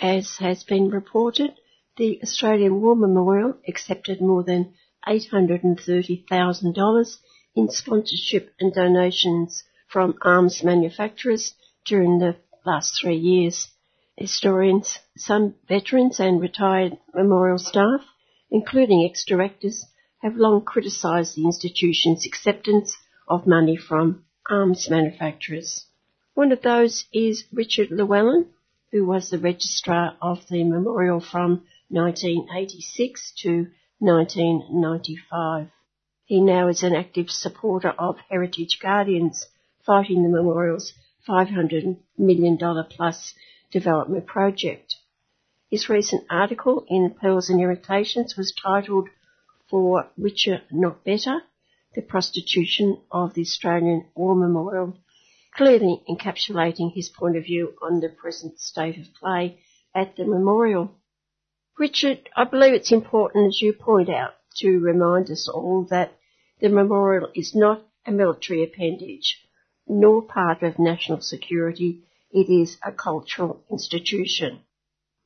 [0.01, 1.53] As has been reported,
[1.97, 4.73] the Australian War Memorial accepted more than
[5.07, 7.17] $830,000
[7.55, 9.63] in sponsorship and donations
[9.93, 11.53] from arms manufacturers
[11.85, 13.67] during the last three years.
[14.17, 18.01] Historians, some veterans and retired memorial staff,
[18.49, 19.85] including ex-directors,
[20.23, 22.97] have long criticised the institution's acceptance
[23.27, 25.85] of money from arms manufacturers.
[26.33, 28.47] One of those is Richard Llewellyn,
[28.91, 33.67] who was the registrar of the memorial from 1986 to
[33.99, 35.67] 1995.
[36.25, 39.45] He now is an active supporter of Heritage Guardians,
[39.85, 40.93] fighting the memorial's
[41.27, 42.57] $500 million
[42.89, 43.33] plus
[43.71, 44.95] development project.
[45.69, 49.09] His recent article in Pearls and Irritations was titled
[49.69, 51.41] For Richer Not Better,
[51.95, 54.97] the prostitution of the Australian War Memorial
[55.55, 59.59] clearly encapsulating his point of view on the present state of play
[59.93, 60.91] at the memorial.
[61.77, 66.13] Richard, I believe it's important, as you point out, to remind us all that
[66.59, 69.39] the memorial is not a military appendage
[69.87, 72.03] nor part of national security.
[72.31, 74.61] It is a cultural institution.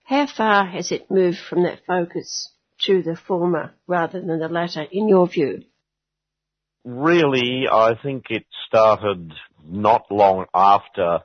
[0.04, 2.52] How far has it moved from that focus
[2.82, 5.64] to the former rather than the latter, in your view?
[6.86, 9.34] Really, I think it started
[9.66, 11.20] not long after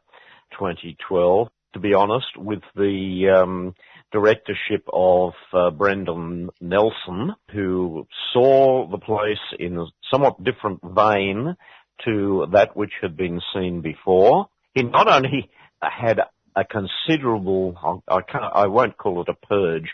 [0.58, 3.74] 2012, to be honest, with the um,
[4.10, 11.56] directorship of uh, Brendan Nelson, who saw the place in a somewhat different vein
[12.04, 14.48] to that which had been seen before.
[14.74, 15.50] He not only
[15.80, 16.20] had
[16.54, 19.90] a considerable, I, can't, I won't call it a purge,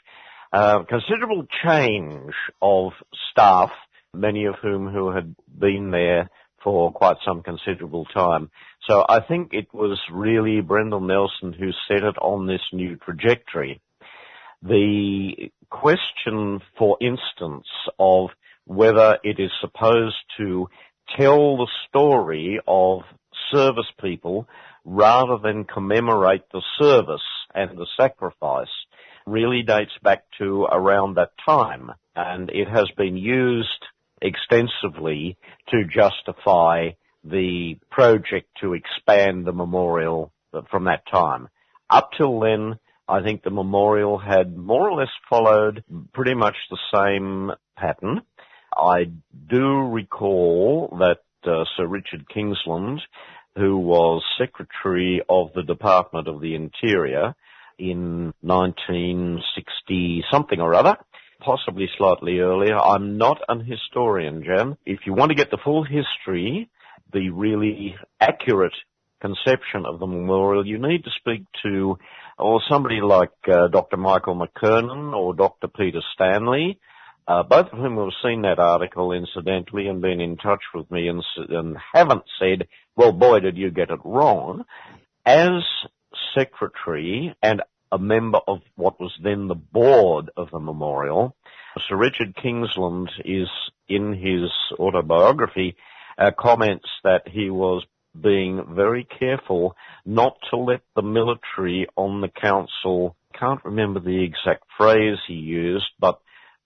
[0.53, 2.93] uh, considerable change of
[3.31, 3.71] staff,
[4.15, 6.31] many of whom who had been there
[6.63, 8.51] for quite some considerable time.
[8.89, 13.81] So I think it was really Brendan Nelson who set it on this new trajectory.
[14.63, 17.67] The question, for instance,
[17.99, 18.31] of
[18.65, 20.69] whether it is supposed to
[21.17, 23.03] tell the story of
[23.53, 24.49] service people
[24.85, 27.23] rather than commemorate the service
[27.55, 28.69] and the sacrifice
[29.27, 33.85] really dates back to around that time and it has been used
[34.23, 35.37] extensively
[35.71, 36.89] to justify
[37.25, 40.33] the project to expand the memorial
[40.71, 41.49] from that time.
[41.91, 42.79] Up till then,
[43.09, 48.23] I think the memorial had more or less followed pretty much the same pattern.
[48.77, 49.11] I
[49.49, 51.21] do recall that
[51.51, 53.01] uh, Sir Richard Kingsland,
[53.57, 57.35] who was Secretary of the Department of the Interior
[57.79, 60.97] in 1960 something or other,
[61.41, 62.77] possibly slightly earlier.
[62.77, 64.77] I'm not an historian, Jan.
[64.85, 66.71] If you want to get the full history,
[67.13, 68.75] the really accurate
[69.21, 71.99] conception of the memorial, you need to speak to
[72.39, 73.97] or somebody like uh, Dr.
[73.97, 75.69] Michael McKernan or Dr.
[75.69, 76.79] Peter Stanley,
[77.29, 81.09] uh, both of whom have seen that article incidentally and been in touch with me
[81.09, 84.65] and, and haven't said, well boy did you get it wrong.
[85.27, 85.63] As
[86.37, 91.37] secretary and a member of what was then the board of the memorial,
[91.87, 93.49] Sir Richard Kingsland is
[93.89, 95.77] in his autobiography
[96.17, 97.85] uh, comments that he was
[98.21, 99.77] being very careful
[100.07, 105.87] not to let the military on the council, can't remember the exact phrase he used,
[106.01, 106.21] but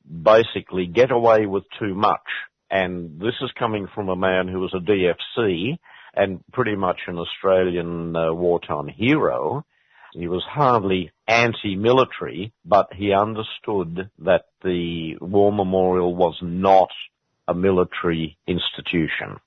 [0.07, 2.21] basically get away with too much.
[2.71, 5.79] And this is coming from a man who was a DFC
[6.15, 9.65] and pretty much an Australian uh, wartime hero.
[10.15, 16.91] He was hardly anti-military, but he understood that the War Memorial was not
[17.49, 19.39] a military institution.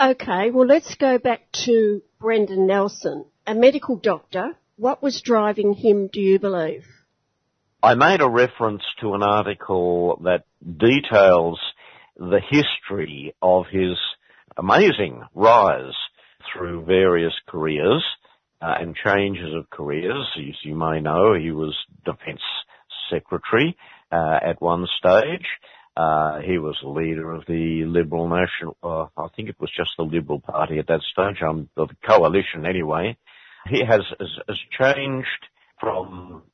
[0.00, 4.56] Okay, well let's go back to Brendan Nelson, a medical doctor.
[4.76, 6.86] What was driving him, do you believe?
[7.84, 10.44] I made a reference to an article that
[10.78, 11.60] details
[12.16, 13.98] the history of his
[14.56, 15.92] amazing rise
[16.50, 18.02] through various careers
[18.62, 20.26] uh, and changes of careers.
[20.34, 22.40] As you may know, he was defence
[23.10, 23.76] secretary
[24.10, 25.44] uh, at one stage.
[25.94, 29.90] Uh, he was the leader of the Liberal National, uh, I think it was just
[29.98, 33.18] the Liberal Party at that stage, um, the coalition anyway.
[33.68, 35.28] He has, has, has changed
[35.78, 36.44] from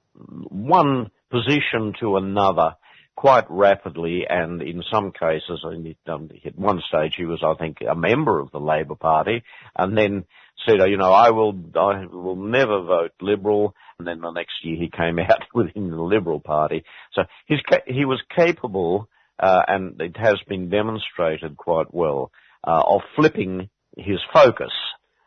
[0.50, 2.76] one position to another
[3.16, 5.62] quite rapidly and in some cases,
[6.08, 9.42] um, at one stage he was, I think, a member of the Labor Party
[9.76, 10.24] and then
[10.66, 14.76] said, you know, I will, I will never vote Liberal and then the next year
[14.76, 16.84] he came out within the Liberal Party.
[17.12, 19.08] So he was capable
[19.38, 22.30] uh, and it has been demonstrated quite well,
[22.66, 24.72] uh, of flipping his focus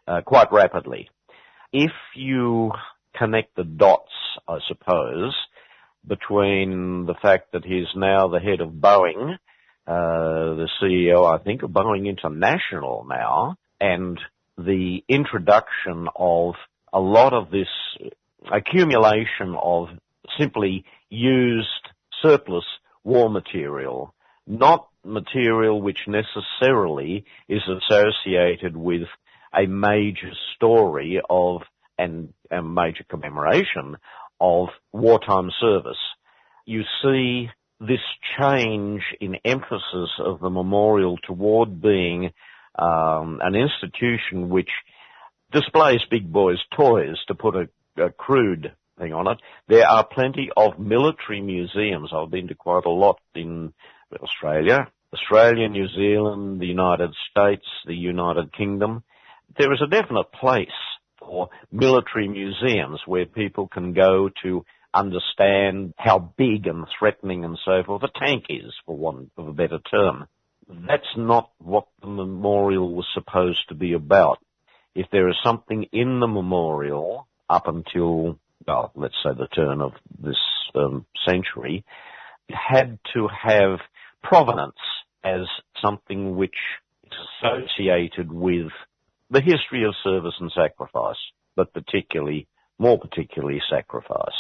[0.08, 1.10] uh, quite rapidly.
[1.72, 2.72] If you
[3.16, 4.12] connect the dots,
[4.48, 5.36] I suppose,
[6.08, 9.34] between the fact that he's now the head of Boeing,
[9.88, 14.20] uh, the CEO, I think, of Boeing International now, and
[14.58, 16.56] the introduction of
[16.92, 17.68] a lot of this
[18.52, 19.88] accumulation of
[20.38, 21.68] simply used
[22.22, 22.66] surplus
[23.04, 24.14] war material,
[24.48, 29.04] not material which necessarily is associated with
[29.54, 31.62] a major story of
[31.98, 33.98] and a major commemoration
[34.44, 35.98] of wartime service.
[36.65, 37.49] You see
[37.80, 38.02] this
[38.38, 42.32] change in emphasis of the memorial toward being
[42.78, 44.70] um, an institution which
[45.52, 47.70] displays big boys' toys, to put a,
[48.03, 49.38] a crude thing on it.
[49.70, 52.11] There are plenty of military museums.
[52.14, 53.74] I've been to quite a lot in
[54.22, 59.03] Australia, Australia, New Zealand, the United States, the United Kingdom.
[59.57, 60.68] There is a definite place
[61.26, 67.82] for military museums where people can go to understand how big and threatening and so
[67.84, 70.28] forth a tank is, for want of a better term.
[70.68, 74.40] That's not what the memorial was supposed to be about.
[74.95, 79.94] if there is something in the memorial up until, well, let's say the turn of
[80.22, 80.38] this
[80.76, 81.84] um, century,
[82.48, 83.80] it had to have
[84.22, 84.76] provenance
[85.24, 85.41] as
[85.82, 86.56] something which
[87.06, 88.72] is associated with
[89.30, 91.18] the history of service and sacrifice,
[91.56, 92.48] but particularly,
[92.78, 94.36] more particularly sacrifice.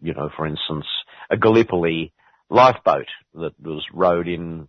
[0.00, 0.86] You know, for instance,
[1.30, 2.12] a Gallipoli
[2.50, 4.68] lifeboat that was rowed in,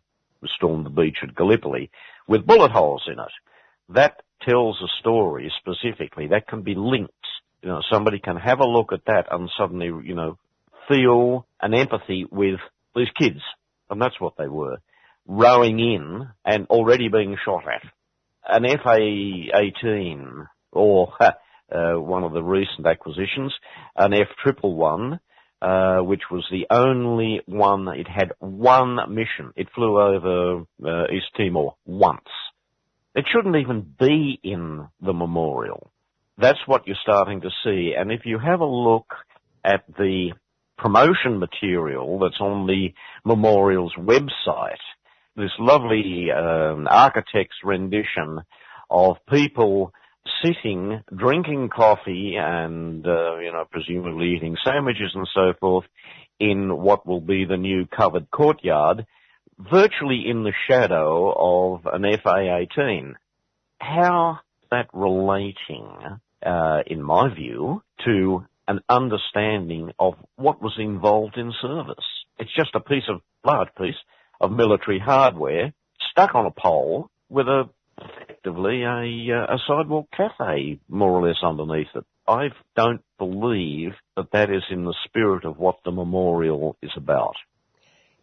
[0.56, 1.92] stormed the beach at Gallipoli
[2.28, 3.32] with bullet holes in it.
[3.90, 6.28] That tells a story specifically.
[6.28, 7.14] That can be linked.
[7.62, 10.38] You know, somebody can have a look at that and suddenly, you know,
[10.88, 12.60] feel an empathy with
[12.96, 13.42] these kids.
[13.90, 14.78] And that's what they were.
[15.28, 17.84] Rowing in and already being shot at.
[18.52, 23.54] An FA-18 or uh, one of the recent acquisitions,
[23.96, 25.20] an F-111,
[25.62, 29.54] uh, which was the only one, it had one mission.
[29.56, 32.22] It flew over uh, East Timor once.
[33.16, 35.92] It shouldn't even be in the memorial.
[36.38, 37.94] That's what you're starting to see.
[37.98, 39.08] And if you have a look
[39.64, 40.32] at the
[40.78, 42.94] promotion material that's on the
[43.26, 44.78] memorial's website,
[45.40, 48.42] this lovely um, architect's rendition
[48.90, 49.94] of people
[50.44, 55.86] sitting, drinking coffee and, uh, you know, presumably eating sandwiches and so forth
[56.40, 59.06] in what will be the new covered courtyard,
[59.58, 63.14] virtually in the shadow of an FA-18.
[63.80, 64.40] How
[64.72, 65.90] that relating,
[66.46, 72.06] uh, in my view, to an understanding of what was involved in service.
[72.38, 73.96] It's just a piece of, large piece
[74.40, 75.74] of military hardware
[76.12, 77.70] stuck on a pole with a
[78.02, 82.06] effectively a, uh, a sidewalk cafe more or less underneath it.
[82.28, 87.36] I don't believe that that is in the spirit of what the memorial is about.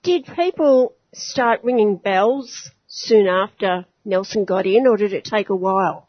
[0.03, 5.57] Did people start ringing bells soon after Nelson got in, or did it take a
[5.57, 6.09] while?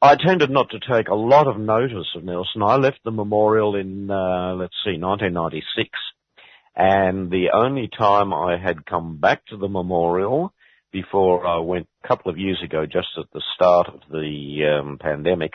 [0.00, 2.62] I tended not to take a lot of notice of Nelson.
[2.62, 5.88] I left the memorial in, uh, let's see, 1996.
[6.76, 10.52] And the only time I had come back to the memorial
[10.92, 14.98] before I went a couple of years ago, just at the start of the um,
[15.00, 15.52] pandemic,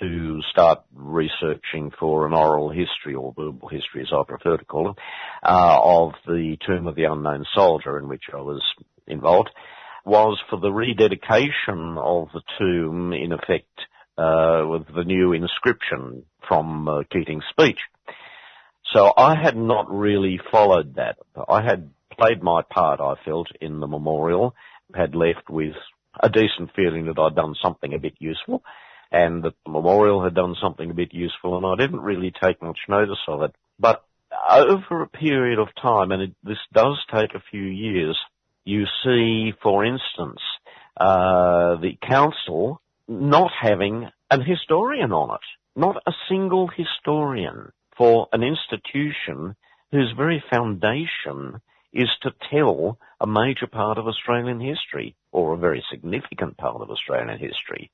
[0.00, 4.90] to start researching for an oral history or verbal history, as I prefer to call
[4.90, 4.96] it,
[5.42, 8.62] uh, of the Tomb of the Unknown Soldier, in which I was
[9.06, 9.50] involved,
[10.04, 13.78] was for the rededication of the tomb, in effect,
[14.18, 17.78] uh, with the new inscription from uh, Keating's speech.
[18.92, 21.16] So I had not really followed that.
[21.48, 24.54] I had played my part, I felt, in the memorial,
[24.94, 25.74] had left with
[26.22, 28.62] a decent feeling that I'd done something a bit useful
[29.10, 32.60] and that the memorial had done something a bit useful and I didn't really take
[32.62, 33.54] much notice of it.
[33.78, 34.04] But
[34.50, 38.18] over a period of time, and it, this does take a few years,
[38.64, 40.40] you see, for instance,
[40.98, 45.40] uh, the council not having an historian on it.
[45.74, 49.54] Not a single historian for an institution
[49.92, 51.60] whose very foundation
[51.92, 56.90] is to tell a major part of Australian history, or a very significant part of
[56.90, 57.92] Australian history.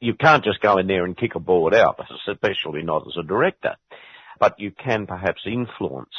[0.00, 3.22] You can't just go in there and kick a board out, especially not as a
[3.22, 3.76] director,
[4.40, 6.16] but you can perhaps influence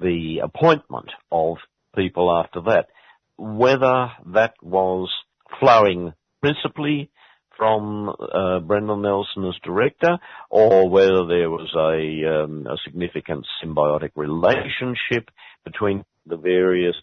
[0.00, 1.58] the appointment of
[1.94, 2.86] people after that.
[3.36, 5.12] Whether that was
[5.60, 7.10] flowing principally
[7.56, 10.18] from uh, Brendan Nelson as director,
[10.50, 15.30] or whether there was a, um, a significant symbiotic relationship
[15.64, 16.96] between the various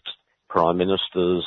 [0.48, 1.44] prime ministers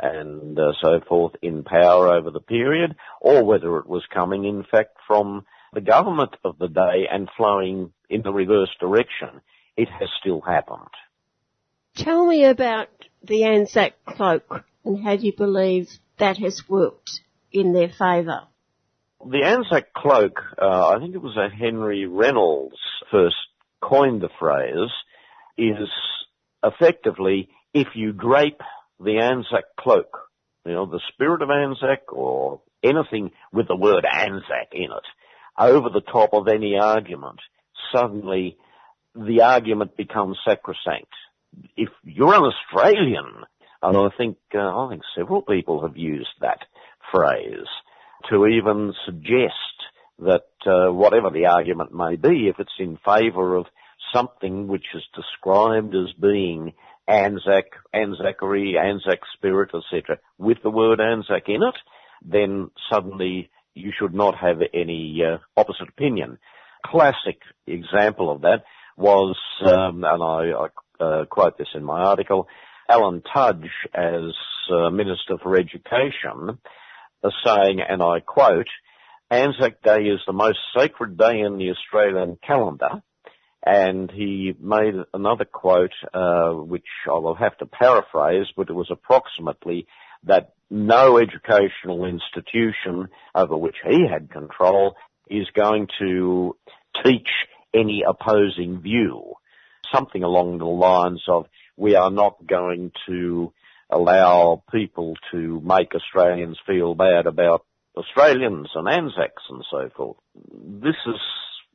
[0.00, 4.64] and uh, so forth in power over the period, or whether it was coming, in
[4.70, 9.40] fact, from the government of the day and flowing in the reverse direction.
[9.76, 10.90] It has still happened.
[11.96, 12.88] Tell me about
[13.22, 17.20] the Anzac cloak and how do you believe that has worked
[17.52, 18.42] in their favour?
[19.24, 22.76] The Anzac cloak, uh, I think it was a Henry Reynolds
[23.10, 23.36] first
[23.80, 24.90] coined the phrase,
[25.56, 25.88] is
[26.62, 28.60] effectively if you drape
[29.00, 30.18] the Anzac cloak,
[30.64, 35.06] you know, the spirit of Anzac or anything with the word Anzac in it,
[35.58, 37.40] over the top of any argument,
[37.92, 38.56] suddenly
[39.14, 41.12] the argument becomes sacrosanct.
[41.76, 43.44] If you're an Australian,
[43.82, 46.60] and I think, uh, I think several people have used that
[47.12, 47.66] phrase
[48.30, 49.54] to even suggest
[50.18, 53.66] that uh, whatever the argument may be, if it's in favour of
[54.12, 56.72] something which is described as being
[57.06, 61.76] Anzac, Anzackery, Anzac spirit, etc., with the word Anzac in it,
[62.24, 66.38] then suddenly you should not have any uh, opposite opinion.
[66.84, 68.64] Classic example of that
[68.96, 72.48] was, um, and I, I uh, quote this in my article,
[72.88, 74.32] Alan Tudge as
[74.72, 76.58] uh, Minister for Education
[77.44, 78.68] saying, and I quote,
[79.30, 83.02] Anzac Day is the most sacred day in the Australian calendar.
[83.64, 88.88] And he made another quote, uh, which I will have to paraphrase, but it was
[88.90, 89.86] approximately
[90.24, 94.94] that no educational institution over which he had control
[95.28, 96.56] is going to
[97.04, 97.28] teach
[97.74, 99.34] any opposing view.
[99.92, 101.46] Something along the lines of,
[101.76, 103.52] we are not going to
[103.90, 107.64] allow people to make Australians feel bad about
[107.96, 110.16] Australians and Anzacs and so forth.
[110.34, 111.20] This is,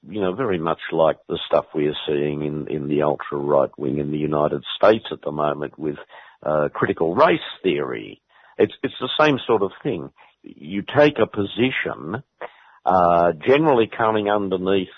[0.07, 3.71] you know, very much like the stuff we are seeing in, in the ultra right
[3.77, 5.97] wing in the United States at the moment with
[6.45, 8.21] uh, critical race theory.
[8.57, 10.11] It's it's the same sort of thing.
[10.43, 12.23] You take a position,
[12.85, 14.89] uh, generally coming underneath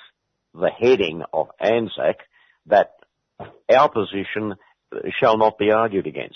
[0.54, 2.18] the heading of Anzac,
[2.68, 2.94] that
[3.74, 4.56] our position
[5.20, 6.36] shall not be argued against.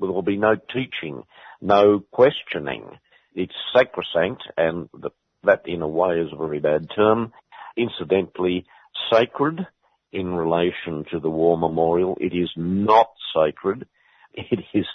[0.00, 1.22] There will be no teaching,
[1.60, 2.98] no questioning.
[3.34, 5.10] It's sacrosanct, and the,
[5.44, 7.32] that in a way is a very bad term.
[7.76, 8.66] Incidentally,
[9.12, 9.66] sacred
[10.12, 12.16] in relation to the war memorial.
[12.20, 13.86] It is not sacred.
[14.34, 14.86] It is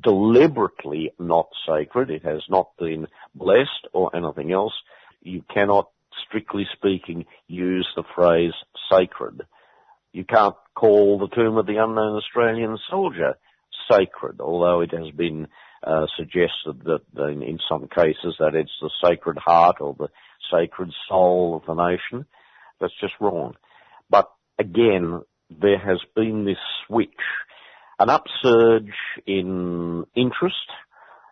[0.00, 2.10] deliberately not sacred.
[2.10, 4.72] It has not been blessed or anything else.
[5.22, 5.90] You cannot,
[6.26, 8.52] strictly speaking, use the phrase
[8.90, 9.42] sacred.
[10.12, 13.36] You can't call the tomb of the unknown Australian soldier
[13.90, 15.48] sacred, although it has been
[15.82, 20.08] uh, suggested that in, in some cases that it's the sacred heart or the
[20.52, 22.26] sacred soul of the nation.
[22.80, 23.54] That's just wrong.
[24.10, 26.56] But again, there has been this
[26.86, 27.08] switch,
[27.98, 28.92] an upsurge
[29.26, 30.54] in interest,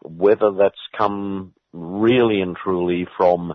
[0.02, 3.54] whether that's come really and truly from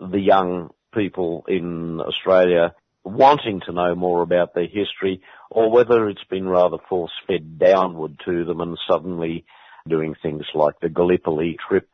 [0.00, 2.74] the young people in Australia
[3.04, 8.44] wanting to know more about their history or whether it's been rather force-fed downward to
[8.44, 9.44] them and suddenly
[9.88, 11.88] doing things like the Gallipoli trip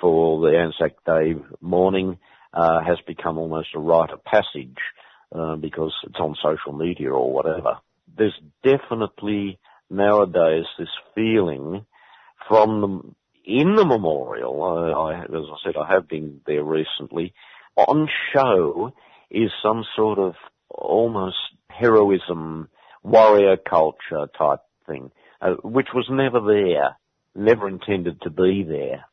[0.00, 2.18] for the Anzac Day morning
[2.52, 4.78] uh, has become almost a rite of passage
[5.34, 7.78] uh, because it's on social media or whatever.
[8.16, 9.58] There's definitely
[9.90, 11.84] nowadays this feeling
[12.48, 13.14] from the
[13.44, 14.62] in the memorial.
[14.62, 17.32] I, I, as I said, I have been there recently.
[17.76, 18.92] On show
[19.30, 20.34] is some sort of
[20.70, 21.36] almost
[21.68, 22.68] heroism,
[23.02, 26.96] warrior culture type thing, uh, which was never there,
[27.34, 29.04] never intended to be there.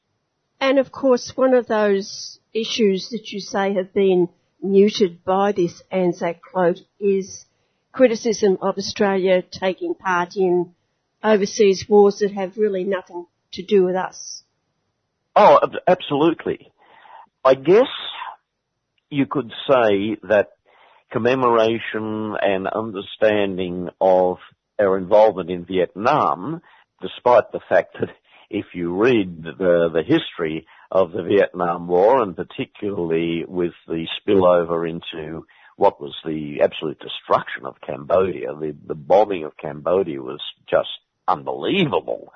[0.59, 4.29] And of course, one of those issues that you say have been
[4.61, 7.45] muted by this Anzac cloak is
[7.91, 10.73] criticism of Australia taking part in
[11.23, 14.43] overseas wars that have really nothing to do with us.
[15.35, 16.71] Oh, absolutely.
[17.43, 17.87] I guess
[19.13, 20.49] you could say that
[21.11, 24.37] commemoration and understanding of
[24.79, 26.61] our involvement in Vietnam,
[27.01, 28.09] despite the fact that
[28.49, 34.89] if you read the, the history of the Vietnam War, and particularly with the spillover
[34.89, 35.45] into
[35.75, 40.89] what was the absolute destruction of Cambodia, the, the bombing of Cambodia was just
[41.27, 42.31] unbelievable.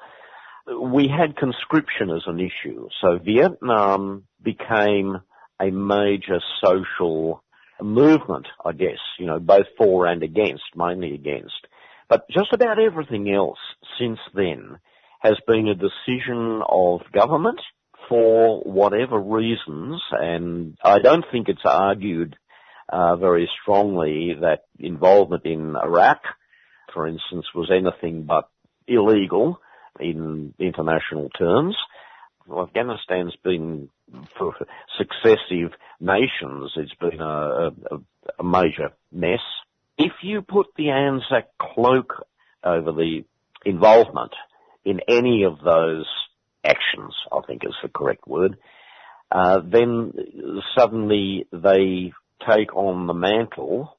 [0.81, 5.17] We had conscription as an issue, so Vietnam became
[5.59, 7.43] a major social
[7.81, 11.67] movement, I guess, you know, both for and against, mainly against.
[12.09, 13.59] But just about everything else
[13.99, 14.79] since then
[15.19, 17.59] has been a decision of government
[18.07, 22.35] for whatever reasons, and I don't think it's argued
[22.89, 26.21] uh, very strongly that involvement in Iraq,
[26.93, 28.49] for instance, was anything but
[28.87, 29.59] illegal
[29.99, 31.75] in international terms.
[32.47, 33.89] Well, Afghanistan's been
[34.37, 34.53] for
[34.97, 37.97] successive nations, it's been a, a,
[38.39, 39.41] a major mess.
[39.97, 42.25] If you put the Anzac cloak
[42.63, 43.25] over the
[43.65, 44.31] involvement
[44.85, 46.05] in any of those
[46.63, 48.57] actions, I think is the correct word,
[49.29, 50.13] uh, then
[50.77, 52.13] suddenly they
[52.47, 53.97] take on the mantle,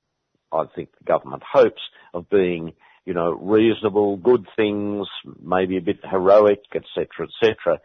[0.51, 1.83] I think the government hopes,
[2.15, 2.73] of being,
[3.05, 5.07] you know, reasonable, good things,
[5.43, 7.81] maybe a bit heroic, etc., etc.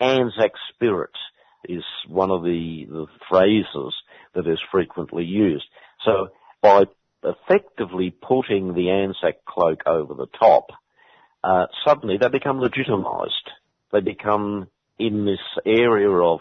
[0.00, 1.10] Anzac spirit
[1.68, 3.94] is one of the, the phrases
[4.34, 5.64] that is frequently used.
[6.04, 6.28] So
[6.62, 6.84] by
[7.22, 10.68] effectively putting the Anzac cloak over the top,
[11.42, 13.50] uh, suddenly they become legitimized.
[13.92, 14.68] They become
[14.98, 16.40] in this area of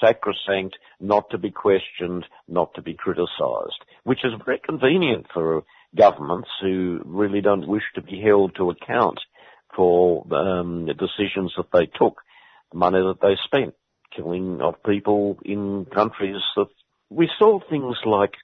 [0.00, 5.64] sacrosanct, not to be questioned, not to be criticized, which is very convenient for
[5.96, 9.18] governments who really don't wish to be held to account
[9.74, 12.20] for um, the decisions that they took,
[12.72, 13.74] money that they spent
[14.14, 16.68] killing of people in countries that
[17.10, 18.34] we saw things like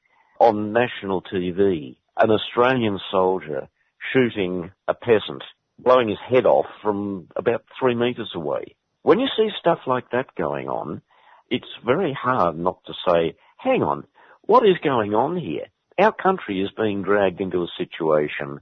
[0.41, 3.69] on national TV, an Australian soldier
[4.13, 5.43] shooting a peasant,
[5.79, 8.77] blowing his head off from about three metres away.
[9.03, 11.03] When you see stuff like that going on,
[11.51, 14.05] it's very hard not to say, hang on,
[14.43, 15.67] what is going on here?
[15.99, 18.61] Our country is being dragged into a situation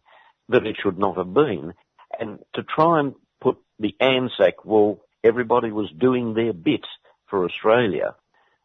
[0.49, 1.75] that it should not have been.
[2.19, 6.85] And to try and put the ANZAC, well, everybody was doing their bit
[7.29, 8.15] for Australia,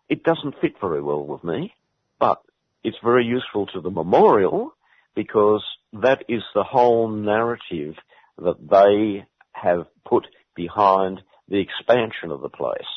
[0.09, 1.73] it doesn't fit very well with me.
[2.19, 2.41] But
[2.83, 4.73] it's very useful to the memorial
[5.15, 5.63] because
[5.93, 7.95] that is the whole narrative
[8.37, 12.87] that they have put behind the expansion of the place.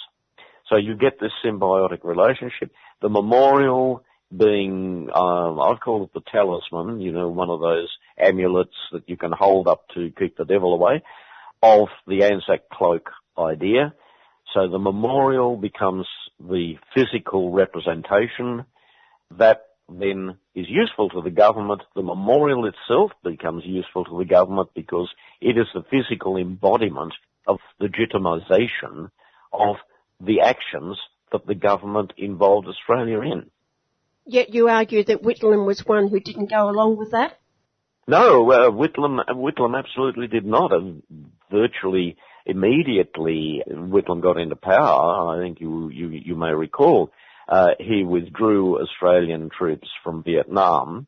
[0.69, 2.73] So you get this symbiotic relationship.
[3.03, 4.05] The memorial
[4.37, 9.17] being, um, I'd call it the talisman, you know, one of those amulets that you
[9.17, 11.03] can hold up to keep the devil away,
[11.63, 13.11] of the Anzac cloak
[13.47, 13.95] idea.
[14.55, 16.07] So the memorial becomes
[16.41, 18.65] the physical representation
[19.39, 21.83] that then is useful to the government.
[21.95, 25.09] The memorial itself becomes useful to the government because
[25.41, 27.13] it is the physical embodiment
[27.47, 29.11] of legitimisation
[29.53, 29.77] of
[30.21, 30.99] the actions
[31.33, 33.51] that the government involved Australia in.
[34.27, 37.39] Yet you argue that Whitlam was one who didn't go along with that?
[38.07, 40.73] No, uh, Whitlam, Whitlam absolutely did not.
[40.73, 40.93] Uh,
[41.51, 45.37] virtually immediately, Whitlam got into power.
[45.37, 47.11] I think you you, you may recall
[47.49, 51.07] uh, he withdrew Australian troops from Vietnam,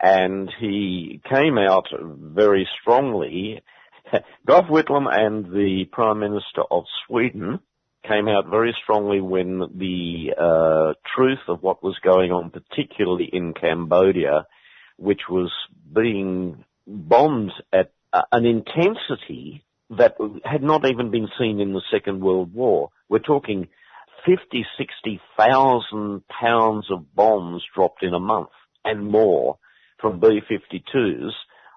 [0.00, 3.62] and he came out very strongly.
[4.46, 7.60] Gough Whitlam and the Prime Minister of Sweden
[8.06, 13.54] came out very strongly when the uh, truth of what was going on, particularly in
[13.54, 14.46] Cambodia,
[14.96, 15.50] which was
[15.94, 19.64] being bombed at uh, an intensity
[19.98, 22.90] that had not even been seen in the Second World War.
[23.08, 23.68] We're talking
[24.26, 28.48] 50, 60,000 pounds of bombs dropped in a month
[28.84, 29.58] and more
[30.00, 31.30] from B-52s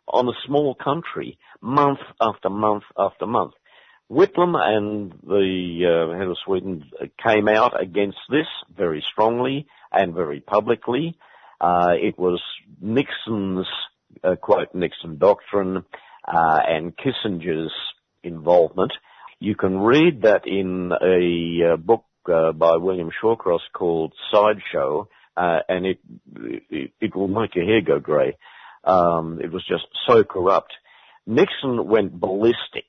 [0.08, 3.54] on a small country, month after month after month.
[4.10, 6.86] Whitlam and the uh, head of Sweden
[7.22, 11.18] came out against this very strongly and very publicly.
[11.60, 12.42] Uh, it was
[12.80, 13.68] Nixon's,
[14.24, 15.84] uh, quote, Nixon doctrine
[16.26, 17.74] uh, and Kissinger's
[18.24, 18.92] involvement.
[19.40, 25.86] You can read that in a uh, book uh, by William Shawcross called Sideshow, and
[25.86, 26.00] it,
[26.70, 28.38] it, it will make your hair go grey.
[28.84, 30.74] Um, it was just so corrupt.
[31.26, 32.88] Nixon went ballistic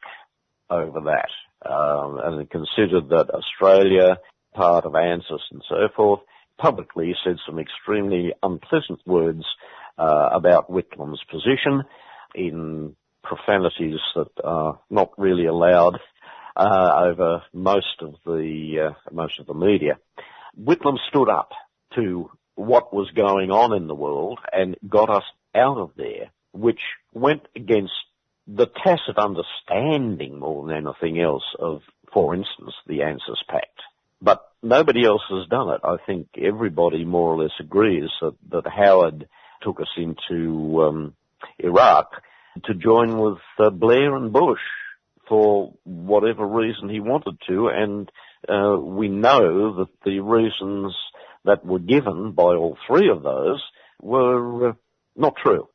[0.70, 4.18] over that, um, and considered that Australia,
[4.54, 6.20] part of ANZUS and so forth,
[6.58, 9.44] publicly said some extremely unpleasant words
[9.98, 11.82] uh, about Whitlam's position
[12.34, 12.94] in
[13.28, 15.98] profanities that are not really allowed
[16.56, 19.98] uh, over most of the uh, most of the media.
[20.60, 21.50] Whitlam stood up
[21.94, 25.22] to what was going on in the world and got us
[25.54, 26.80] out of there, which
[27.12, 27.92] went against
[28.48, 31.82] the tacit understanding more than anything else of,
[32.12, 33.80] for instance, the ANZUS Pact.
[34.20, 35.80] But nobody else has done it.
[35.84, 39.28] I think everybody more or less agrees that, that Howard
[39.62, 41.14] took us into um,
[41.58, 42.10] Iraq
[42.64, 44.60] to join with uh, Blair and Bush
[45.28, 48.10] for whatever reason he wanted to, and
[48.48, 50.94] uh, we know that the reasons
[51.44, 53.62] that were given by all three of those
[54.00, 54.72] were uh,
[55.16, 55.68] not true.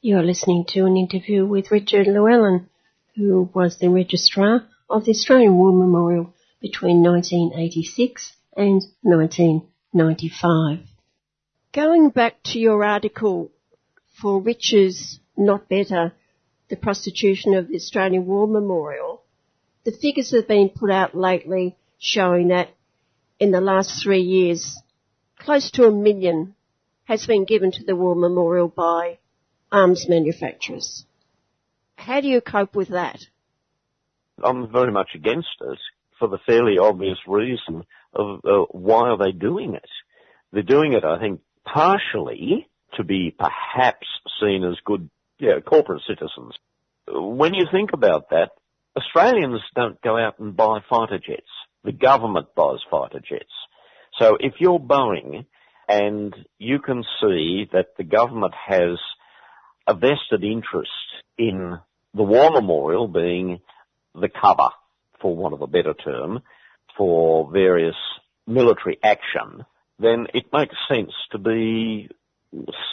[0.00, 2.68] You're listening to an interview with Richard Llewellyn,
[3.14, 10.78] who was the registrar of the Australian War Memorial between 1986 and 1995.
[11.72, 13.50] Going back to your article
[14.20, 16.12] for Riches Not Better,
[16.68, 19.22] the prostitution of the Australian War Memorial,
[19.84, 22.70] the figures have been put out lately showing that
[23.38, 24.80] in the last three years,
[25.38, 26.54] close to a million
[27.04, 29.18] has been given to the War Memorial by
[29.70, 31.04] arms manufacturers.
[31.96, 33.20] How do you cope with that?
[34.42, 35.78] I'm very much against it
[36.18, 37.84] for the fairly obvious reason
[38.14, 39.90] of uh, why are they doing it?
[40.52, 44.06] They're doing it, I think, partially to be perhaps
[44.40, 45.08] seen as good
[45.42, 46.54] yeah, corporate citizens.
[47.08, 48.50] When you think about that,
[48.96, 51.50] Australians don't go out and buy fighter jets.
[51.82, 53.50] The government buys fighter jets.
[54.20, 55.44] So if you're Boeing
[55.88, 58.98] and you can see that the government has
[59.88, 60.90] a vested interest
[61.36, 61.76] in
[62.14, 63.58] the War Memorial being
[64.14, 64.68] the cover,
[65.20, 66.40] for want of a better term,
[66.96, 67.96] for various
[68.46, 69.64] military action,
[69.98, 72.08] then it makes sense to be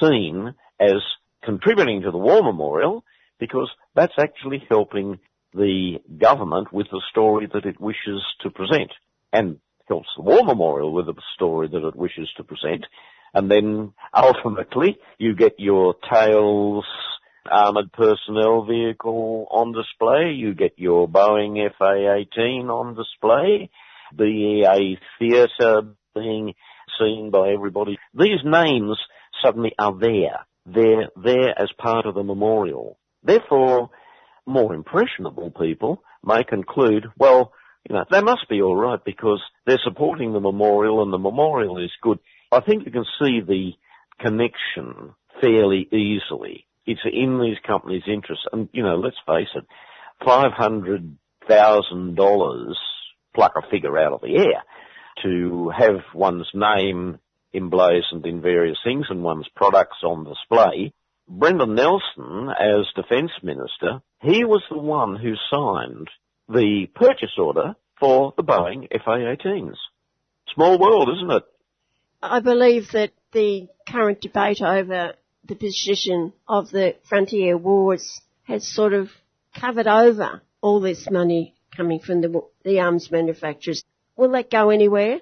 [0.01, 1.01] seen as
[1.43, 3.03] contributing to the War Memorial
[3.39, 5.19] because that's actually helping
[5.53, 8.91] the government with the story that it wishes to present
[9.33, 9.57] and
[9.87, 12.85] helps the War Memorial with the story that it wishes to present
[13.33, 16.85] and then ultimately you get your Thales
[17.49, 23.69] armored personnel vehicle on display, you get your Boeing FA-18 on display,
[24.15, 25.81] BAE Theatre
[26.15, 26.53] being
[26.99, 27.97] seen by everybody.
[28.13, 28.97] These names
[29.43, 30.45] suddenly are there.
[30.73, 32.97] They're there as part of the memorial.
[33.23, 33.89] Therefore,
[34.45, 37.53] more impressionable people may conclude, well,
[37.87, 41.91] you know, they must be alright because they're supporting the memorial and the memorial is
[42.01, 42.19] good.
[42.51, 43.73] I think you can see the
[44.19, 46.67] connection fairly easily.
[46.85, 48.45] It's in these companies' interests.
[48.51, 49.65] And, you know, let's face it,
[50.23, 52.75] $500,000
[53.35, 54.63] pluck a figure out of the air
[55.23, 57.19] to have one's name
[57.53, 60.93] emblazoned in various things and one's products on display.
[61.27, 66.09] Brendan Nelson, as Defence Minister, he was the one who signed
[66.47, 69.75] the purchase order for the Boeing FA-18s.
[70.53, 71.43] Small world, isn't it?
[72.21, 75.13] I believe that the current debate over
[75.45, 79.09] the position of the frontier wars has sort of
[79.59, 83.83] covered over all this money coming from the, the arms manufacturers.
[84.15, 85.21] Will that go anywhere?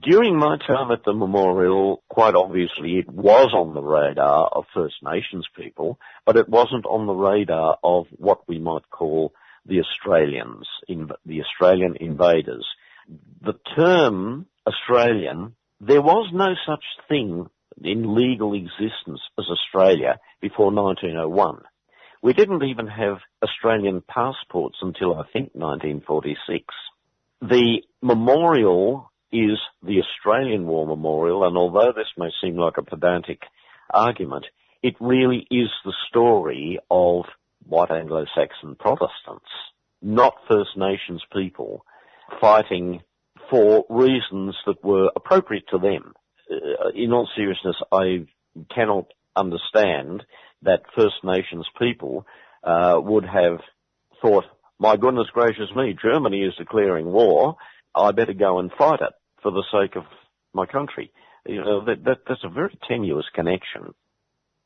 [0.00, 4.94] During my time at the memorial, quite obviously it was on the radar of First
[5.02, 9.32] Nations people, but it wasn't on the radar of what we might call
[9.66, 12.64] the Australians, the Australian invaders.
[13.42, 17.50] The term Australian, there was no such thing
[17.82, 21.62] in legal existence as Australia before 1901.
[22.22, 26.64] We didn't even have Australian passports until I think 1946.
[27.42, 33.42] The memorial is the Australian War Memorial, and although this may seem like a pedantic
[33.90, 34.46] argument,
[34.82, 37.24] it really is the story of
[37.66, 39.50] white Anglo-Saxon Protestants,
[40.00, 41.84] not First Nations people,
[42.40, 43.02] fighting
[43.50, 46.14] for reasons that were appropriate to them.
[46.50, 48.26] Uh, in all seriousness, I
[48.74, 49.06] cannot
[49.36, 50.22] understand
[50.62, 52.26] that First Nations people
[52.64, 53.60] uh, would have
[54.22, 54.44] thought,
[54.78, 57.56] my goodness gracious me, Germany is declaring war,
[57.94, 59.12] I better go and fight it
[59.42, 60.04] for the sake of
[60.52, 61.12] my country.
[61.46, 63.94] You know, that, that, that's a very tenuous connection.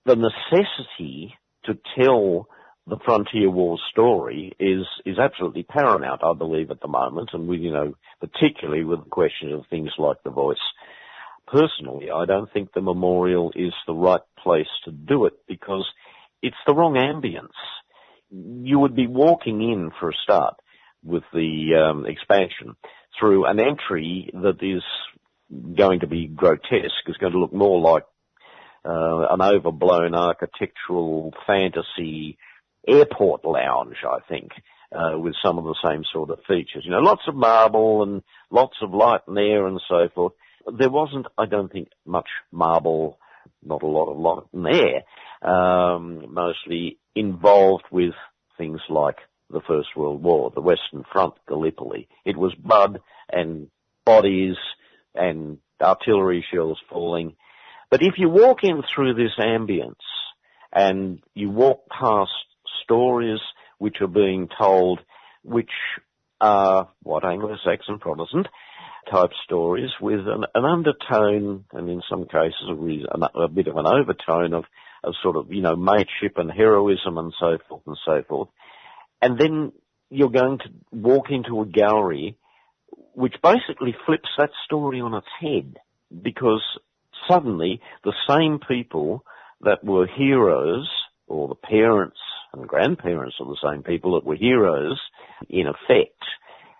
[0.04, 1.34] The necessity
[1.64, 2.48] to tell
[2.86, 7.58] the frontier war story is is absolutely paramount, I believe, at the moment, and we,
[7.58, 10.56] you know, particularly with the question of things like the voice.
[11.46, 15.86] Personally, I don't think the memorial is the right place to do it because
[16.42, 17.52] it's the wrong ambience.
[18.30, 20.54] You would be walking in for a start
[21.04, 22.74] with the um, expansion
[23.18, 24.82] through an entry that is
[25.76, 28.04] going to be grotesque, is going to look more like
[28.84, 32.38] uh, an overblown architectural fantasy
[32.86, 34.50] airport lounge, I think,
[34.92, 36.82] uh, with some of the same sort of features.
[36.84, 40.32] You know, lots of marble and lots of light and air and so forth.
[40.78, 43.18] There wasn't, I don't think, much marble,
[43.62, 48.14] not a lot of light and air, um, mostly involved with
[48.58, 49.16] things like
[49.52, 52.08] the First World War, the Western Front, Gallipoli.
[52.24, 53.00] It was mud
[53.30, 53.68] and
[54.04, 54.56] bodies
[55.14, 57.36] and artillery shells falling.
[57.90, 59.94] But if you walk in through this ambience
[60.72, 62.30] and you walk past
[62.82, 63.40] stories
[63.78, 65.00] which are being told,
[65.42, 65.70] which
[66.40, 68.48] are what Anglo-Saxon Protestant
[69.10, 73.86] type stories with an, an undertone and in some cases a, a, bit of an
[73.86, 74.64] overtone of,
[75.02, 78.48] of sort of, you know, mateship and heroism and so forth and so forth.
[79.22, 79.72] And then
[80.10, 82.36] you're going to walk into a gallery
[83.14, 85.76] which basically flips that story on its head
[86.22, 86.62] because
[87.28, 89.24] suddenly the same people
[89.60, 90.90] that were heroes
[91.28, 92.18] or the parents
[92.52, 95.00] and grandparents of the same people that were heroes
[95.48, 96.22] in effect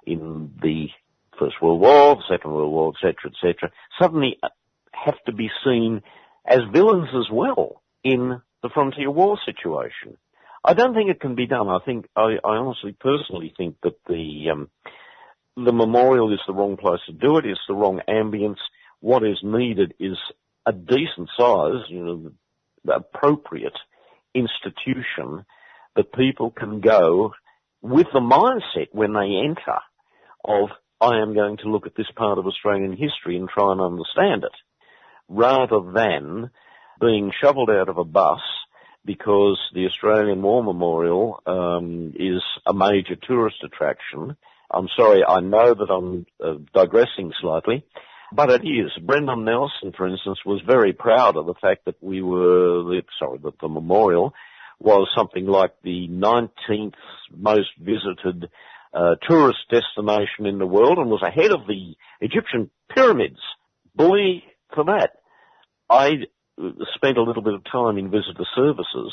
[0.06, 0.88] in the
[1.38, 3.70] First World War, Second World War, etc., etc.,
[4.00, 4.38] suddenly
[4.92, 6.02] have to be seen
[6.46, 10.18] as villains as well in the frontier war situation.
[10.64, 11.68] I don't think it can be done.
[11.68, 14.70] I think I, I honestly, personally think that the um,
[15.56, 17.46] the memorial is the wrong place to do it.
[17.46, 18.58] It's the wrong ambience.
[19.00, 20.16] What is needed is
[20.64, 22.32] a decent size, you know,
[22.84, 23.76] the appropriate
[24.34, 25.44] institution
[25.96, 27.32] that people can go
[27.82, 29.78] with the mindset when they enter
[30.44, 30.70] of
[31.00, 34.44] I am going to look at this part of Australian history and try and understand
[34.44, 34.52] it,
[35.28, 36.50] rather than
[37.00, 38.40] being shoveled out of a bus
[39.04, 44.36] because the Australian War Memorial um, is a major tourist attraction.
[44.70, 47.84] I'm sorry, I know that I'm uh, digressing slightly,
[48.32, 48.90] but it is.
[49.02, 53.58] Brendan Nelson, for instance, was very proud of the fact that we were, sorry, that
[53.60, 54.32] the memorial
[54.78, 56.94] was something like the 19th
[57.36, 58.50] most visited
[58.94, 63.38] uh, tourist destination in the world and was ahead of the Egyptian pyramids.
[63.94, 65.12] Bully for that.
[65.88, 66.24] I
[66.94, 69.12] spent a little bit of time in visitor services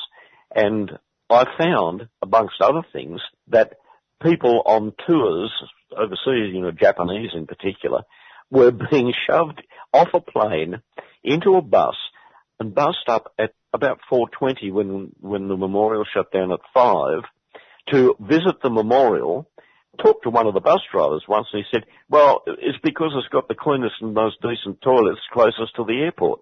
[0.56, 0.92] and
[1.30, 3.74] I found, amongst other things, that
[4.22, 5.52] people on tours
[5.96, 8.02] overseas, you know, Japanese in particular,
[8.50, 9.62] were being shoved
[9.94, 10.82] off a plane
[11.24, 11.96] into a bus
[12.60, 17.22] and bussed up at about 4.20 when, when the memorial shut down at 5
[17.92, 19.48] to visit the memorial,
[20.02, 23.28] talked to one of the bus drivers once and he said, well, it's because it's
[23.32, 26.42] got the cleanest and most decent toilets closest to the airport.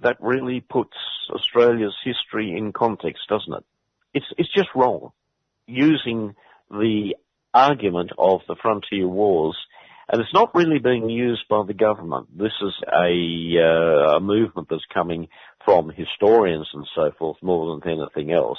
[0.00, 0.96] That really puts
[1.30, 3.64] Australia's history in context, doesn't it?
[4.14, 5.10] It's, it's just wrong.
[5.66, 6.34] Using
[6.70, 7.16] the
[7.52, 9.56] argument of the frontier wars
[10.08, 12.36] and it's not really being used by the government.
[12.36, 15.28] This is a, uh, a movement that's coming
[15.64, 18.58] from historians and so forth more than anything else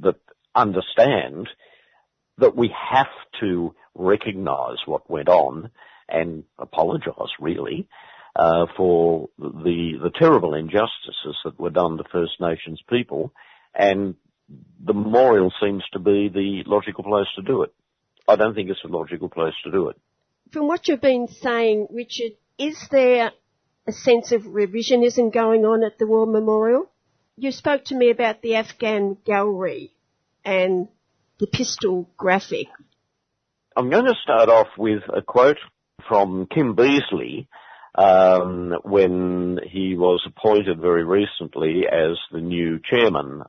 [0.00, 0.16] that
[0.54, 1.48] understand
[2.38, 3.06] that we have
[3.40, 5.70] to recognise what went on
[6.08, 7.88] and apologise really
[8.36, 13.32] uh, for the the terrible injustices that were done to First Nations people,
[13.74, 14.14] and
[14.84, 17.72] the memorial seems to be the logical place to do it.
[18.28, 19.96] I don't think it's a logical place to do it.
[20.52, 23.32] From what you've been saying, Richard, is there
[23.86, 26.90] a sense of revisionism going on at the War Memorial?
[27.36, 29.92] You spoke to me about the Afghan gallery
[30.44, 30.88] and
[31.38, 32.42] the pistol grip.
[33.76, 35.58] I'm going to start off with a quote
[36.08, 37.46] from Kim Beazley
[37.96, 43.42] um, when he was appointed very recently as the new chairman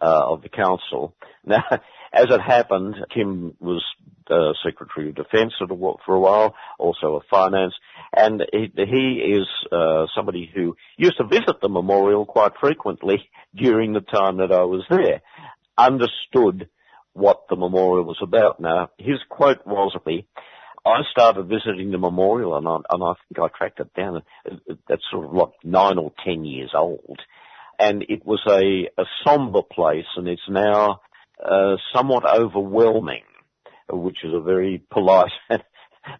[0.00, 1.14] uh, of the council.
[1.42, 1.64] Now,
[2.12, 3.82] as it happened, Kim was
[4.30, 7.72] uh, Secretary of Defence for a while, also of Finance,
[8.14, 13.94] and he, he is uh, somebody who used to visit the memorial quite frequently during
[13.94, 15.22] the time that I was there,
[15.78, 16.68] understood
[17.14, 18.60] what the memorial was about.
[18.60, 19.92] Now, his quote was
[20.84, 24.22] I started visiting the memorial and I, and I think I tracked it down.
[24.88, 27.20] That's sort of like nine or ten years old.
[27.78, 31.00] And it was a, a somber place and it's now
[31.42, 33.24] uh, somewhat overwhelming,
[33.90, 35.62] which is a very polite and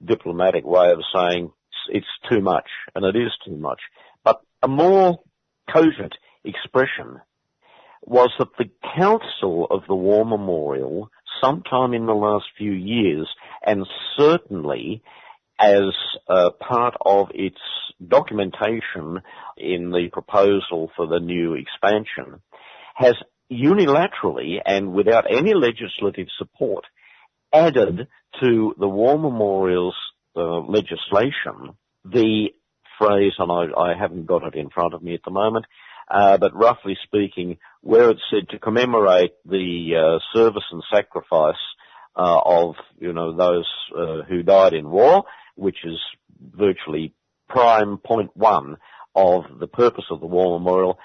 [0.04, 1.52] diplomatic way of saying
[1.88, 3.80] it's too much, and it is too much.
[4.24, 5.18] But a more
[5.72, 6.14] cogent
[6.44, 7.20] expression
[8.02, 11.10] was that the Council of the War Memorial,
[11.42, 13.28] sometime in the last few years,
[13.64, 13.86] and
[14.16, 15.02] certainly
[15.58, 15.92] as
[16.28, 17.58] a part of its
[18.06, 19.20] documentation
[19.56, 22.40] in the proposal for the new expansion,
[22.94, 23.14] has
[23.52, 26.84] unilaterally and without any legislative support
[27.52, 28.06] added
[28.40, 29.96] to the War Memorials
[30.36, 31.76] uh, legislation.
[32.04, 32.50] The
[32.98, 35.66] phrase, and I, I, haven't got it in front of me at the moment,
[36.10, 41.54] uh, but roughly speaking, where it said to commemorate the uh, service and sacrifice
[42.16, 45.24] uh, of you know those uh, who died in war,
[45.54, 45.98] which is
[46.40, 47.14] virtually
[47.48, 48.76] prime point one
[49.14, 50.98] of the purpose of the War Memorial,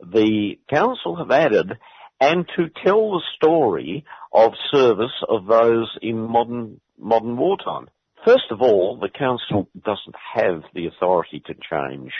[0.00, 1.78] the council have added
[2.20, 7.88] and to tell the story of service of those in modern modern wartime.
[8.24, 12.12] First of all, the council doesn't have the authority to change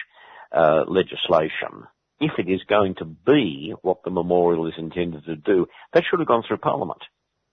[0.50, 1.86] uh, legislation.
[2.22, 6.20] If it is going to be what the memorial is intended to do, that should
[6.20, 7.02] have gone through Parliament.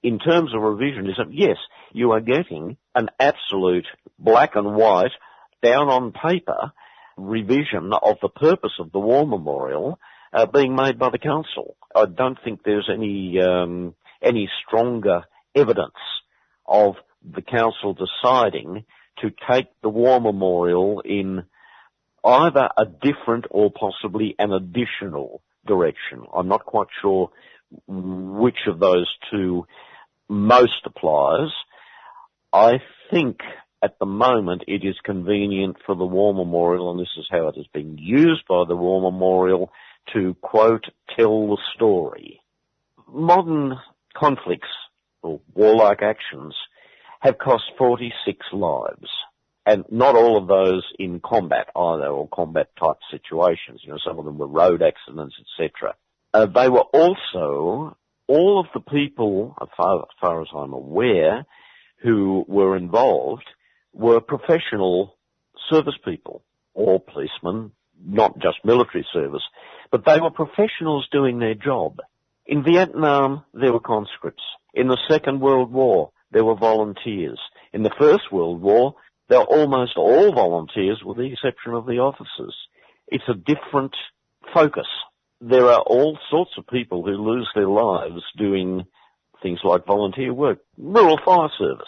[0.03, 1.57] In terms of revisionism, yes,
[1.91, 3.87] you are getting an absolute
[4.17, 5.11] black and white,
[5.61, 6.71] down on paper
[7.17, 9.99] revision of the purpose of the War Memorial
[10.31, 11.75] uh, being made by the council.
[11.93, 15.23] I don't think there's any um, any stronger
[15.55, 15.99] evidence
[16.65, 18.85] of the council deciding
[19.21, 21.43] to take the war memorial in
[22.23, 26.23] either a different or possibly an additional direction.
[26.33, 27.31] I'm not quite sure
[27.87, 29.65] which of those two
[30.27, 31.49] most applies.
[32.51, 32.81] I
[33.11, 33.39] think
[33.81, 37.55] at the moment it is convenient for the War Memorial, and this is how it
[37.55, 39.71] has been used by the War Memorial,
[40.13, 40.85] to quote,
[41.15, 42.41] tell the story.
[43.07, 43.75] Modern
[44.15, 44.67] conflicts
[45.21, 46.55] or warlike actions
[47.19, 49.09] have cost 46 lives.
[49.69, 53.81] And not all of those in combat either, or combat type situations.
[53.83, 55.93] You know, some of them were road accidents, etc.
[56.33, 61.45] Uh, they were also all of the people, as far, as far as I'm aware,
[62.01, 63.45] who were involved
[63.93, 65.15] were professional
[65.69, 66.41] service people
[66.73, 67.71] or policemen,
[68.03, 69.43] not just military service,
[69.91, 71.99] but they were professionals doing their job.
[72.47, 74.41] In Vietnam, there were conscripts.
[74.73, 77.39] In the Second World War, there were volunteers.
[77.71, 78.95] In the First World War,
[79.29, 82.55] they were almost all volunteers with the exception of the officers.
[83.07, 83.95] It's a different
[84.53, 84.87] focus.
[85.39, 88.85] There are all sorts of people who lose their lives doing
[89.41, 90.59] things like volunteer work.
[90.77, 91.87] Rural fire service.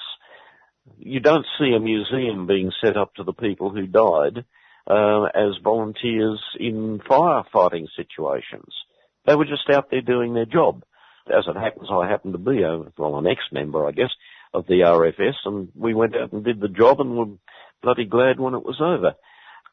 [0.98, 4.46] You don't see a museum being set up to the people who died
[4.88, 8.74] uh, as volunteers in firefighting situations.
[9.26, 10.84] They were just out there doing their job.
[11.28, 14.10] As it happens, I happen to be a, well, an ex-member, I guess,
[14.54, 17.38] of the RFS, and we went out and did the job, and were
[17.82, 19.16] bloody glad when it was over.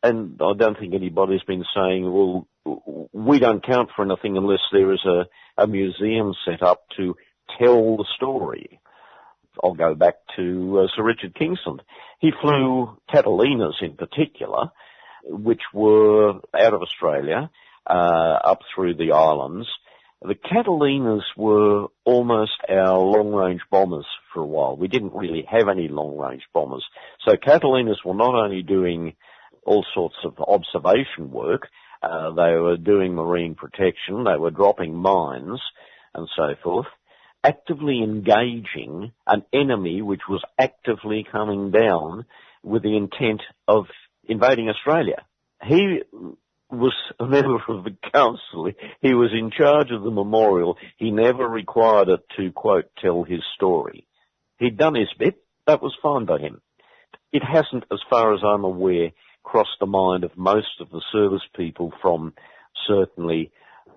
[0.03, 2.47] And I don't think anybody's been saying, well,
[3.13, 5.27] we don't count for anything unless there is a,
[5.61, 7.17] a museum set up to
[7.59, 8.81] tell the story.
[9.63, 11.83] I'll go back to uh, Sir Richard Kingsland.
[12.21, 14.71] He flew Catalinas in particular,
[15.25, 17.51] which were out of Australia,
[17.85, 19.67] uh, up through the islands.
[20.23, 24.77] The Catalinas were almost our long-range bombers for a while.
[24.77, 26.85] We didn't really have any long-range bombers.
[27.27, 29.15] So Catalinas were not only doing
[29.65, 31.69] all sorts of observation work,
[32.03, 35.61] uh, they were doing marine protection, they were dropping mines
[36.15, 36.87] and so forth,
[37.45, 42.25] actively engaging an enemy which was actively coming down
[42.63, 43.87] with the intent of
[44.25, 45.25] invading Australia.
[45.65, 46.03] He
[46.71, 48.71] was a member of the council.
[49.01, 50.77] He was in charge of the memorial.
[50.97, 54.07] He never required it to, quote, tell his story.
[54.59, 55.43] He'd done his bit.
[55.67, 56.61] That was fine by him.
[57.33, 59.11] It hasn't, as far as I'm aware,
[59.43, 62.35] crossed the mind of most of the service people from
[62.87, 63.51] certainly,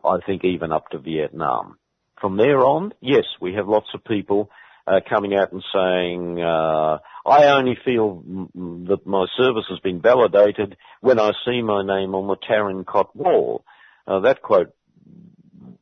[0.04, 1.78] I think, even up to Vietnam.
[2.20, 4.50] From there on, yes, we have lots of people
[4.86, 8.24] uh, coming out and saying, uh, I only feel
[8.56, 13.16] that my service has been validated when I see my name on the Tarin Kot
[13.16, 13.64] wall.
[14.08, 14.74] Uh, that quote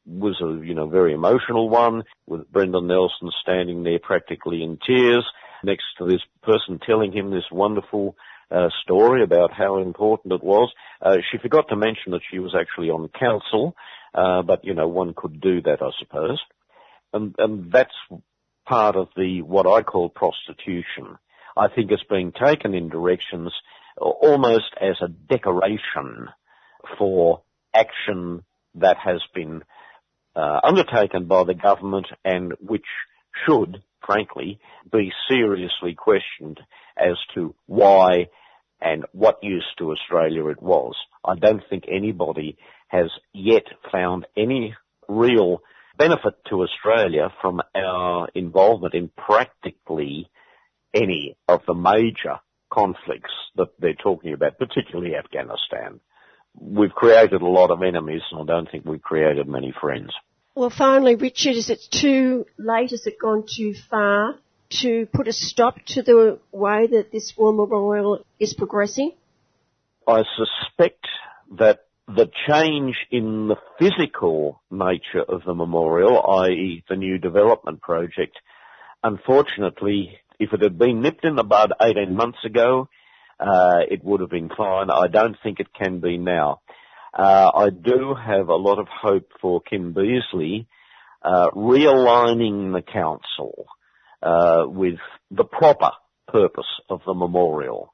[0.09, 5.25] was a, you know, very emotional one with Brendan Nelson standing there practically in tears
[5.63, 8.15] next to this person telling him this wonderful
[8.51, 10.71] uh, story about how important it was.
[11.01, 13.75] Uh, she forgot to mention that she was actually on council,
[14.13, 16.39] uh, but you know, one could do that, I suppose.
[17.13, 17.93] And, and that's
[18.67, 21.17] part of the, what I call prostitution.
[21.55, 23.51] I think it's being taken in directions
[23.97, 26.29] almost as a decoration
[26.97, 27.41] for
[27.73, 28.43] action
[28.75, 29.63] that has been
[30.39, 32.85] Uh, undertaken by the government and which
[33.45, 34.57] should, frankly,
[34.89, 36.61] be seriously questioned
[36.97, 38.27] as to why
[38.79, 40.95] and what use to Australia it was.
[41.25, 42.57] I don't think anybody
[42.87, 44.75] has yet found any
[45.09, 45.59] real
[45.97, 50.29] benefit to Australia from our involvement in practically
[50.93, 52.39] any of the major
[52.71, 55.99] conflicts that they're talking about, particularly Afghanistan.
[56.57, 60.13] We've created a lot of enemies and I don't think we've created many friends.
[60.55, 62.91] Well, finally, Richard, is it too late?
[62.91, 64.35] Has it gone too far
[64.81, 69.13] to put a stop to the way that this war memorial is progressing?
[70.07, 71.05] I suspect
[71.57, 76.83] that the change in the physical nature of the memorial, i.e.
[76.89, 78.37] the new development project,
[79.03, 82.89] unfortunately, if it had been nipped in the bud 18 months ago,
[83.39, 84.89] uh, it would have been fine.
[84.89, 86.61] I don't think it can be now.
[87.13, 90.67] Uh, I do have a lot of hope for Kim Beazley
[91.23, 93.65] uh, realigning the council
[94.21, 94.99] uh, with
[95.31, 95.91] the proper
[96.27, 97.91] purpose of the memorial,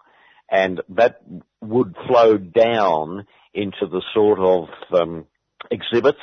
[0.52, 1.22] and that
[1.62, 5.26] would flow down into the sort of um,
[5.72, 6.20] exhibits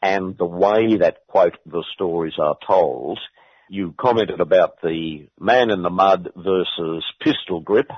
[0.00, 3.18] and the way that quote the stories are told.
[3.68, 7.90] You commented about the man in the mud versus pistol grip,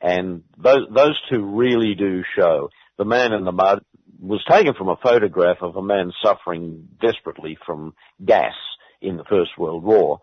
[0.00, 2.68] and those, those two really do show.
[2.98, 3.84] The man in the mud
[4.20, 7.94] was taken from a photograph of a man suffering desperately from
[8.24, 8.54] gas
[9.00, 10.20] in the First World War.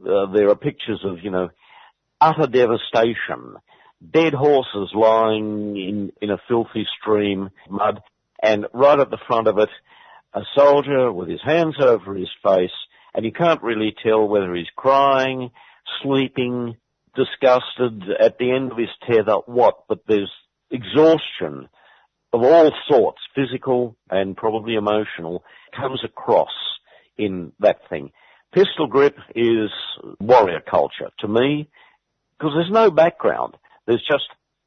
[0.00, 1.50] Uh, there are pictures of, you know,
[2.20, 3.56] utter devastation
[4.12, 8.00] dead horses lying in, in a filthy stream, mud,
[8.42, 9.68] and right at the front of it,
[10.32, 12.70] a soldier with his hands over his face,
[13.14, 15.50] and you can't really tell whether he's crying,
[16.02, 16.76] sleeping,
[17.14, 20.30] disgusted, at the end of his tether, what, but there's
[20.70, 21.68] exhaustion
[22.32, 25.44] of all sorts, physical and probably emotional,
[25.76, 26.52] comes across
[27.18, 28.12] in that thing.
[28.52, 29.70] Pistol grip is
[30.20, 31.68] warrior culture to me,
[32.38, 33.56] because there's no background.
[33.86, 34.24] There's just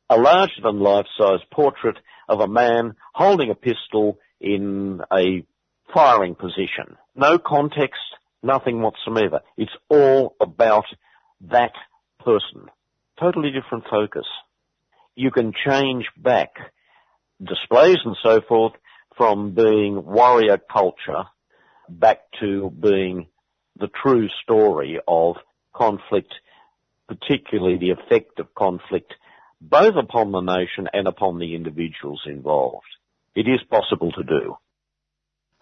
[0.10, 1.98] a larger than life size portrait
[2.30, 5.45] of a man holding a pistol in a
[5.94, 6.98] firing position.
[7.15, 8.02] No context,
[8.41, 9.41] nothing whatsoever.
[9.57, 10.85] It's all about
[11.49, 11.73] that
[12.19, 12.69] person.
[13.19, 14.26] Totally different focus.
[15.15, 16.52] You can change back
[17.45, 18.74] displays and so forth
[19.18, 21.24] from being warrior culture
[21.90, 23.28] back to being
[23.80, 25.36] the true story of
[25.74, 26.34] conflict
[27.07, 29.14] particularly the effect of conflict
[29.61, 32.86] both upon the nation and upon the individuals involved.
[33.36, 34.57] It is possible to do.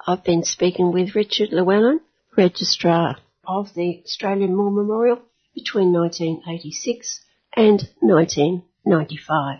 [0.06, 2.02] I've been speaking with Richard Llewellyn,
[2.36, 5.22] Registrar of the Australian War Memorial
[5.54, 7.22] between 1986
[7.56, 9.60] and 1995.